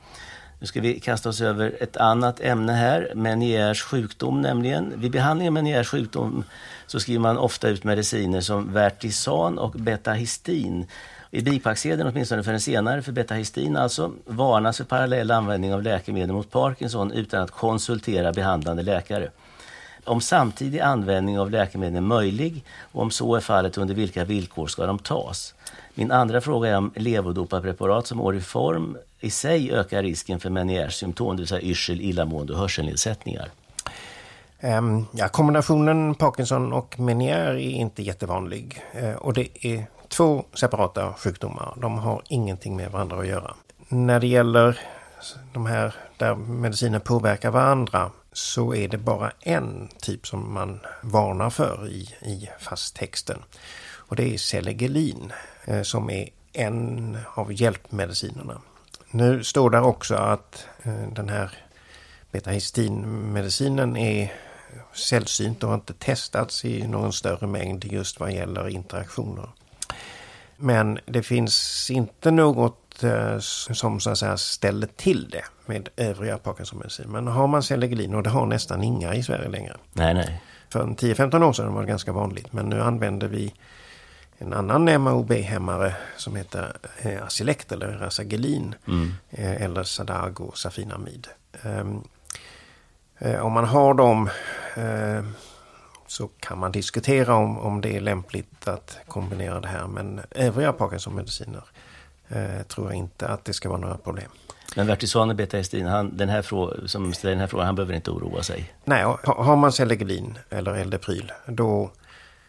Nu 0.59 0.67
ska 0.67 0.81
vi 0.81 0.99
kasta 0.99 1.29
oss 1.29 1.41
över 1.41 1.77
ett 1.79 1.97
annat 1.97 2.39
ämne 2.39 2.73
här, 2.73 3.11
Meniers 3.15 3.81
sjukdom 3.81 4.41
nämligen. 4.41 4.93
Vid 4.95 5.11
behandling 5.11 5.47
av 5.47 5.53
Meniers 5.53 5.87
sjukdom 5.87 6.43
så 6.87 6.99
skriver 6.99 7.19
man 7.19 7.37
ofta 7.37 7.69
ut 7.69 7.83
mediciner 7.83 8.41
som 8.41 8.73
Vertisan 8.73 9.59
och 9.59 9.71
Betahistin. 9.71 10.87
I 11.31 11.41
bipacksedeln, 11.41 12.09
åtminstone 12.09 12.43
för 12.43 12.51
den 12.51 12.61
senare, 12.61 13.01
för 13.01 13.11
Betahistin 13.11 13.77
alltså, 13.77 14.11
varnas 14.25 14.77
för 14.77 14.83
parallell 14.83 15.31
användning 15.31 15.73
av 15.73 15.83
läkemedel 15.83 16.31
mot 16.31 16.51
Parkinson 16.51 17.11
utan 17.11 17.43
att 17.43 17.51
konsultera 17.51 18.33
behandlande 18.33 18.83
läkare. 18.83 19.29
Om 20.05 20.21
samtidig 20.21 20.79
användning 20.79 21.39
av 21.39 21.51
läkemedel 21.51 21.95
är 21.95 22.01
möjlig 22.01 22.63
och 22.91 23.01
om 23.01 23.11
så 23.11 23.35
är 23.35 23.39
fallet 23.39 23.77
under 23.77 23.93
vilka 23.93 24.25
villkor 24.25 24.67
ska 24.67 24.85
de 24.85 24.99
tas? 24.99 25.53
Min 25.93 26.11
andra 26.11 26.41
fråga 26.41 26.69
är 26.69 26.77
om 26.77 26.91
levodopapreparat 26.95 28.07
som 28.07 28.21
Oriform 28.21 28.97
i 29.19 29.29
sig 29.29 29.71
ökar 29.71 30.03
risken 30.03 30.39
för 30.39 30.49
Meniers 30.49 30.93
symptom, 30.93 31.35
det 31.35 31.41
vill 31.41 31.47
säga 31.47 31.61
yrsel, 31.61 32.01
illamående 32.01 32.53
och 32.53 32.59
hörselnedsättningar. 32.59 33.49
Ehm, 34.59 35.05
ja, 35.11 35.27
kombinationen 35.27 36.15
Parkinson 36.15 36.73
och 36.73 36.99
Meniere 36.99 37.63
är 37.63 37.71
inte 37.71 38.03
jättevanlig. 38.03 38.81
Eh, 38.93 39.13
och 39.13 39.33
det 39.33 39.65
är 39.65 39.85
två 40.07 40.45
separata 40.53 41.13
sjukdomar. 41.13 41.73
De 41.81 41.97
har 41.97 42.21
ingenting 42.27 42.75
med 42.75 42.91
varandra 42.91 43.19
att 43.19 43.27
göra. 43.27 43.53
När 43.87 44.19
det 44.19 44.27
gäller 44.27 44.79
de 45.53 45.65
här 45.65 45.95
där 46.17 46.35
mediciner 46.35 46.99
påverkar 46.99 47.51
varandra 47.51 48.11
så 48.33 48.75
är 48.75 48.87
det 48.87 48.97
bara 48.97 49.31
en 49.39 49.89
typ 50.01 50.27
som 50.27 50.53
man 50.53 50.79
varnar 51.01 51.49
för 51.49 51.87
i, 51.87 52.01
i 52.21 52.49
fasttexten. 52.59 53.39
Och 53.95 54.15
det 54.15 54.33
är 54.33 54.37
Selegelin 54.37 55.33
eh, 55.65 55.81
som 55.81 56.09
är 56.09 56.29
en 56.53 57.17
av 57.33 57.53
hjälpmedicinerna. 57.53 58.61
Nu 59.11 59.43
står 59.43 59.69
där 59.69 59.83
också 59.83 60.15
att 60.15 60.67
eh, 60.83 61.07
den 61.11 61.29
här 61.29 61.51
betahistinmedicinen 62.31 63.97
är 63.97 64.33
sällsynt 64.93 65.63
och 65.63 65.69
har 65.69 65.75
inte 65.75 65.93
testats 65.93 66.65
i 66.65 66.87
någon 66.87 67.13
större 67.13 67.47
mängd 67.47 67.85
just 67.85 68.19
vad 68.19 68.31
gäller 68.31 68.69
interaktioner. 68.69 69.49
Men 70.57 70.99
det 71.05 71.23
finns 71.23 71.89
inte 71.91 72.31
något 72.31 73.03
eh, 73.03 73.39
som 73.39 73.99
så 73.99 74.09
att 74.09 74.17
säga 74.17 74.37
ställer 74.37 74.87
till 74.87 75.29
det 75.29 75.43
med 75.67 75.89
övriga 75.95 76.37
Parkinsonmedicin. 76.37 77.11
Men 77.11 77.27
har 77.27 77.47
man 77.47 77.63
Selegelin, 77.63 78.13
och 78.13 78.23
det 78.23 78.29
har 78.29 78.45
nästan 78.45 78.83
inga 78.83 79.13
i 79.13 79.23
Sverige 79.23 79.49
längre, 79.49 79.77
Nej, 79.93 80.13
nej. 80.13 80.41
För 80.69 80.83
10-15 80.83 81.43
år 81.43 81.53
sedan 81.53 81.73
var 81.73 81.81
det 81.81 81.87
ganska 81.87 82.11
vanligt. 82.11 82.53
Men 82.53 82.69
nu 82.69 82.81
använder 82.81 83.27
vi 83.27 83.53
en 84.37 84.53
annan 84.53 85.01
MAOB-hämmare 85.03 85.95
som 86.17 86.35
heter 86.35 86.77
eh, 86.97 87.23
Acilect 87.23 87.71
eller 87.71 87.87
Rasagelin. 87.87 88.75
Mm. 88.87 89.13
Eh, 89.29 89.61
eller 89.61 89.83
Sadago 89.83 90.51
Safinamid. 90.55 91.27
Ehm, 91.63 92.01
eh, 93.19 93.45
om 93.45 93.53
man 93.53 93.65
har 93.65 93.93
dem 93.93 94.29
eh, 94.75 95.25
så 96.07 96.27
kan 96.27 96.57
man 96.57 96.71
diskutera 96.71 97.35
om, 97.35 97.59
om 97.59 97.81
det 97.81 97.95
är 97.95 98.01
lämpligt 98.01 98.67
att 98.67 98.97
kombinera 99.07 99.59
det 99.59 99.67
här. 99.67 99.87
Men 99.87 100.21
övriga 100.31 100.73
Parkinson-mediciner 100.73 101.63
eh, 102.29 102.63
tror 102.67 102.87
jag 102.87 102.95
inte 102.95 103.27
att 103.27 103.45
det 103.45 103.53
ska 103.53 103.69
vara 103.69 103.79
några 103.79 103.97
problem. 103.97 104.31
Men 104.75 104.87
Vertisane 104.87 105.33
Betaestin, 105.33 105.85
han, 105.85 106.17
den 106.17 106.29
här 106.29 106.41
som 106.87 107.13
ställer 107.13 107.31
den 107.31 107.39
här 107.39 107.47
frågan, 107.47 107.65
han 107.65 107.75
behöver 107.75 107.93
inte 107.93 108.11
oroa 108.11 108.43
sig? 108.43 108.73
Nej, 108.85 109.03
har 109.23 109.55
man 109.55 109.71
Selegelin 109.71 110.37
eller 110.49 110.73
Eldepryl, 110.73 111.31
då 111.47 111.91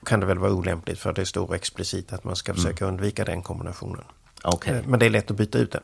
kan 0.05 0.21
det 0.21 0.27
väl 0.27 0.39
vara 0.39 0.53
olämpligt 0.53 0.99
för 0.99 1.13
det 1.13 1.27
står 1.27 1.55
explicit 1.55 2.13
att 2.13 2.25
man 2.25 2.37
ska 2.37 2.53
mm. 2.53 2.63
försöka 2.63 2.85
mm. 2.85 2.95
undvika 2.95 3.25
den 3.25 3.43
kombinationen. 3.43 4.05
Okay. 4.45 4.83
Men 4.87 5.01
det 5.01 5.07
är 5.07 5.11
lätt 5.11 5.31
att 5.31 5.37
byta 5.37 5.59
ut 5.59 5.73
den. 5.73 5.83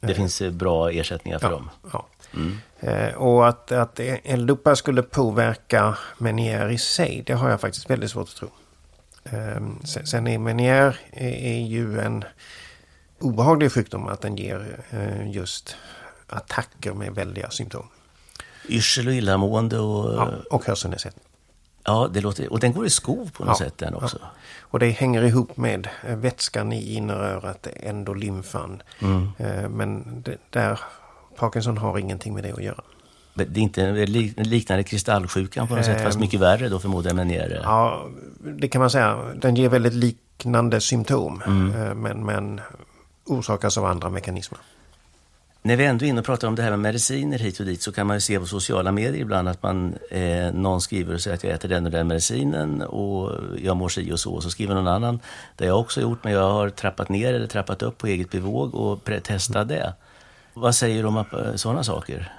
Det 0.00 0.12
eh, 0.12 0.16
finns 0.16 0.42
bra 0.42 0.90
ersättningar 0.90 1.38
för 1.38 1.46
ja, 1.46 1.52
dem? 1.52 1.70
Ja. 1.92 2.06
Mm. 2.34 2.58
Eh, 2.80 3.14
och 3.14 3.48
att, 3.48 3.72
att 3.72 4.00
L-dopa 4.24 4.76
skulle 4.76 5.02
påverka 5.02 5.96
Menier 6.18 6.68
i 6.68 6.78
sig, 6.78 7.22
det 7.26 7.32
har 7.32 7.50
jag 7.50 7.60
faktiskt 7.60 7.90
väldigt 7.90 8.10
svårt 8.10 8.28
att 8.28 8.36
tro. 8.36 8.48
Sen 9.84 10.26
är 10.26 10.38
Menier 10.38 11.00
är 11.12 11.66
ju 11.66 12.00
en 12.00 12.24
obehaglig 13.24 13.72
sjukdom 13.72 14.08
att 14.08 14.20
den 14.20 14.36
ger 14.36 14.80
eh, 14.90 15.30
just 15.30 15.76
attacker 16.26 16.92
med 16.92 17.14
väldiga 17.14 17.50
symptom. 17.50 17.86
Yrsel 18.68 19.08
och 19.08 19.14
illamående 19.14 19.78
och... 19.78 20.14
Ja, 20.14 20.30
och 20.50 20.64
hörselnedsättning. 20.66 21.24
Ja, 21.84 22.10
det 22.12 22.20
låter, 22.20 22.52
och 22.52 22.60
den 22.60 22.72
går 22.72 22.86
i 22.86 22.90
skov 22.90 23.30
på 23.30 23.44
något 23.44 23.60
ja, 23.60 23.66
sätt 23.66 23.78
den 23.78 23.94
också. 23.94 24.18
Ja. 24.20 24.28
Och 24.60 24.78
det 24.78 24.90
hänger 24.90 25.22
ihop 25.22 25.56
med 25.56 25.88
vätskan 26.06 26.72
i 26.72 26.94
innerörat, 26.94 27.66
endolymfan. 27.76 28.82
Mm. 28.98 29.28
Men 29.76 30.22
det, 30.22 30.36
där 30.50 30.80
Parkinson 31.36 31.78
har 31.78 31.98
ingenting 31.98 32.34
med 32.34 32.42
det 32.42 32.52
att 32.52 32.62
göra. 32.62 32.82
Det 33.34 33.42
är 33.42 33.58
inte 33.58 34.06
liknande 34.36 34.84
kristallsjukan 34.84 35.68
på 35.68 35.76
något 35.76 35.84
sätt, 35.84 36.02
fast 36.02 36.18
mycket 36.18 36.40
värre 36.40 36.68
då 36.68 36.78
förmodar 36.78 37.10
jag. 37.10 37.16
Men 37.16 37.28
ner... 37.28 37.60
Ja, 37.62 38.06
det 38.40 38.68
kan 38.68 38.80
man 38.80 38.90
säga. 38.90 39.18
Den 39.36 39.56
ger 39.56 39.68
väldigt 39.68 39.94
liknande 39.94 40.80
symptom, 40.80 41.42
mm. 41.46 41.82
Eh, 41.82 41.94
men, 41.94 42.24
men 42.24 42.60
orsakas 43.26 43.78
av 43.78 43.84
andra 43.84 44.10
mekanismer. 44.10 44.60
När 45.66 45.76
vi 45.76 45.84
ändå 45.84 46.04
är 46.04 46.08
inne 46.08 46.20
och 46.20 46.26
pratar 46.26 46.48
om 46.48 46.54
det 46.54 46.62
här 46.62 46.70
med 46.70 46.78
mediciner 46.78 47.38
hit 47.38 47.60
och 47.60 47.66
dit 47.66 47.82
så 47.82 47.92
kan 47.92 48.06
man 48.06 48.16
ju 48.16 48.20
se 48.20 48.40
på 48.40 48.46
sociala 48.46 48.92
medier 48.92 49.20
ibland 49.20 49.48
att 49.48 49.62
man, 49.62 49.94
eh, 50.10 50.52
någon 50.52 50.80
skriver 50.80 51.14
och 51.14 51.20
säger 51.20 51.36
att 51.36 51.44
jag 51.44 51.52
äter 51.52 51.68
den 51.68 51.84
och 51.84 51.90
den 51.90 52.06
medicinen 52.06 52.82
och 52.82 53.32
jag 53.58 53.76
mår 53.76 53.88
si 53.88 54.12
och 54.12 54.20
så. 54.20 54.34
Och 54.34 54.42
så 54.42 54.50
skriver 54.50 54.74
någon 54.74 54.88
annan, 54.88 55.20
det 55.56 55.64
har 55.64 55.68
jag 55.68 55.80
också 55.80 56.00
gjort, 56.00 56.24
men 56.24 56.32
jag 56.32 56.50
har 56.50 56.70
trappat 56.70 57.08
ner 57.08 57.34
eller 57.34 57.46
trappat 57.46 57.82
upp 57.82 57.98
på 57.98 58.06
eget 58.06 58.30
bevåg 58.30 58.74
och 58.74 59.04
testat 59.22 59.68
det. 59.68 59.94
Vad 60.54 60.74
säger 60.74 61.02
du 61.02 61.08
om 61.08 61.16
eh, 61.16 61.24
sådana 61.54 61.84
saker? 61.84 62.32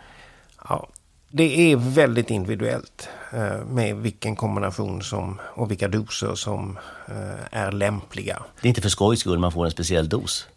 Ja, 0.70 0.88
det 1.30 1.72
är 1.72 1.76
väldigt 1.76 2.30
individuellt 2.30 3.10
eh, 3.34 3.66
med 3.66 3.96
vilken 3.96 4.36
kombination 4.36 5.02
som, 5.02 5.40
och 5.42 5.72
vilka 5.72 5.88
doser 5.88 6.36
som 6.36 6.78
eh, 7.08 7.60
är 7.60 7.72
lämpliga. 7.72 8.44
Det 8.62 8.68
är 8.68 8.70
inte 8.70 8.82
för 8.82 8.90
skojs 8.90 9.20
skull 9.20 9.40
man 9.40 9.52
får 9.52 9.66
en 9.66 9.72
speciell 9.72 10.10
dos? 10.10 10.48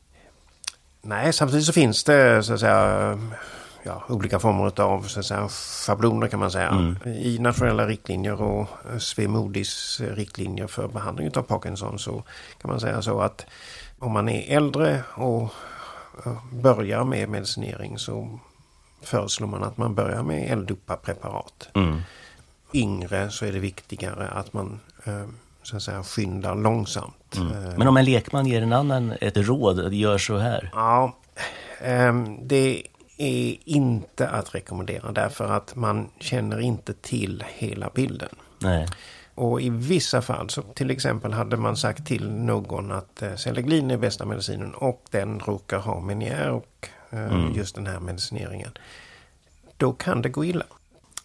Nej, 1.08 1.32
samtidigt 1.32 1.66
så 1.66 1.72
finns 1.72 2.04
det 2.04 2.42
så 2.42 2.54
att 2.54 2.60
säga, 2.60 3.18
ja, 3.82 4.02
olika 4.08 4.38
former 4.38 4.80
av 4.80 5.02
så 5.02 5.20
att 5.20 5.26
säga, 5.26 5.48
schabloner 5.48 6.28
kan 6.28 6.40
man 6.40 6.50
säga. 6.50 6.68
Mm. 6.68 6.96
I 7.06 7.38
nationella 7.38 7.86
riktlinjer 7.86 8.42
och 8.42 8.68
Svemodis 8.98 10.00
riktlinjer 10.00 10.66
för 10.66 10.88
behandling 10.88 11.30
av 11.36 11.42
Parkinson 11.42 11.98
så 11.98 12.22
kan 12.60 12.70
man 12.70 12.80
säga 12.80 13.02
så 13.02 13.20
att 13.20 13.46
om 13.98 14.12
man 14.12 14.28
är 14.28 14.56
äldre 14.56 15.02
och 15.14 15.52
börjar 16.52 17.04
med 17.04 17.28
medicinering 17.28 17.98
så 17.98 18.38
föreslår 19.02 19.46
man 19.48 19.62
att 19.62 19.76
man 19.76 19.94
börjar 19.94 20.22
med 20.22 20.52
L-dopa-preparat. 20.52 21.68
Mm. 21.74 22.00
Yngre 22.72 23.30
så 23.30 23.44
är 23.44 23.52
det 23.52 23.58
viktigare 23.58 24.28
att 24.28 24.52
man 24.52 24.80
eh, 25.04 25.26
så 25.68 25.76
att 25.76 25.82
säga 25.82 26.02
skyndar 26.02 26.54
långsamt. 26.54 27.36
Mm. 27.36 27.52
Eh, 27.52 27.78
Men 27.78 27.88
om 27.88 27.96
en 27.96 28.04
lekman 28.04 28.46
ger 28.46 28.62
en 28.62 28.72
annan 28.72 29.12
ett 29.20 29.36
råd, 29.36 29.94
gör 29.94 30.18
så 30.18 30.38
här? 30.38 30.70
Ja, 30.72 31.16
ehm, 31.80 32.48
det 32.48 32.82
är 33.16 33.56
inte 33.64 34.28
att 34.28 34.54
rekommendera 34.54 35.12
därför 35.12 35.44
att 35.44 35.76
man 35.76 36.10
känner 36.20 36.60
inte 36.60 36.92
till 36.92 37.44
hela 37.48 37.90
bilden. 37.94 38.28
Nej. 38.58 38.88
Och 39.34 39.60
i 39.60 39.70
vissa 39.70 40.22
fall, 40.22 40.50
så 40.50 40.62
till 40.62 40.90
exempel 40.90 41.32
hade 41.32 41.56
man 41.56 41.76
sagt 41.76 42.06
till 42.06 42.30
någon 42.30 42.92
att 42.92 43.22
eh, 43.22 43.34
Seleglin 43.34 43.90
är 43.90 43.96
bästa 43.96 44.24
medicinen 44.24 44.74
och 44.74 45.04
den 45.10 45.40
råkar 45.40 45.78
ha 45.78 46.00
Menier 46.00 46.50
och 46.50 46.88
eh, 47.10 47.32
mm. 47.32 47.54
just 47.54 47.74
den 47.74 47.86
här 47.86 48.00
medicineringen. 48.00 48.70
Då 49.76 49.92
kan 49.92 50.22
det 50.22 50.28
gå 50.28 50.44
illa. 50.44 50.64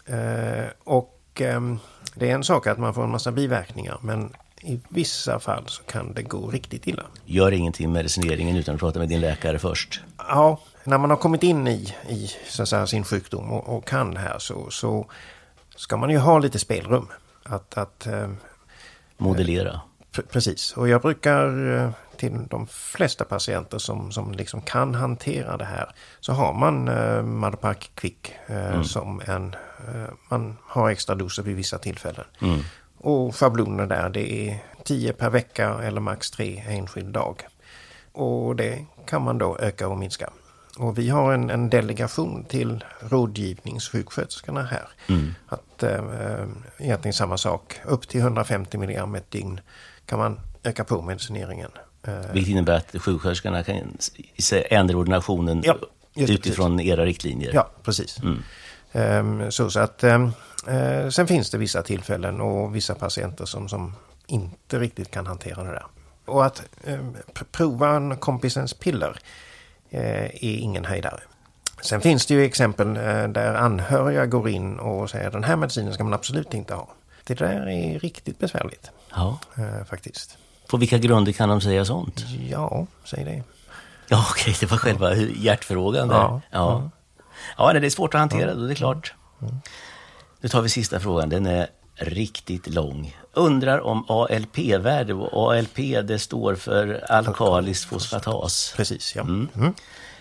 Eh, 0.06 0.66
och 0.84 1.42
eh, 1.42 1.76
det 2.16 2.30
är 2.30 2.36
en 2.36 2.44
sak 2.44 2.68
att 2.68 2.78
man 2.78 2.94
får 2.94 3.04
en 3.04 3.12
massa 3.12 3.32
biverkningar 3.32 3.98
men 4.02 4.30
i 4.62 4.80
vissa 4.90 5.40
fall 5.40 5.64
så 5.68 5.84
kan 5.84 6.14
det 6.14 6.24
gå 6.24 6.48
riktigt 6.48 6.88
illa. 6.88 7.04
Gör 7.26 7.52
ingenting 7.52 7.88
med 7.88 7.94
medicineringen 7.94 8.56
utan 8.56 8.76
att 8.76 8.82
prata 8.82 9.00
med 9.00 9.10
din 9.10 9.22
läkare 9.22 9.60
först? 9.60 10.02
Ja, 10.18 10.60
när 10.84 10.98
man 10.98 11.10
har 11.10 11.18
kommit 11.18 11.44
in 11.44 11.68
i, 11.68 11.94
i 12.10 12.32
så 12.50 12.66
säga, 12.66 12.88
sin 12.88 13.04
sjukdom 13.04 13.52
och, 13.52 13.78
och 13.78 13.88
kan 13.88 14.18
här 14.18 14.40
så, 14.40 14.70
så 14.70 15.06
ska 15.76 15.98
man 15.98 16.10
ju 16.10 16.18
ha 16.18 16.40
lite 16.40 16.60
spelrum. 16.60 17.08
Att, 17.44 17.78
att 17.78 18.08
eh, 18.08 18.30
Modellera. 19.18 19.82
Precis, 20.32 20.78
och 20.78 20.88
jag 20.88 21.02
brukar 21.02 21.76
eh, 21.78 21.90
till 22.24 22.48
de 22.50 22.68
flesta 22.68 23.26
patienter 23.26 23.78
som, 23.78 24.12
som 24.12 24.32
liksom 24.32 24.62
kan 24.62 24.96
hantera 24.96 25.58
det 25.58 25.66
här 25.66 25.92
så 26.20 26.34
har 26.34 26.54
man 26.54 26.88
eh, 26.88 27.24
Madopac 27.24 27.78
Quick 27.96 28.32
eh, 28.48 28.74
mm. 28.74 28.84
som 28.84 29.22
en... 29.26 29.56
Eh, 29.88 30.14
man 30.30 30.58
har 30.66 30.90
extra 30.90 31.16
doser 31.16 31.44
vid 31.44 31.56
vissa 31.56 31.78
tillfällen. 31.78 32.26
Mm. 32.42 32.60
Och 32.98 33.36
schablonen 33.36 33.90
där 33.90 34.10
det 34.10 34.50
är 34.50 34.64
10 34.84 35.14
per 35.14 35.30
vecka 35.30 35.80
eller 35.84 36.02
max 36.02 36.32
3 36.32 36.64
enskild 36.68 37.14
dag. 37.14 37.48
Och 38.12 38.56
det 38.56 38.86
kan 39.06 39.22
man 39.22 39.38
då 39.38 39.58
öka 39.58 39.88
och 39.88 39.98
minska. 39.98 40.30
Och 40.78 40.98
vi 40.98 41.10
har 41.10 41.34
en, 41.34 41.50
en 41.50 41.70
delegation 41.70 42.44
till 42.44 42.84
rådgivningssjuksköterskorna 43.00 44.64
här. 44.64 44.88
Mm. 45.10 45.36
Att 45.48 45.84
äh, 45.84 46.46
egentligen 46.78 47.14
samma 47.14 47.38
sak. 47.38 47.80
Upp 47.86 48.08
till 48.08 48.20
150 48.20 48.78
mg 48.78 49.18
ett 49.18 49.32
dygn 49.32 49.60
kan 50.06 50.20
man 50.20 50.40
öka 50.64 50.84
på 50.84 51.02
medicineringen. 51.02 51.72
Eh, 52.04 52.32
Vilket 52.34 52.52
innebär 52.52 52.74
att 52.74 52.96
sjuksköterskorna 53.02 53.64
kan 53.64 53.98
ändra 54.70 54.98
ordinationen 54.98 55.62
ja, 55.66 55.78
utifrån 56.16 56.78
precis. 56.78 56.92
era 56.92 57.06
riktlinjer? 57.06 57.52
Ja, 57.54 57.70
precis. 57.84 58.20
Mm. 58.20 58.44
Um, 59.42 59.52
så, 59.52 59.70
så 59.70 59.80
att, 59.80 60.04
um, 60.04 60.34
uh, 60.68 61.10
sen 61.10 61.28
finns 61.28 61.50
det 61.50 61.58
vissa 61.58 61.82
tillfällen 61.82 62.42
och 62.42 62.76
vissa 62.76 62.96
patienter 62.96 63.46
som, 63.46 63.70
som 63.70 63.96
inte 64.28 64.80
riktigt 64.80 65.12
kan 65.12 65.28
hantera 65.28 65.64
det 65.64 65.72
där. 65.72 65.86
Och 66.26 66.46
att 66.46 66.64
um, 66.84 67.18
prova 67.52 67.90
en 67.96 68.18
kompisens 68.18 68.74
piller 68.74 69.20
Eh, 69.94 70.26
är 70.26 70.58
ingen 70.58 70.86
höjdare. 70.86 71.20
Sen 71.82 72.02
finns 72.02 72.26
det 72.26 72.34
ju 72.34 72.46
exempel 72.46 72.88
eh, 72.88 73.28
där 73.28 73.54
anhöriga 73.54 74.26
går 74.26 74.50
in 74.50 74.80
och 74.80 75.10
säger 75.10 75.32
den 75.32 75.44
här 75.44 75.56
medicinen 75.56 75.94
ska 75.94 76.04
man 76.04 76.14
absolut 76.14 76.54
inte 76.54 76.74
ha. 76.74 76.88
Det 77.24 77.34
där 77.34 77.70
är 77.70 78.00
riktigt 78.00 78.40
besvärligt. 78.40 78.92
Ja. 79.16 79.40
Eh, 79.58 79.86
faktiskt. 79.86 80.38
På 80.74 80.78
vilka 80.78 80.98
grunder 80.98 81.32
kan 81.32 81.50
de 81.50 81.62
säga 81.62 81.86
sånt? 81.86 82.26
Ja, 82.50 82.88
säg 83.04 83.24
det. 83.24 83.44
Ja, 84.08 84.26
okej, 84.30 84.42
okay, 84.42 84.54
det 84.60 84.66
var 84.66 84.78
själva 84.78 85.16
hjärtfrågan 85.16 86.08
där. 86.08 86.16
Ja, 86.16 86.42
ja. 86.52 86.90
ja. 87.58 87.74
det 87.74 87.88
är 87.88 87.90
svårt 87.90 88.14
att 88.14 88.20
hantera 88.20 88.54
då, 88.54 88.62
det 88.62 88.74
är 88.74 88.76
klart. 88.76 89.14
Mm. 89.42 89.56
Nu 90.42 90.50
tar 90.50 90.62
vi 90.62 90.70
sista 90.70 91.00
frågan, 91.00 91.30
den 91.30 91.46
är 91.46 91.68
riktigt 91.96 92.68
lång. 92.68 93.18
Undrar 93.34 93.80
om 93.80 94.06
ALP-värde, 94.08 95.14
och 95.14 95.54
ALP 95.54 95.78
det 96.04 96.20
står 96.20 96.56
för 96.56 97.06
alkalisk 97.10 97.88
fosfatas. 97.88 98.74
Precis, 98.78 99.16
ja. 99.16 99.22
Mm. 99.22 99.74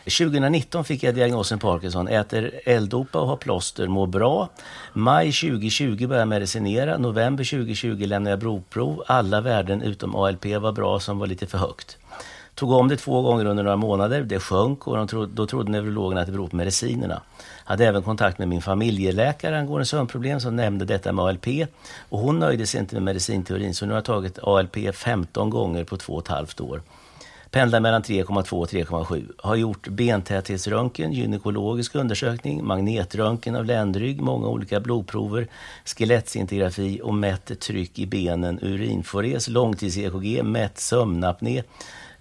2019 0.05 0.85
fick 0.85 1.03
jag 1.03 1.15
diagnosen 1.15 1.59
Parkinson, 1.59 2.09
äter 2.09 2.51
L-dopa 2.65 3.21
och 3.21 3.29
har 3.29 3.37
plåster, 3.37 3.89
mår 3.89 4.07
bra. 4.07 4.49
Maj 4.93 5.33
2020 5.33 6.07
började 6.07 6.19
jag 6.19 6.29
medicinera, 6.29 6.99
november 6.99 7.45
2020 7.45 8.05
lämnade 8.07 8.31
jag 8.31 8.39
blodprov. 8.39 9.03
Alla 9.07 9.41
värden 9.41 9.83
utom 9.83 10.17
ALP 10.17 10.45
var 10.45 10.73
bra 10.73 11.01
som 11.01 11.19
var 11.19 11.27
lite 11.27 11.47
för 11.47 11.59
högt. 11.59 11.99
Tog 12.55 12.71
om 12.71 12.89
det 12.89 12.97
två 12.97 13.23
gånger 13.23 13.45
under 13.45 13.63
några 13.63 13.77
månader, 13.77 14.23
det 14.23 14.41
sjönk 14.41 14.87
och 14.87 15.09
tro, 15.09 15.27
då 15.27 15.47
trodde 15.47 15.71
neurologerna 15.71 16.21
att 16.21 16.27
det 16.27 16.33
beror 16.33 16.49
på 16.49 16.57
medicinerna. 16.57 17.23
Hade 17.65 17.87
även 17.87 18.03
kontakt 18.03 18.39
med 18.39 18.49
min 18.49 18.63
familjeläkare 18.63 19.59
angående 19.59 19.85
sömnproblem 19.85 20.41
som 20.41 20.57
nämnde 20.57 20.85
detta 20.85 21.13
med 21.13 21.25
ALP. 21.25 21.47
Och 22.09 22.19
hon 22.19 22.39
nöjde 22.39 22.67
sig 22.67 22.81
inte 22.81 22.95
med 22.95 23.03
medicinteorin 23.03 23.75
så 23.75 23.87
nu 23.87 23.93
har 23.93 23.97
jag 23.97 24.05
tagit 24.05 24.39
ALP 24.43 24.77
15 24.95 25.51
gånger 25.51 25.85
på 25.85 25.97
två 25.97 26.13
och 26.13 26.23
ett 26.23 26.29
halvt 26.29 26.61
år 26.61 26.83
pendlar 27.53 27.81
mellan 27.81 28.03
3,2 28.03 28.53
och 28.53 28.69
3,7. 28.69 29.33
Har 29.39 29.57
gjort 29.57 29.89
bentäthetsröntgen, 29.89 31.13
gynekologisk 31.13 31.95
undersökning, 31.95 32.65
magnetröntgen 32.65 33.57
av 33.57 33.65
ländrygg, 33.65 34.21
många 34.21 34.47
olika 34.47 34.81
blodprover, 34.81 35.49
skelettsintegrafi 35.85 37.01
och 37.03 37.15
mätt 37.15 37.61
tryck 37.61 37.99
i 37.99 38.07
benen, 38.07 38.59
urinfores, 38.63 39.49
långtids-EKG, 39.49 40.43
mätt 40.43 40.79
sömnapné 40.79 41.63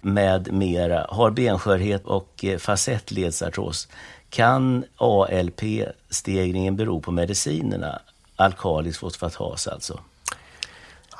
med 0.00 0.52
mera. 0.52 1.06
Har 1.08 1.30
benskörhet 1.30 2.04
och 2.04 2.44
eh, 2.44 2.58
facettledsartros. 2.58 3.88
Kan 4.30 4.84
ALP-stegringen 4.96 6.76
bero 6.76 7.00
på 7.00 7.12
medicinerna? 7.12 7.98
Alkalisk 8.36 9.00
fosfatas 9.00 9.68
alltså. 9.68 10.00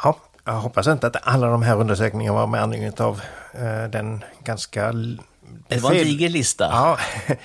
Ja, 0.04 0.16
jag 0.44 0.52
hoppas 0.52 0.86
inte 0.86 1.06
att 1.06 1.16
alla 1.28 1.46
de 1.46 1.62
här 1.62 1.80
undersökningarna 1.80 2.38
var 2.38 2.46
med 2.46 2.62
anledning 2.62 2.92
av 3.00 3.20
den 3.90 4.24
ganska... 4.44 4.92
Det 5.68 5.78
var 5.78 5.92
en 5.92 6.04
diger 6.04 6.28
lista. 6.28 6.64
Ja, 6.64 6.98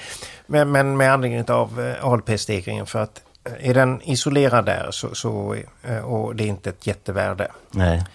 men, 0.46 0.72
men 0.72 0.98
med 0.98 1.14
anledning 1.14 1.50
av 1.50 1.82
eh, 1.82 2.06
ALP-stegringen 2.06 2.86
för 2.86 3.00
att 3.00 3.22
eh, 3.44 3.70
är 3.70 3.74
den 3.74 4.02
isolerad 4.02 4.66
där 4.66 4.92
så, 4.92 5.16
så, 5.16 5.56
eh, 5.84 5.98
och 5.98 6.36
det 6.36 6.44
är 6.44 6.48
inte 6.48 6.70
ett 6.70 6.88
jättevärde. 6.88 7.52
Nej. 7.72 8.06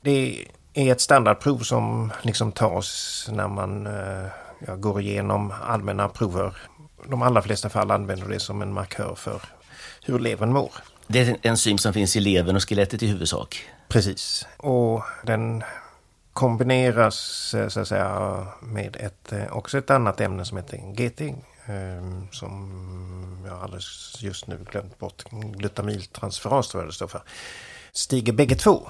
Det 0.00 0.46
är 0.74 0.92
ett 0.92 1.00
standardprov 1.00 1.58
som 1.58 2.12
liksom 2.22 2.52
tas 2.52 3.28
när 3.32 3.48
man 3.48 3.86
eh, 3.86 4.26
ja, 4.66 4.76
går 4.76 5.00
igenom 5.00 5.52
allmänna 5.64 6.08
prover. 6.08 6.56
De 7.08 7.22
allra 7.22 7.42
flesta 7.42 7.68
fall 7.68 7.90
använder 7.90 8.28
det 8.28 8.40
som 8.40 8.62
en 8.62 8.72
markör 8.72 9.14
för 9.14 9.40
hur 10.04 10.18
levern 10.18 10.52
mår. 10.52 10.72
Det 11.06 11.20
är 11.20 11.30
en 11.30 11.36
enzym 11.42 11.78
som 11.78 11.92
finns 11.92 12.16
i 12.16 12.20
levern 12.20 12.56
och 12.56 12.68
skelettet 12.68 13.02
i 13.02 13.06
huvudsak. 13.06 13.68
Precis. 13.88 14.46
Och 14.56 15.02
den 15.22 15.64
kombineras 16.36 17.54
eh, 17.54 17.68
så 17.68 17.80
att 17.80 17.88
säga 17.88 18.46
med 18.60 18.96
ett, 18.96 19.32
eh, 19.32 19.56
också 19.56 19.78
ett 19.78 19.90
annat 19.90 20.20
ämne 20.20 20.44
som 20.44 20.56
heter 20.56 20.76
GT. 20.76 21.34
Ehm, 21.66 22.28
som 22.32 23.44
jag 23.46 23.62
alldeles 23.62 24.16
just 24.20 24.46
nu 24.46 24.66
glömt 24.70 24.98
bort. 24.98 25.24
Glutamiltransferas 25.30 26.68
tror 26.68 26.82
jag 26.82 26.88
det 26.88 26.94
står 26.94 27.06
för. 27.06 27.22
Stiger 27.92 28.32
bägge 28.32 28.54
två. 28.54 28.88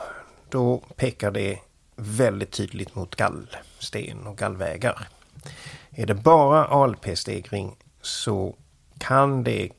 Då 0.48 0.82
pekar 0.96 1.30
det 1.30 1.58
väldigt 1.96 2.52
tydligt 2.52 2.94
mot 2.94 3.16
gallsten 3.16 4.26
och 4.26 4.38
gallvägar. 4.38 5.08
Är 5.90 6.06
det 6.06 6.14
bara 6.14 6.66
ALP-stegring 6.66 7.76
så 8.02 8.56
kan 8.98 9.44
det 9.44 9.70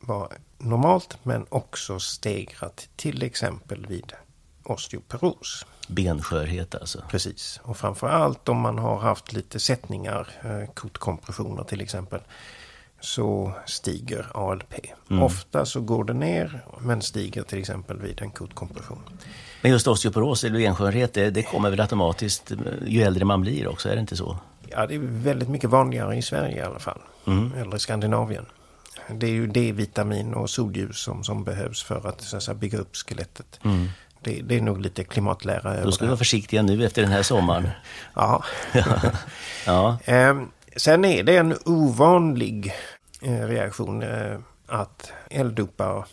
vara 0.00 0.28
normalt 0.58 1.18
men 1.22 1.46
också 1.48 1.98
stegrat 1.98 2.88
till 2.96 3.22
exempel 3.22 3.86
vid 3.86 4.12
osteoporos. 4.62 5.66
Benskörhet 5.88 6.74
alltså. 6.74 7.02
Precis. 7.10 7.60
Och 7.62 7.76
framförallt 7.76 8.48
om 8.48 8.60
man 8.60 8.78
har 8.78 8.98
haft 8.98 9.32
lite 9.32 9.60
sättningar, 9.60 10.28
eh, 10.42 10.74
kotkompressioner 10.74 11.64
till 11.64 11.80
exempel, 11.80 12.20
så 13.00 13.52
stiger 13.66 14.26
ALP. 14.34 14.74
Ofta 15.08 15.66
så 15.66 15.80
går 15.80 16.04
det 16.04 16.12
ner 16.12 16.64
men 16.80 17.02
stiger 17.02 17.42
till 17.42 17.58
exempel 17.58 17.98
vid 17.98 18.22
en 18.22 18.30
kotkompression. 18.30 19.02
Men 19.62 19.72
just 19.72 19.86
osteoporos 19.86 20.44
eller 20.44 20.58
benskörhet, 20.58 21.14
det, 21.14 21.30
det 21.30 21.42
kommer 21.42 21.70
väl 21.70 21.80
automatiskt 21.80 22.52
ju 22.86 23.02
äldre 23.02 23.24
man 23.24 23.40
blir 23.40 23.68
också, 23.68 23.88
är 23.88 23.94
det 23.94 24.00
inte 24.00 24.16
så? 24.16 24.38
Ja, 24.68 24.86
det 24.86 24.94
är 24.94 24.98
väldigt 25.02 25.48
mycket 25.48 25.70
vanligare 25.70 26.16
i 26.16 26.22
Sverige 26.22 26.56
i 26.56 26.62
alla 26.62 26.78
fall. 26.78 27.00
Eller 27.56 27.76
i 27.76 27.78
Skandinavien. 27.78 28.46
Det 29.10 29.26
är 29.26 29.30
ju 29.30 29.46
D-vitamin 29.46 30.34
och 30.34 30.50
solljus 30.50 30.98
som, 30.98 31.24
som 31.24 31.44
behövs 31.44 31.82
för 31.82 32.08
att, 32.08 32.20
så 32.20 32.36
att 32.36 32.42
säga, 32.42 32.54
bygga 32.54 32.78
upp 32.78 32.96
skelettet. 32.96 33.60
Det, 34.22 34.40
det 34.42 34.56
är 34.56 34.60
nog 34.60 34.80
lite 34.80 35.04
klimatlära 35.04 35.74
över 35.74 35.84
Då 35.84 35.92
ska 35.92 36.04
vi 36.04 36.08
vara 36.08 36.18
försiktiga 36.18 36.62
nu 36.62 36.84
efter 36.84 37.02
den 37.02 37.12
här 37.12 37.22
sommaren. 37.22 37.68
Ja. 38.14 38.44
Ja, 39.66 39.98
Ehm, 40.04 40.50
sen 40.76 41.04
är 41.04 41.22
det 41.22 41.36
en 41.36 41.56
ovanlig 41.64 42.74
eh, 43.22 43.46
reaktion 43.46 44.02
eh, 44.02 44.38
att 44.66 45.12
L-dopar 45.30 46.06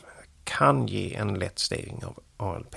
kan 0.43 0.88
ge 0.88 1.16
en 1.16 1.34
lätt 1.39 1.60
stegring 1.60 2.03
av 2.05 2.20
ALP. 2.38 2.76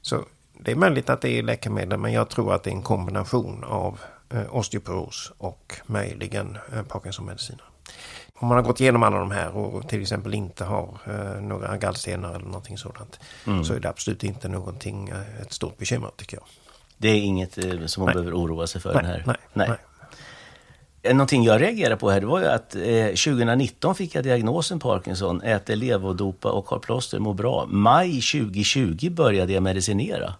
Så 0.00 0.24
det 0.60 0.70
är 0.70 0.76
möjligt 0.76 1.10
att 1.10 1.20
det 1.20 1.38
är 1.38 1.42
läkemedel 1.42 1.98
men 1.98 2.12
jag 2.12 2.28
tror 2.30 2.54
att 2.54 2.62
det 2.62 2.70
är 2.70 2.74
en 2.74 2.82
kombination 2.82 3.64
av 3.64 4.00
eh, 4.30 4.54
osteoporos 4.56 5.32
och 5.38 5.74
möjligen 5.86 6.58
Parkinsonmediciner. 6.88 7.64
Om 8.38 8.48
man 8.48 8.56
har 8.56 8.62
gått 8.64 8.80
igenom 8.80 9.02
alla 9.02 9.18
de 9.18 9.30
här 9.30 9.56
och 9.56 9.88
till 9.88 10.02
exempel 10.02 10.34
inte 10.34 10.64
har 10.64 10.98
eh, 11.06 11.42
några 11.42 11.76
gallstenar 11.76 12.30
eller 12.34 12.44
någonting 12.46 12.78
sådant 12.78 13.20
så 13.66 13.74
är 13.74 13.80
det 13.80 13.88
absolut 13.88 14.24
inte 14.24 14.48
någonting, 14.48 15.08
eh, 15.08 15.40
ett 15.42 15.52
stort 15.52 15.78
bekymmer 15.78 16.10
tycker 16.16 16.36
jag. 16.36 16.44
det 16.98 17.08
är 17.08 17.14
inget 17.20 17.58
eh, 17.58 17.86
som 17.86 18.00
man 18.00 18.06
Nej. 18.06 18.14
behöver 18.14 18.34
oroa 18.38 18.66
sig 18.66 18.80
för 18.80 18.94
Nej, 18.94 19.02
den 19.02 19.10
här. 19.10 19.22
nej, 19.26 19.36
nej. 19.68 19.78
Eh, 21.02 21.14
Någonting 21.14 21.44
jag 21.44 21.60
reagerade 21.60 21.96
på 21.96 22.10
här, 22.10 22.20
det 22.20 22.26
var 22.26 22.40
ju 22.40 22.46
att 22.46 22.74
eh, 22.74 23.06
2019 23.06 23.94
fick 23.94 24.14
jag 24.14 24.24
diagnosen 24.24 24.78
Parkinson, 24.80 25.42
äter 25.42 25.76
levodopa 25.76 26.50
och 26.50 26.68
har 26.68 26.78
plåster, 26.78 27.18
mår 27.18 27.34
bra. 27.34 27.66
Maj 27.68 28.12
2020 28.20 29.10
började 29.10 29.52
jag 29.52 29.62
medicinera. 29.62 30.34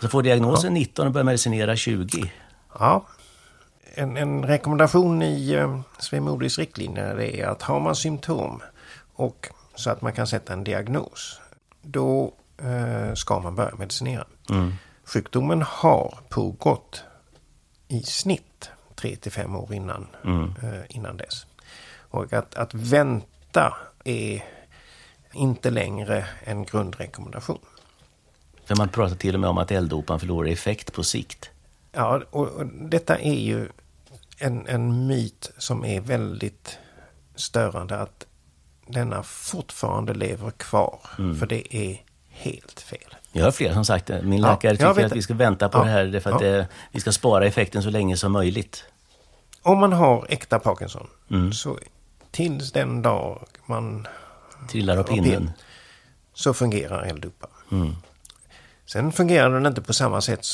Så 0.00 0.08
får 0.08 0.22
diagnosen 0.22 0.74
19 0.74 1.06
och 1.06 1.12
börjar 1.12 1.24
medicinera 1.24 1.76
20. 1.76 2.32
Ja, 2.78 3.06
en, 3.96 4.16
en 4.16 4.46
rekommendation 4.46 5.22
i 5.22 5.52
eh, 5.52 5.80
Svemodis 5.98 6.58
riktlinjer 6.58 7.20
är 7.20 7.46
att 7.46 7.62
har 7.62 7.80
man 7.80 7.96
symptom 7.96 8.62
och 9.14 9.48
så 9.74 9.90
att 9.90 10.02
man 10.02 10.12
kan 10.12 10.26
sätta 10.26 10.52
en 10.52 10.64
diagnos, 10.64 11.40
då 11.82 12.34
eh, 12.58 13.14
ska 13.14 13.40
man 13.40 13.54
börja 13.54 13.76
medicinera. 13.76 14.24
Sjukdomen 15.04 15.62
har 15.62 16.18
pågått 16.28 17.04
i 17.88 18.02
snitt 18.02 18.70
3 18.94 19.16
till 19.16 19.32
5 19.32 19.56
år 19.56 19.74
innan, 19.74 20.06
eh, 20.62 20.96
innan 20.96 21.16
dess. 21.16 21.46
Och 21.98 22.32
att, 22.32 22.54
att 22.54 22.74
vänta 22.74 23.76
är 24.04 24.44
inte 25.32 25.70
längre 25.70 26.26
en 26.44 26.64
grundrekommendation. 26.64 27.58
För 28.64 28.76
man 28.76 28.88
pratar 28.88 29.16
till 29.16 29.34
och 29.34 29.40
med 29.40 29.50
om 29.50 29.58
att 29.58 29.70
L-dopan 29.70 30.20
förlorar 30.20 30.48
effekt 30.48 30.92
på 30.92 31.02
sikt. 31.02 31.50
Ja, 31.92 32.22
och, 32.30 32.48
och 32.48 32.66
detta 32.66 33.18
är 33.18 33.40
ju 33.40 33.68
en, 34.38 34.66
en 34.66 35.06
myt 35.06 35.50
som 35.58 35.84
är 35.84 36.00
väldigt 36.00 36.78
störande. 37.34 37.98
Att 37.98 38.26
denna 38.86 39.22
fortfarande 39.22 40.14
lever 40.14 40.50
kvar. 40.50 41.00
För 41.38 41.46
det 41.46 41.76
är 41.76 42.02
helt 42.28 42.80
fel. 42.80 43.14
Jag 43.32 43.44
har 43.44 43.50
flera 43.52 43.74
som 43.74 43.84
sagt. 43.84 44.08
Min 44.08 44.38
Ja, 44.42 44.50
läkare 44.50 44.76
jag 44.80 44.94
tycker 44.96 45.06
att 45.06 45.12
vi 45.16 45.22
ska 45.22 45.34
vänta 45.34 45.68
på 45.68 45.78
Ja, 45.78 45.82
det 45.84 45.90
här 45.90 46.04
därför 46.04 46.32
att 46.32 46.42
ja. 46.42 46.48
det, 46.48 46.68
vi 46.92 47.00
ska 47.00 47.12
spara 47.12 47.46
effekten 47.46 47.82
så 47.82 47.90
länge 47.90 48.16
som 48.16 48.32
möjligt. 48.32 48.84
Om 49.62 49.78
man 49.78 49.92
har 49.92 50.26
äkta 50.28 50.58
Parkinson 50.58 51.06
så 51.52 51.78
tills 52.30 52.72
den 52.72 53.02
dag 53.02 53.46
man 53.66 54.06
Trillar 54.70 54.96
av 54.96 55.06
Ja, 55.08 55.14
pinnen. 55.14 55.30
pin. 55.30 55.52
så 56.34 56.54
fungerar 56.54 57.02
L-dopa. 57.02 57.46
Sen 58.86 59.12
fungerar 59.12 59.50
den 59.50 59.66
inte 59.66 59.82
på 59.82 59.92
samma 59.92 60.20
sätt 60.20 60.44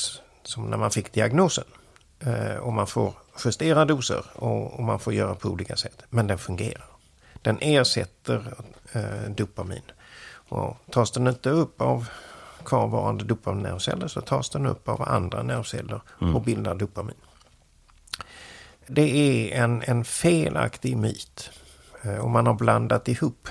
som 0.43 0.71
när 0.71 0.77
man 0.77 0.91
fick 0.91 1.13
diagnosen. 1.13 1.65
Eh, 2.27 2.57
och 2.57 2.73
man 2.73 2.87
får 2.87 3.13
justera 3.45 3.85
doser 3.85 4.25
och, 4.35 4.83
man 4.83 4.99
får 4.99 5.15
göra 5.15 5.35
på 5.35 5.49
olika 5.49 5.77
sätt. 5.77 6.03
Men 6.11 6.27
den 6.27 6.39
fungerar. 6.39 6.87
Den 7.43 7.59
ersätter 7.61 8.55
eh, 8.93 9.31
dopamin. 9.37 9.83
Och 10.49 10.77
tas 10.91 11.11
den 11.11 11.27
inte 11.27 11.51
upp 11.51 11.81
av 11.81 12.09
kvarvarande 12.65 13.25
dopaminnervceller 13.25 14.09
så 14.09 14.21
tas 14.21 14.51
den 14.51 14.67
upp 14.67 14.89
av 14.89 15.03
andra 15.03 15.43
nervceller 15.43 16.01
och 16.35 16.43
bildar 16.43 16.75
dopamin. 16.75 17.15
Det 18.87 19.11
är 19.11 19.63
en, 19.63 19.83
en 19.83 20.05
felaktig 20.05 20.97
myt. 20.97 21.51
Eh, 22.03 22.17
och 22.17 22.31
man 22.31 22.47
har 22.47 22.55
blandat 22.55 23.09
ihop 23.09 23.49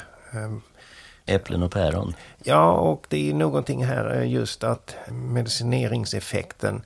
Äpplen 1.26 1.64
och 1.64 1.72
päron. 1.72 2.14
Ja, 2.44 2.72
och 2.72 3.06
det 3.10 3.30
är 3.30 3.34
någonting 3.34 3.86
här 3.86 4.22
just 4.22 4.64
att 4.64 4.96
medicineringseffekten 5.10 6.82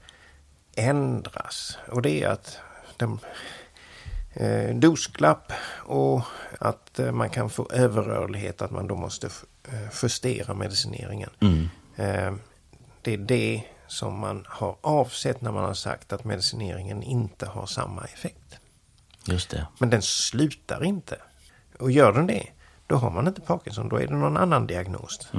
ändras. 0.76 1.78
Och 1.88 2.02
det 2.02 2.24
är 2.24 2.30
att 2.30 2.60
den, 2.98 3.20
eh, 4.34 4.76
dosglapp 4.76 5.52
och 5.86 6.22
att 6.60 7.00
eh, 7.00 7.12
man 7.12 7.30
kan 7.30 7.50
få 7.50 7.70
överrörlighet, 7.72 8.62
att 8.62 8.72
man 8.72 8.88
då 8.88 8.96
måste 8.96 9.28
eh, 9.72 9.90
justera 10.04 10.54
medicineringen. 10.54 11.30
Eh, 11.96 12.34
det 13.02 13.14
är 13.14 13.18
det 13.18 13.64
som 13.88 14.20
man 14.20 14.46
har 14.50 14.78
avsett 14.82 15.42
när 15.42 15.52
man 15.52 15.64
har 15.64 15.74
sagt 15.74 16.14
att 16.14 16.24
medicineringen 16.24 17.04
inte 17.04 17.46
har 17.46 17.66
samma 17.66 18.04
effekt. 18.04 18.56
Just 19.28 19.50
det. 19.50 19.68
Men 19.80 19.90
den 19.90 20.02
slutar 20.02 20.84
inte. 20.84 21.18
Och 21.80 21.92
gör 21.92 22.14
den 22.14 22.28
det, 22.28 22.48
då 22.88 22.96
har 22.96 23.10
man 23.10 23.28
inte 23.28 23.42
Parkinson. 23.42 23.90
Då 23.90 23.96
är 23.96 24.08
det 24.08 24.14
någon 24.14 24.38
annan 24.38 24.68
diagnos. 24.68 25.30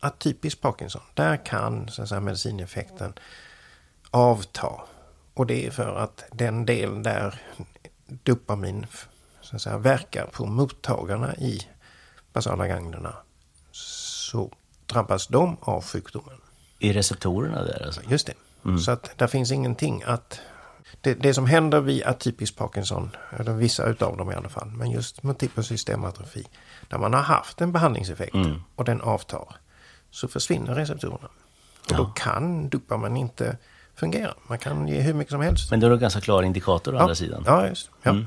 Atypisk 0.00 0.60
Parkinson. 0.60 1.02
Där 1.14 1.46
kan 1.46 1.88
så 1.88 2.02
att 2.02 2.08
säga, 2.08 2.20
medicineffekten 2.20 3.12
avta. 4.12 4.72
Och 5.34 5.46
det 5.46 5.66
är 5.66 5.70
för 5.70 5.96
att 5.96 6.24
den 6.32 6.66
del 6.66 7.02
där 7.02 7.40
dopamin 8.06 8.86
så 9.40 9.56
att 9.56 9.62
säga, 9.62 9.78
verkar 9.78 10.26
på 10.26 10.46
mottagarna 10.46 11.34
i 11.36 11.60
basala 12.32 12.66
ganglerna 12.66 13.14
så 13.72 14.52
drabbas 14.86 15.26
de 15.26 15.56
av 15.60 15.84
sjukdomen. 15.84 16.36
I 16.78 16.92
receptorerna 16.92 17.62
där 17.62 17.86
alltså. 17.86 18.00
Just 18.08 18.26
det. 18.26 18.34
Så 18.78 18.90
att 18.90 19.18
där 19.18 19.26
finns 19.26 19.52
ingenting 19.52 20.02
att 20.06 20.40
det, 21.00 21.14
det 21.14 21.34
som 21.34 21.46
händer 21.46 21.80
vid 21.80 22.04
atypisk 22.04 22.56
Parkinson, 22.56 23.10
eller 23.38 23.52
vissa 23.52 23.86
utav 23.86 24.16
dem 24.16 24.30
i 24.30 24.34
alla 24.34 24.48
fall, 24.48 24.70
men 24.70 24.90
just 24.90 25.22
multipel 25.22 25.64
systematrofi, 25.64 26.46
där 26.88 26.98
man 26.98 27.14
har 27.14 27.20
haft 27.22 27.60
en 27.60 27.72
behandlingseffekt 27.72 28.34
Mm. 28.34 28.62
och 28.76 28.84
den 28.84 29.00
avtar, 29.00 29.56
så 30.10 30.28
försvinner 30.28 30.74
receptorerna. 30.74 31.28
Och 31.90 31.96
då 31.96 32.04
kan 32.06 32.68
dopamin 32.68 33.16
inte 33.16 33.56
fungera. 33.96 34.34
Man 34.46 34.58
kan 34.58 34.88
ge 34.88 35.00
hur 35.00 35.14
mycket 35.14 35.30
som 35.32 35.40
helst. 35.40 35.70
Men 35.70 35.80
det 35.80 35.86
är 35.86 35.90
en 35.90 35.98
ganska 35.98 36.20
klar 36.20 36.42
indikator 36.42 36.94
å 36.94 36.98
andra 36.98 37.14
sidan. 37.14 37.42
Ja, 37.46 37.66
just 37.68 37.90
ja. 38.02 38.10
Mm. 38.10 38.26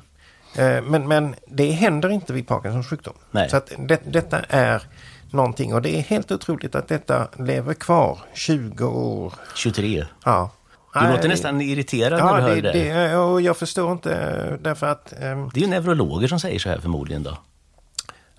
Eh, 0.57 0.81
Men, 0.91 1.07
men 1.07 1.35
det 1.47 1.71
händer 1.71 2.09
inte 2.09 2.33
vid 2.33 2.47
Parkinsons 2.47 2.87
sjukdom. 2.87 3.13
Nej. 3.31 3.49
Så 3.49 3.57
att 3.57 3.71
det, 3.77 4.01
detta 4.05 4.39
är 4.49 4.83
någonting 5.31 5.73
och 5.73 5.81
det 5.81 5.95
är 5.97 6.01
helt 6.01 6.31
otroligt 6.31 6.75
att 6.75 6.87
detta 6.87 7.27
lever 7.39 7.73
kvar 7.73 8.19
20 8.33 8.85
år. 8.85 9.33
23. 9.55 10.05
Ja. 10.25 10.51
Du 10.93 10.99
Nej, 11.01 11.11
låter 11.15 11.29
nästan 11.29 11.61
irriterad 11.61 12.11
när 12.11 12.19
Ja, 12.19 12.35
du 12.35 12.41
hör 12.41 12.61
det, 12.61 12.71
det. 12.71 13.17
och 13.17 13.41
jag 13.41 13.57
förstår 13.57 13.91
inte 13.91 14.13
eh, 14.15 14.53
därför 14.61 14.87
att... 14.87 15.13
ehm, 15.19 15.49
Det 15.53 15.59
är 15.59 15.61
ju 15.61 15.67
neurologer 15.69 16.27
som 16.27 16.39
säger 16.39 16.59
så 16.59 16.69
här 16.69 16.77
förmodligen 16.79 17.23
då. 17.23 17.29
Ja. 17.29 17.35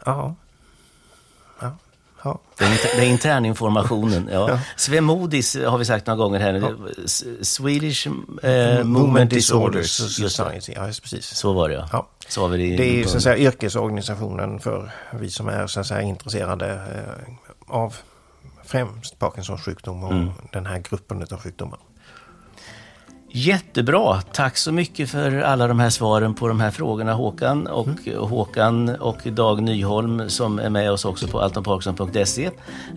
Ja. 0.06 0.34
Ja. 2.26 2.38
Det 2.58 2.64
är, 2.64 2.70
inter, 2.72 2.88
det 2.96 3.02
är 3.06 3.10
interninformationen. 3.10 4.28
Ja. 4.32 4.50
Ja. 4.50 4.58
Svemodis 4.76 5.56
har 5.66 5.78
vi 5.78 5.84
sagt 5.84 6.06
några 6.06 6.16
gånger 6.18 6.40
här 6.40 6.52
nu. 6.52 6.76
S- 7.04 7.24
Swedish 7.42 8.06
eh, 8.06 8.12
Movement, 8.12 8.86
Movement 8.86 9.30
Disorders. 9.30 9.90
Society. 9.90 10.72
Ja, 10.76 10.86
precis. 11.02 11.26
Så 11.26 11.52
var 11.52 11.68
det 11.68 11.74
ja. 11.74 11.88
Ja. 11.92 12.08
Så 12.28 12.40
har 12.40 12.48
vi 12.48 12.70
det 12.70 12.76
Det 12.76 13.00
är 13.02 13.06
så 13.06 13.16
att 13.16 13.22
säga 13.22 13.36
yrkesorganisationen 13.38 14.60
för 14.60 14.90
vi 15.20 15.30
som 15.30 15.48
är 15.48 15.66
så 15.66 15.80
att 15.80 15.86
säga 15.86 16.00
intresserade 16.02 16.72
eh, 16.72 17.74
av 17.76 17.94
främst 18.64 19.18
Parkinsons 19.18 19.64
sjukdom 19.64 20.04
och 20.04 20.12
Mm. 20.12 20.28
den 20.52 20.66
här 20.66 20.78
gruppen 20.78 21.22
av 21.32 21.38
sjukdomar. 21.40 21.78
Jättebra. 23.38 24.20
Tack 24.20 24.56
så 24.56 24.72
mycket 24.72 25.10
för 25.10 25.38
alla 25.40 25.66
de 25.66 25.80
här 25.80 25.90
svaren 25.90 26.34
på 26.34 26.48
de 26.48 26.60
här 26.60 26.70
frågorna 26.70 27.12
Håkan 27.12 27.66
och 27.66 27.88
Mm. 28.06 28.18
Håkan 28.18 28.88
och 28.88 29.18
Dag 29.24 29.62
Nyholm 29.62 30.30
som 30.30 30.58
är 30.58 30.70
med 30.70 30.90
oss 30.90 31.04
också 31.04 31.26
på 31.26 31.40
altonparkinson.se 31.40 32.50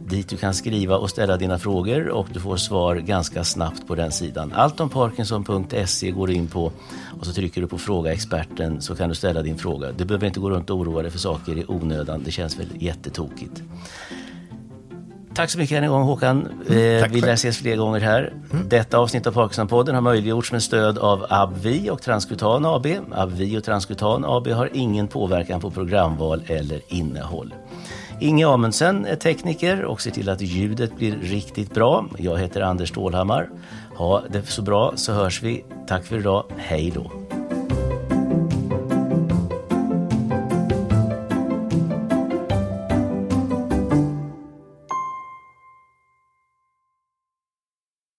dit 0.07 0.29
du 0.29 0.37
kan 0.37 0.53
skriva 0.53 0.97
och 0.97 1.09
ställa 1.09 1.37
dina 1.37 1.59
frågor 1.59 2.09
och 2.09 2.27
du 2.33 2.39
får 2.39 2.57
svar 2.57 2.95
ganska 2.95 3.43
snabbt 3.43 3.87
på 3.87 3.95
den 3.95 4.11
sidan. 4.11 4.53
altonparkinson.se 4.55 6.11
går 6.11 6.27
du 6.27 6.33
in 6.33 6.47
på 6.47 6.71
och 7.19 7.25
så 7.25 7.33
trycker 7.33 7.61
du 7.61 7.67
på 7.67 7.77
fråga 7.77 8.13
experten 8.13 8.81
så 8.81 8.95
kan 8.95 9.09
du 9.09 9.15
ställa 9.15 9.41
din 9.41 9.57
fråga. 9.57 9.91
Du 9.91 10.05
behöver 10.05 10.27
inte 10.27 10.39
gå 10.39 10.49
runt 10.49 10.69
och 10.69 10.77
oroa 10.77 11.01
dig 11.01 11.11
för 11.11 11.19
saker 11.19 11.57
i 11.57 11.65
onödan. 11.67 12.21
Det 12.25 12.31
känns 12.31 12.59
väl 12.59 12.69
jättetokigt. 12.79 13.63
Tack 15.33 15.49
så 15.49 15.57
mycket 15.57 15.77
än 15.77 15.83
en 15.83 15.89
gång 15.89 16.03
Håkan. 16.03 16.47
Eh, 16.69 17.01
tack 17.01 17.11
vi 17.15 17.21
lär 17.21 17.33
ses 17.33 17.57
fler 17.57 17.75
gånger 17.75 17.99
här. 17.99 18.33
Detta 18.65 18.97
avsnitt 18.97 19.27
av 19.27 19.31
Parkinsonpodden 19.31 19.95
har 19.95 20.01
möjliggjorts 20.01 20.51
med 20.51 20.63
stöd 20.63 20.97
av 20.97 21.25
AbbVie 21.29 21.91
och 21.91 22.01
Transkutan 22.01 22.65
AB. 22.65 22.87
AbbVie 23.11 23.57
och 23.57 23.63
Transkutan 23.63 24.25
AB 24.25 24.47
har 24.47 24.69
ingen 24.73 25.07
påverkan 25.07 25.61
på 25.61 25.71
programval 25.71 26.43
eller 26.47 26.81
innehåll. 26.87 27.53
Inge 28.19 28.47
Amundsen 28.47 29.05
är 29.05 29.15
tekniker 29.15 29.83
och 29.85 30.01
ser 30.01 30.11
till 30.11 30.29
att 30.29 30.41
ljudet 30.41 30.97
blir 30.97 31.15
riktigt 31.15 31.73
bra. 31.73 32.05
Jag 32.17 32.37
heter 32.37 32.61
Anders 32.61 32.89
Stålhammar. 32.89 33.49
Ha 33.95 34.23
det 34.29 34.49
så 34.49 34.61
bra 34.61 34.93
så 34.95 35.13
hörs 35.13 35.43
vi. 35.43 35.63
Tack 35.87 36.05
för 36.05 36.17
idag. 36.17 36.43
Hej 36.57 36.91
då. 36.95 37.11